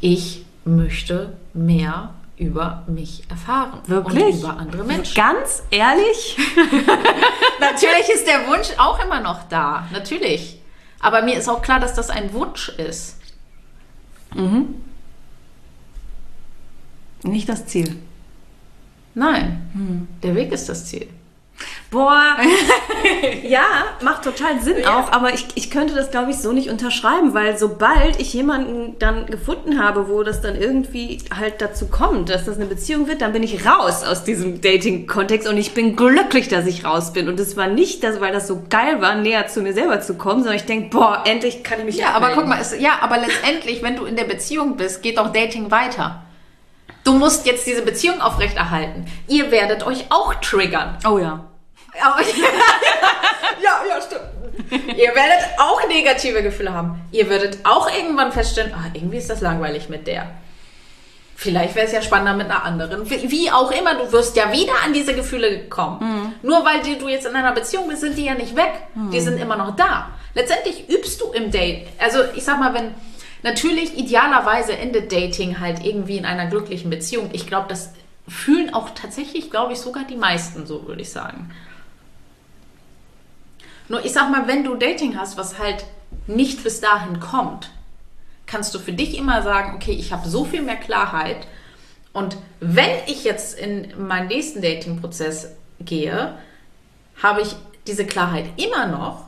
ich 0.02 0.44
möchte 0.64 1.38
mehr 1.54 2.12
über 2.36 2.82
mich 2.88 3.22
erfahren. 3.30 3.80
Wirklich? 3.86 4.34
Und 4.34 4.40
über 4.40 4.56
andere 4.58 4.84
Menschen. 4.84 5.14
Ganz 5.14 5.62
ehrlich? 5.70 6.36
Natürlich 7.60 8.08
ist 8.12 8.26
der 8.26 8.48
Wunsch 8.48 8.68
auch 8.78 9.02
immer 9.02 9.20
noch 9.20 9.48
da. 9.48 9.86
Natürlich. 9.92 10.58
Aber 11.00 11.22
mir 11.22 11.38
ist 11.38 11.48
auch 11.48 11.62
klar, 11.62 11.80
dass 11.80 11.94
das 11.94 12.10
ein 12.10 12.32
Wunsch 12.32 12.68
ist. 12.70 13.16
Nicht 17.22 17.48
das 17.48 17.66
Ziel. 17.66 17.96
Nein, 19.14 20.08
der 20.22 20.34
Weg 20.34 20.52
ist 20.52 20.68
das 20.68 20.86
Ziel. 20.86 21.06
Boah, 21.92 22.36
ja, 23.42 23.64
macht 24.02 24.24
total 24.24 24.60
Sinn 24.60 24.76
Ja. 24.82 24.98
auch, 24.98 25.12
aber 25.12 25.34
ich, 25.34 25.46
ich 25.56 25.70
könnte 25.70 25.94
das, 25.94 26.10
glaube 26.10 26.30
ich, 26.30 26.38
so 26.38 26.50
nicht 26.52 26.70
unterschreiben, 26.70 27.34
weil 27.34 27.58
sobald 27.58 28.18
ich 28.18 28.32
jemanden 28.32 28.98
dann 28.98 29.26
gefunden 29.26 29.78
habe, 29.82 30.08
wo 30.08 30.22
das 30.22 30.40
dann 30.40 30.56
irgendwie 30.56 31.18
halt 31.38 31.60
dazu 31.60 31.88
kommt, 31.88 32.30
dass 32.30 32.46
das 32.46 32.56
eine 32.56 32.64
Beziehung 32.64 33.08
wird, 33.08 33.20
dann 33.20 33.32
bin 33.34 33.42
ich 33.42 33.66
raus 33.66 34.04
aus 34.04 34.24
diesem 34.24 34.62
Dating-Kontext 34.62 35.46
und 35.46 35.58
ich 35.58 35.74
bin 35.74 35.94
glücklich, 35.94 36.48
dass 36.48 36.66
ich 36.66 36.84
raus 36.86 37.12
bin. 37.12 37.28
Und 37.28 37.38
es 37.38 37.56
war 37.58 37.68
nicht, 37.68 38.02
das, 38.02 38.20
weil 38.22 38.32
das 38.32 38.48
so 38.48 38.62
geil 38.70 39.02
war, 39.02 39.14
näher 39.16 39.46
zu 39.48 39.60
mir 39.60 39.74
selber 39.74 40.00
zu 40.00 40.14
kommen, 40.14 40.38
sondern 40.40 40.56
ich 40.56 40.64
denke, 40.64 40.88
boah, 40.96 41.22
endlich 41.26 41.62
kann 41.62 41.78
ich 41.80 41.84
mich 41.84 41.96
Ja, 41.98 42.08
aber 42.14 42.28
abmelden. 42.28 42.38
guck 42.40 42.48
mal, 42.48 42.58
es, 42.60 42.74
ja, 42.80 42.92
aber 43.02 43.18
letztendlich, 43.18 43.82
wenn 43.82 43.96
du 43.96 44.06
in 44.06 44.16
der 44.16 44.24
Beziehung 44.24 44.78
bist, 44.78 45.02
geht 45.02 45.18
doch 45.18 45.30
Dating 45.30 45.70
weiter. 45.70 46.22
Du 47.04 47.12
musst 47.12 47.44
jetzt 47.46 47.66
diese 47.66 47.82
Beziehung 47.82 48.22
aufrechterhalten. 48.22 49.04
Ihr 49.28 49.50
werdet 49.50 49.84
euch 49.86 50.06
auch 50.08 50.32
triggern. 50.36 50.96
Oh 51.06 51.18
ja. 51.18 51.44
ja, 53.62 53.82
ja, 53.88 54.00
stimmt. 54.00 54.22
Ihr 54.96 55.14
werdet 55.14 55.46
auch 55.58 55.86
negative 55.88 56.42
Gefühle 56.42 56.72
haben. 56.72 57.00
Ihr 57.10 57.28
würdet 57.28 57.58
auch 57.64 57.88
irgendwann 57.94 58.32
feststellen, 58.32 58.72
ah, 58.74 58.90
irgendwie 58.92 59.18
ist 59.18 59.30
das 59.30 59.40
langweilig 59.40 59.88
mit 59.88 60.06
der. 60.06 60.30
Vielleicht 61.36 61.74
wäre 61.74 61.86
es 61.86 61.92
ja 61.92 62.02
spannender 62.02 62.34
mit 62.34 62.46
einer 62.46 62.64
anderen. 62.64 63.08
Wie, 63.10 63.50
auch 63.50 63.70
immer, 63.72 63.94
du 63.94 64.12
wirst 64.12 64.36
ja 64.36 64.52
wieder 64.52 64.74
an 64.84 64.92
diese 64.92 65.14
Gefühle 65.14 65.64
kommen. 65.68 66.34
Nur 66.42 66.64
weil 66.64 66.82
die, 66.82 66.98
du 66.98 67.08
jetzt 67.08 67.26
in 67.26 67.34
einer 67.34 67.52
Beziehung 67.52 67.88
bist, 67.88 68.02
sind 68.02 68.16
die 68.16 68.26
ja 68.26 68.34
nicht 68.34 68.54
weg. 68.54 68.72
Die 69.12 69.20
sind 69.20 69.38
immer 69.38 69.56
noch 69.56 69.74
da. 69.74 70.10
Letztendlich 70.34 70.88
übst 70.88 71.20
du 71.20 71.32
im 71.32 71.50
Date. 71.50 71.88
Also 71.98 72.20
ich 72.36 72.44
sag 72.44 72.60
mal, 72.60 72.72
wenn 72.74 72.94
natürlich 73.42 73.98
idealerweise 73.98 74.76
endet 74.76 75.10
Dating 75.12 75.58
halt 75.58 75.84
irgendwie 75.84 76.16
in 76.16 76.24
einer 76.24 76.46
glücklichen 76.46 76.90
Beziehung. 76.90 77.30
Ich 77.32 77.46
glaube, 77.46 77.66
das 77.68 77.92
fühlen 78.28 78.72
auch 78.72 78.90
tatsächlich, 78.90 79.50
glaube 79.50 79.72
ich, 79.72 79.80
sogar 79.80 80.04
die 80.04 80.16
meisten, 80.16 80.66
so 80.66 80.86
würde 80.86 81.02
ich 81.02 81.10
sagen. 81.10 81.50
Nur 83.92 84.02
ich 84.06 84.14
sag 84.14 84.30
mal, 84.30 84.48
wenn 84.48 84.64
du 84.64 84.74
Dating 84.74 85.18
hast, 85.18 85.36
was 85.36 85.58
halt 85.58 85.84
nicht 86.26 86.64
bis 86.64 86.80
dahin 86.80 87.20
kommt, 87.20 87.68
kannst 88.46 88.74
du 88.74 88.78
für 88.78 88.94
dich 88.94 89.18
immer 89.18 89.42
sagen, 89.42 89.74
okay, 89.74 89.92
ich 89.92 90.14
habe 90.14 90.26
so 90.26 90.46
viel 90.46 90.62
mehr 90.62 90.76
Klarheit 90.76 91.46
und 92.14 92.38
wenn 92.58 92.90
ich 93.06 93.22
jetzt 93.22 93.58
in 93.58 93.92
meinen 94.06 94.28
nächsten 94.28 94.62
Dating-Prozess 94.62 95.50
gehe, 95.80 96.38
habe 97.22 97.42
ich 97.42 97.54
diese 97.86 98.06
Klarheit 98.06 98.46
immer 98.56 98.86
noch, 98.86 99.26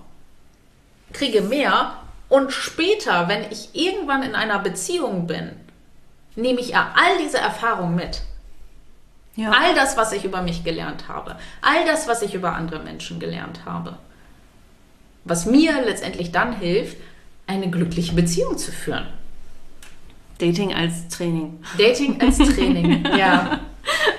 kriege 1.13 1.43
mehr 1.43 1.99
und 2.31 2.51
später, 2.51 3.29
wenn 3.29 3.43
ich 3.51 3.69
irgendwann 3.75 4.23
in 4.23 4.35
einer 4.35 4.61
Beziehung 4.61 5.27
bin, 5.27 5.51
nehme 6.37 6.61
ich 6.61 6.71
ja 6.71 6.95
all 6.95 7.19
diese 7.23 7.37
Erfahrungen 7.37 7.97
mit. 7.97 8.23
Ja. 9.37 9.51
All 9.51 9.75
das, 9.75 9.99
was 9.99 10.13
ich 10.13 10.25
über 10.25 10.41
mich 10.41 10.65
gelernt 10.65 11.07
habe. 11.09 11.37
All 11.61 11.85
das, 11.85 12.09
was 12.09 12.23
ich 12.23 12.33
über 12.33 12.55
andere 12.55 12.79
Menschen 12.79 13.21
gelernt 13.21 13.67
habe. 13.67 13.99
Was 15.25 15.47
mir 15.47 15.73
letztendlich 15.85 16.33
dann 16.33 16.59
hilft, 16.59 16.97
eine 17.47 17.71
glückliche 17.71 18.15
Beziehung 18.15 18.57
zu 18.59 18.73
führen. 18.73 19.07
Dating 20.39 20.75
als 20.75 21.09
Training. 21.09 21.59
Dating 21.79 22.21
als 22.21 22.39
Training, 22.39 23.05
ja. 23.19 23.61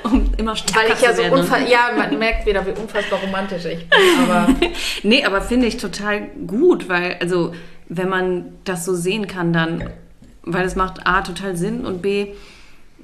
Um 0.03 0.31
immer 0.37 0.55
stärker 0.55 0.89
Weil 0.89 0.95
ich 0.95 1.01
ja 1.01 1.13
so 1.13 1.23
unfassbar, 1.23 1.67
ja, 1.67 1.89
man 1.97 2.17
merkt 2.19 2.45
wieder, 2.45 2.65
wie 2.65 2.79
unfassbar 2.79 3.19
romantisch 3.19 3.65
ich 3.65 3.89
bin. 3.89 3.99
Aber 4.23 4.47
Nee, 5.03 5.25
aber 5.25 5.41
finde 5.41 5.67
ich 5.67 5.77
total 5.77 6.27
gut, 6.47 6.87
weil, 6.87 7.17
also, 7.19 7.53
wenn 7.87 8.09
man 8.09 8.53
das 8.63 8.85
so 8.85 8.95
sehen 8.95 9.27
kann, 9.27 9.53
dann, 9.53 9.89
weil 10.43 10.65
es 10.65 10.75
macht 10.75 11.05
A 11.05 11.21
total 11.21 11.57
Sinn 11.57 11.85
und 11.85 12.01
B, 12.01 12.33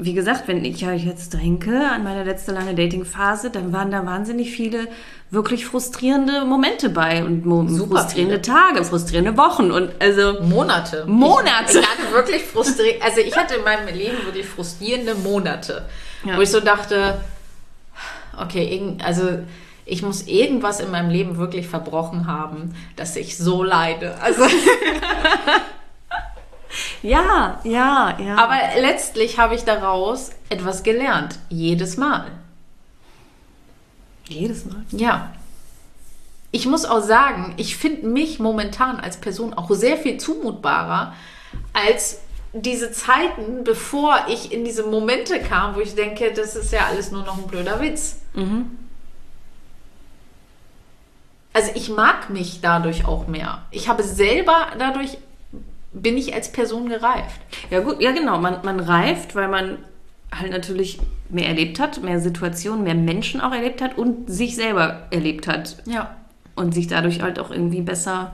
wie 0.03 0.13
gesagt, 0.13 0.47
wenn 0.47 0.65
ich 0.65 0.81
ja 0.81 0.93
jetzt 0.93 1.33
denke 1.35 1.71
an 1.91 2.03
meine 2.03 2.23
letzte 2.23 2.51
lange 2.51 2.73
Dating-Phase, 2.73 3.51
dann 3.51 3.71
waren 3.71 3.91
da 3.91 4.03
wahnsinnig 4.05 4.51
viele 4.51 4.87
wirklich 5.29 5.65
frustrierende 5.65 6.43
Momente 6.45 6.89
bei 6.89 7.23
und 7.23 7.45
mo 7.45 7.67
Super 7.67 7.99
frustrierende 8.01 8.41
viele. 8.43 8.55
Tage, 8.55 8.83
frustrierende 8.83 9.37
Wochen 9.37 9.69
und 9.71 9.91
also 9.99 10.41
Monate. 10.41 11.05
Monate. 11.07 11.77
Ich, 11.77 11.83
ich 11.83 11.87
hatte 11.87 12.11
wirklich 12.13 12.43
frustriert, 12.43 13.01
also 13.03 13.19
ich 13.21 13.37
hatte 13.37 13.55
in 13.55 13.63
meinem 13.63 13.87
Leben 13.95 14.17
wirklich 14.25 14.47
frustrierende 14.47 15.13
Monate, 15.15 15.85
Ja. 16.25 16.35
wo 16.35 16.41
ich 16.41 16.49
so 16.49 16.59
dachte, 16.59 17.19
okay, 18.41 18.97
also 19.05 19.39
ich 19.85 20.01
muss 20.01 20.23
irgendwas 20.27 20.79
in 20.79 20.89
meinem 20.89 21.09
Leben 21.11 21.37
wirklich 21.37 21.67
verbrochen 21.67 22.25
haben, 22.27 22.73
dass 22.95 23.15
ich 23.15 23.37
so 23.37 23.63
leide. 23.63 24.15
Also, 24.21 24.43
ja, 27.01 27.59
ja, 27.63 28.17
ja. 28.19 28.35
aber 28.37 28.57
letztlich 28.79 29.39
habe 29.39 29.55
ich 29.55 29.63
daraus 29.63 30.31
etwas 30.49 30.83
gelernt, 30.83 31.39
jedes 31.49 31.97
Mal. 31.97 32.27
jedes 34.27 34.65
Mal. 34.65 34.83
Ja. 34.91 35.33
Ich 36.51 36.65
muss 36.65 36.85
auch 36.85 37.01
sagen, 37.01 37.53
ich 37.57 37.77
finde 37.77 38.07
mich 38.07 38.39
momentan 38.39 38.99
als 38.99 39.17
Person 39.17 39.53
auch 39.53 39.71
sehr 39.71 39.97
viel 39.97 40.17
zumutbarer 40.17 41.13
als 41.73 42.19
diese 42.53 42.91
Zeiten, 42.91 43.63
bevor 43.63 44.25
ich 44.27 44.51
in 44.51 44.65
diese 44.65 44.83
Momente 44.83 45.39
kam, 45.39 45.75
wo 45.75 45.79
ich 45.79 45.95
denke, 45.95 46.33
das 46.33 46.55
ist 46.55 46.73
ja 46.73 46.85
alles 46.87 47.11
nur 47.11 47.23
noch 47.23 47.37
ein 47.37 47.47
blöder 47.47 47.79
Witz. 47.79 48.17
Also 51.53 51.71
ich 51.75 51.89
mag 51.89 52.29
mich 52.29 52.59
dadurch 52.61 53.05
auch 53.05 53.27
mehr. 53.27 53.63
Ich 53.71 53.87
habe 53.87 54.03
selber 54.03 54.67
dadurch 54.77 55.17
bin 55.93 56.17
ich 56.17 56.33
als 56.33 56.51
Person 56.51 56.89
gereift. 56.89 57.41
Ja 57.69 57.81
gut, 57.81 58.01
ja 58.01 58.11
genau, 58.11 58.37
man, 58.39 58.59
man 58.63 58.79
reift, 58.79 59.35
weil 59.35 59.47
man 59.47 59.77
halt 60.33 60.51
natürlich 60.51 60.99
mehr 61.29 61.47
erlebt 61.47 61.79
hat, 61.79 62.01
mehr 62.01 62.19
Situationen, 62.19 62.83
mehr 62.83 62.95
Menschen 62.95 63.41
auch 63.41 63.51
erlebt 63.51 63.81
hat 63.81 63.97
und 63.97 64.29
sich 64.29 64.55
selber 64.55 65.07
erlebt 65.11 65.47
hat. 65.47 65.77
Ja. 65.85 66.15
Und 66.55 66.73
sich 66.73 66.87
dadurch 66.87 67.21
halt 67.21 67.39
auch 67.39 67.51
irgendwie 67.51 67.81
besser. 67.81 68.33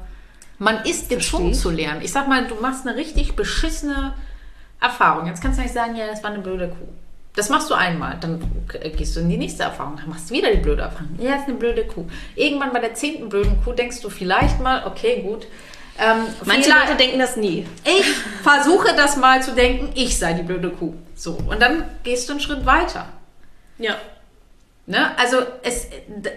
Man 0.59 0.83
ist 0.85 1.09
gezwungen 1.09 1.53
zu 1.53 1.69
lernen. 1.69 2.01
Ich 2.01 2.11
sag 2.11 2.27
mal, 2.27 2.47
du 2.47 2.55
machst 2.55 2.87
eine 2.87 2.97
richtig 2.97 3.35
beschissene 3.35 4.13
Erfahrung. 4.79 5.27
Jetzt 5.27 5.41
kannst 5.41 5.59
du 5.59 5.63
nicht 5.63 5.73
sagen, 5.73 5.95
ja, 5.95 6.07
das 6.07 6.23
war 6.23 6.31
eine 6.31 6.39
blöde 6.39 6.69
Kuh. 6.69 6.87
Das 7.35 7.49
machst 7.49 7.69
du 7.69 7.75
einmal, 7.75 8.17
dann 8.19 8.43
gehst 8.97 9.15
du 9.15 9.19
in 9.19 9.29
die 9.29 9.37
nächste 9.37 9.61
Erfahrung, 9.61 9.95
dann 9.97 10.09
machst 10.09 10.31
du 10.31 10.33
wieder 10.33 10.51
die 10.51 10.57
blöde 10.59 10.81
Erfahrung. 10.81 11.19
Ja, 11.19 11.33
das 11.33 11.41
ist 11.41 11.49
eine 11.49 11.57
blöde 11.57 11.85
Kuh. 11.85 12.05
Irgendwann 12.35 12.73
bei 12.73 12.79
der 12.79 12.95
zehnten 12.95 13.29
blöden 13.29 13.63
Kuh 13.63 13.73
denkst 13.73 14.01
du 14.01 14.09
vielleicht 14.09 14.59
mal, 14.59 14.87
okay, 14.87 15.21
gut. 15.21 15.45
Ähm, 15.99 16.27
Manche 16.45 16.69
Leute 16.69 16.95
denken 16.95 17.19
das 17.19 17.37
nie. 17.37 17.65
ich 17.83 18.05
versuche 18.43 18.95
das 18.95 19.17
mal 19.17 19.41
zu 19.41 19.53
denken, 19.53 19.91
ich 19.95 20.17
sei 20.17 20.33
die 20.33 20.43
blöde 20.43 20.69
Kuh. 20.69 20.93
So, 21.15 21.37
und 21.49 21.61
dann 21.61 21.85
gehst 22.03 22.29
du 22.29 22.33
einen 22.33 22.41
Schritt 22.41 22.65
weiter. 22.65 23.09
Ja. 23.79 23.95
Ne? 24.85 25.17
Also 25.17 25.37
es, 25.63 25.87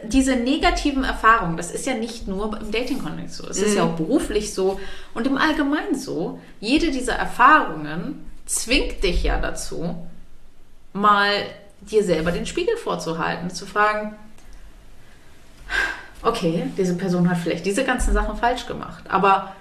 diese 0.03 0.35
negativen 0.35 1.05
Erfahrungen, 1.05 1.57
das 1.57 1.71
ist 1.71 1.87
ja 1.87 1.95
nicht 1.95 2.27
nur 2.27 2.59
im 2.61 2.73
Dating-Kontext 2.73 3.37
so, 3.37 3.47
es 3.49 3.59
ist 3.63 3.77
ja 3.77 3.85
auch 3.85 3.95
beruflich 3.95 4.53
so 4.53 4.81
und 5.15 5.27
im 5.27 5.39
Allgemeinen 5.39 5.97
so. 5.97 6.41
Jede 6.59 6.91
dieser 6.91 7.15
Erfahrungen 7.15 8.29
zwingt 8.47 9.05
dich 9.05 9.23
ja 9.23 9.39
dazu, 9.39 10.05
mal 10.93 11.31
dir 11.81 12.03
selber 12.03 12.33
den 12.33 12.45
Spiegel 12.45 12.77
vorzuhalten, 12.77 13.51
zu 13.51 13.67
fragen, 13.67 14.17
okay, 16.23 16.65
diese 16.77 16.95
Person 16.95 17.29
hat 17.31 17.39
vielleicht 17.39 17.67
diese 17.67 17.85
ganzen 17.85 18.13
Sachen 18.13 18.37
falsch 18.37 18.67
gemacht, 18.67 19.05
aber 19.09 19.55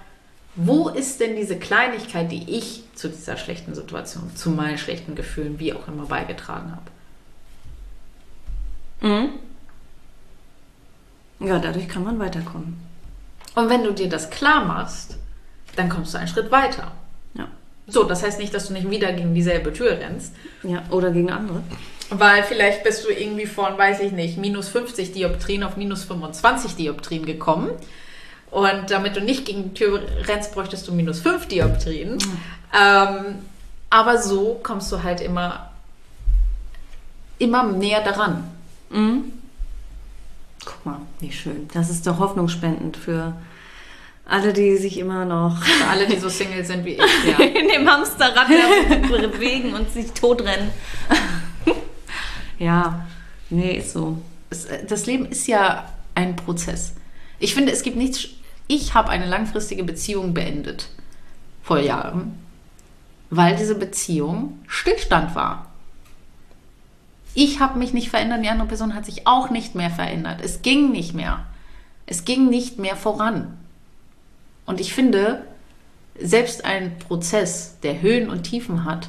wo 0.56 0.88
ist 0.88 1.20
denn 1.20 1.36
diese 1.36 1.58
Kleinigkeit, 1.58 2.30
die 2.30 2.50
ich 2.50 2.82
zu 2.94 3.08
dieser 3.08 3.36
schlechten 3.36 3.74
Situation, 3.74 4.34
zu 4.34 4.50
meinen 4.50 4.78
schlechten 4.78 5.14
Gefühlen, 5.14 5.58
wie 5.58 5.72
auch 5.72 5.86
immer 5.88 6.06
beigetragen 6.06 6.72
habe? 6.72 6.90
Mhm. 9.00 9.30
Ja, 11.46 11.58
dadurch 11.58 11.88
kann 11.88 12.04
man 12.04 12.18
weiterkommen. 12.18 12.78
Und 13.54 13.70
wenn 13.70 13.82
du 13.82 13.92
dir 13.92 14.08
das 14.08 14.30
klar 14.30 14.64
machst, 14.64 15.16
dann 15.76 15.88
kommst 15.88 16.14
du 16.14 16.18
einen 16.18 16.28
Schritt 16.28 16.50
weiter. 16.50 16.92
Ja. 17.34 17.48
So, 17.86 18.04
das 18.04 18.22
heißt 18.22 18.38
nicht, 18.38 18.52
dass 18.52 18.66
du 18.66 18.74
nicht 18.74 18.90
wieder 18.90 19.12
gegen 19.12 19.34
dieselbe 19.34 19.72
Tür 19.72 19.92
rennst, 19.98 20.34
Ja, 20.62 20.82
oder 20.90 21.10
gegen 21.10 21.30
andere. 21.30 21.62
Weil 22.10 22.42
vielleicht 22.42 22.82
bist 22.82 23.04
du 23.04 23.10
irgendwie 23.10 23.46
von, 23.46 23.78
weiß 23.78 24.00
ich 24.00 24.12
nicht, 24.12 24.36
minus 24.36 24.68
50 24.68 25.12
Dioptrien 25.12 25.62
auf 25.62 25.76
minus 25.76 26.04
25 26.04 26.74
Dioptrien 26.76 27.24
gekommen. 27.24 27.70
Und 28.50 28.90
damit 28.90 29.16
du 29.16 29.20
nicht 29.20 29.46
gegen 29.46 29.70
die 29.70 29.74
Tür 29.74 30.02
rennst, 30.26 30.52
bräuchtest 30.52 30.86
du 30.88 30.92
minus 30.92 31.20
5 31.20 31.46
Dioptrien. 31.46 32.18
Ähm, 32.74 33.36
aber 33.90 34.20
so 34.20 34.60
kommst 34.62 34.90
du 34.90 35.02
halt 35.02 35.20
immer, 35.20 35.70
immer 37.38 37.62
näher 37.64 38.02
daran. 38.02 38.50
Mhm. 38.90 39.32
Guck 40.64 40.84
mal, 40.84 41.00
wie 41.20 41.32
schön. 41.32 41.68
Das 41.72 41.90
ist 41.90 42.06
doch 42.06 42.18
hoffnungsspendend 42.18 42.96
für 42.96 43.34
alle, 44.26 44.52
die 44.52 44.76
sich 44.76 44.98
immer 44.98 45.24
noch 45.24 45.62
Für 45.62 45.88
alle, 45.88 46.06
die 46.06 46.16
so 46.16 46.28
Single 46.28 46.64
sind 46.64 46.84
wie 46.84 46.94
ich. 46.94 47.00
Ja. 47.38 47.44
in 47.44 47.68
dem 47.68 47.88
Hamsterrad 47.88 48.48
bewegen 48.48 49.74
und 49.74 49.90
sich 49.92 50.12
totrennen. 50.12 50.70
Ja, 52.60 53.06
nee, 53.48 53.78
ist 53.78 53.94
so. 53.94 54.18
es, 54.50 54.66
äh, 54.66 54.84
das 54.86 55.06
Leben 55.06 55.26
ist 55.26 55.48
ja 55.48 55.90
ein 56.14 56.36
Prozess. 56.36 56.92
Ich 57.40 57.54
finde, 57.54 57.72
es 57.72 57.82
gibt 57.82 57.96
nichts. 57.96 58.28
Ich 58.68 58.94
habe 58.94 59.08
eine 59.08 59.26
langfristige 59.26 59.82
Beziehung 59.82 60.34
beendet 60.34 60.90
vor 61.62 61.80
Jahren, 61.80 62.38
weil 63.30 63.56
diese 63.56 63.74
Beziehung 63.74 64.60
Stillstand 64.68 65.34
war. 65.34 65.66
Ich 67.34 67.60
habe 67.60 67.78
mich 67.78 67.92
nicht 67.92 68.10
verändert, 68.10 68.44
die 68.44 68.48
andere 68.48 68.68
Person 68.68 68.94
hat 68.94 69.06
sich 69.06 69.26
auch 69.26 69.50
nicht 69.50 69.74
mehr 69.74 69.90
verändert. 69.90 70.40
Es 70.42 70.62
ging 70.62 70.92
nicht 70.92 71.14
mehr. 71.14 71.46
Es 72.06 72.24
ging 72.24 72.48
nicht 72.48 72.78
mehr 72.78 72.96
voran. 72.96 73.56
Und 74.66 74.80
ich 74.80 74.92
finde, 74.92 75.44
selbst 76.20 76.64
ein 76.64 76.98
Prozess, 76.98 77.76
der 77.82 78.02
Höhen 78.02 78.28
und 78.28 78.42
Tiefen 78.42 78.84
hat, 78.84 79.08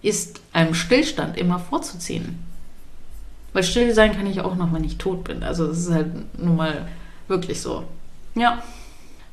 ist 0.00 0.40
einem 0.52 0.74
Stillstand 0.74 1.36
immer 1.36 1.58
vorzuziehen. 1.58 2.47
Weil 3.52 3.62
still 3.62 3.94
sein 3.94 4.14
kann 4.14 4.26
ich 4.26 4.40
auch 4.40 4.56
noch, 4.56 4.72
wenn 4.72 4.84
ich 4.84 4.98
tot 4.98 5.24
bin. 5.24 5.42
Also 5.42 5.66
es 5.66 5.78
ist 5.78 5.90
halt 5.90 6.38
nun 6.38 6.56
mal 6.56 6.86
wirklich 7.28 7.60
so. 7.60 7.84
Ja. 8.34 8.62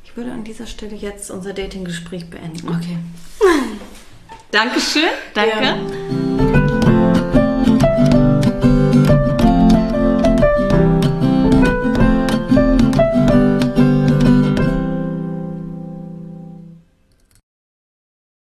Ich 0.04 0.16
würde 0.16 0.32
an 0.32 0.44
dieser 0.44 0.66
Stelle 0.66 0.96
jetzt 0.96 1.30
unser 1.30 1.52
Dating-Gespräch 1.52 2.30
beenden. 2.30 2.68
Okay. 2.68 2.98
Dankeschön. 4.50 5.10
Danke. 5.34 5.62
Ja. 5.62 6.55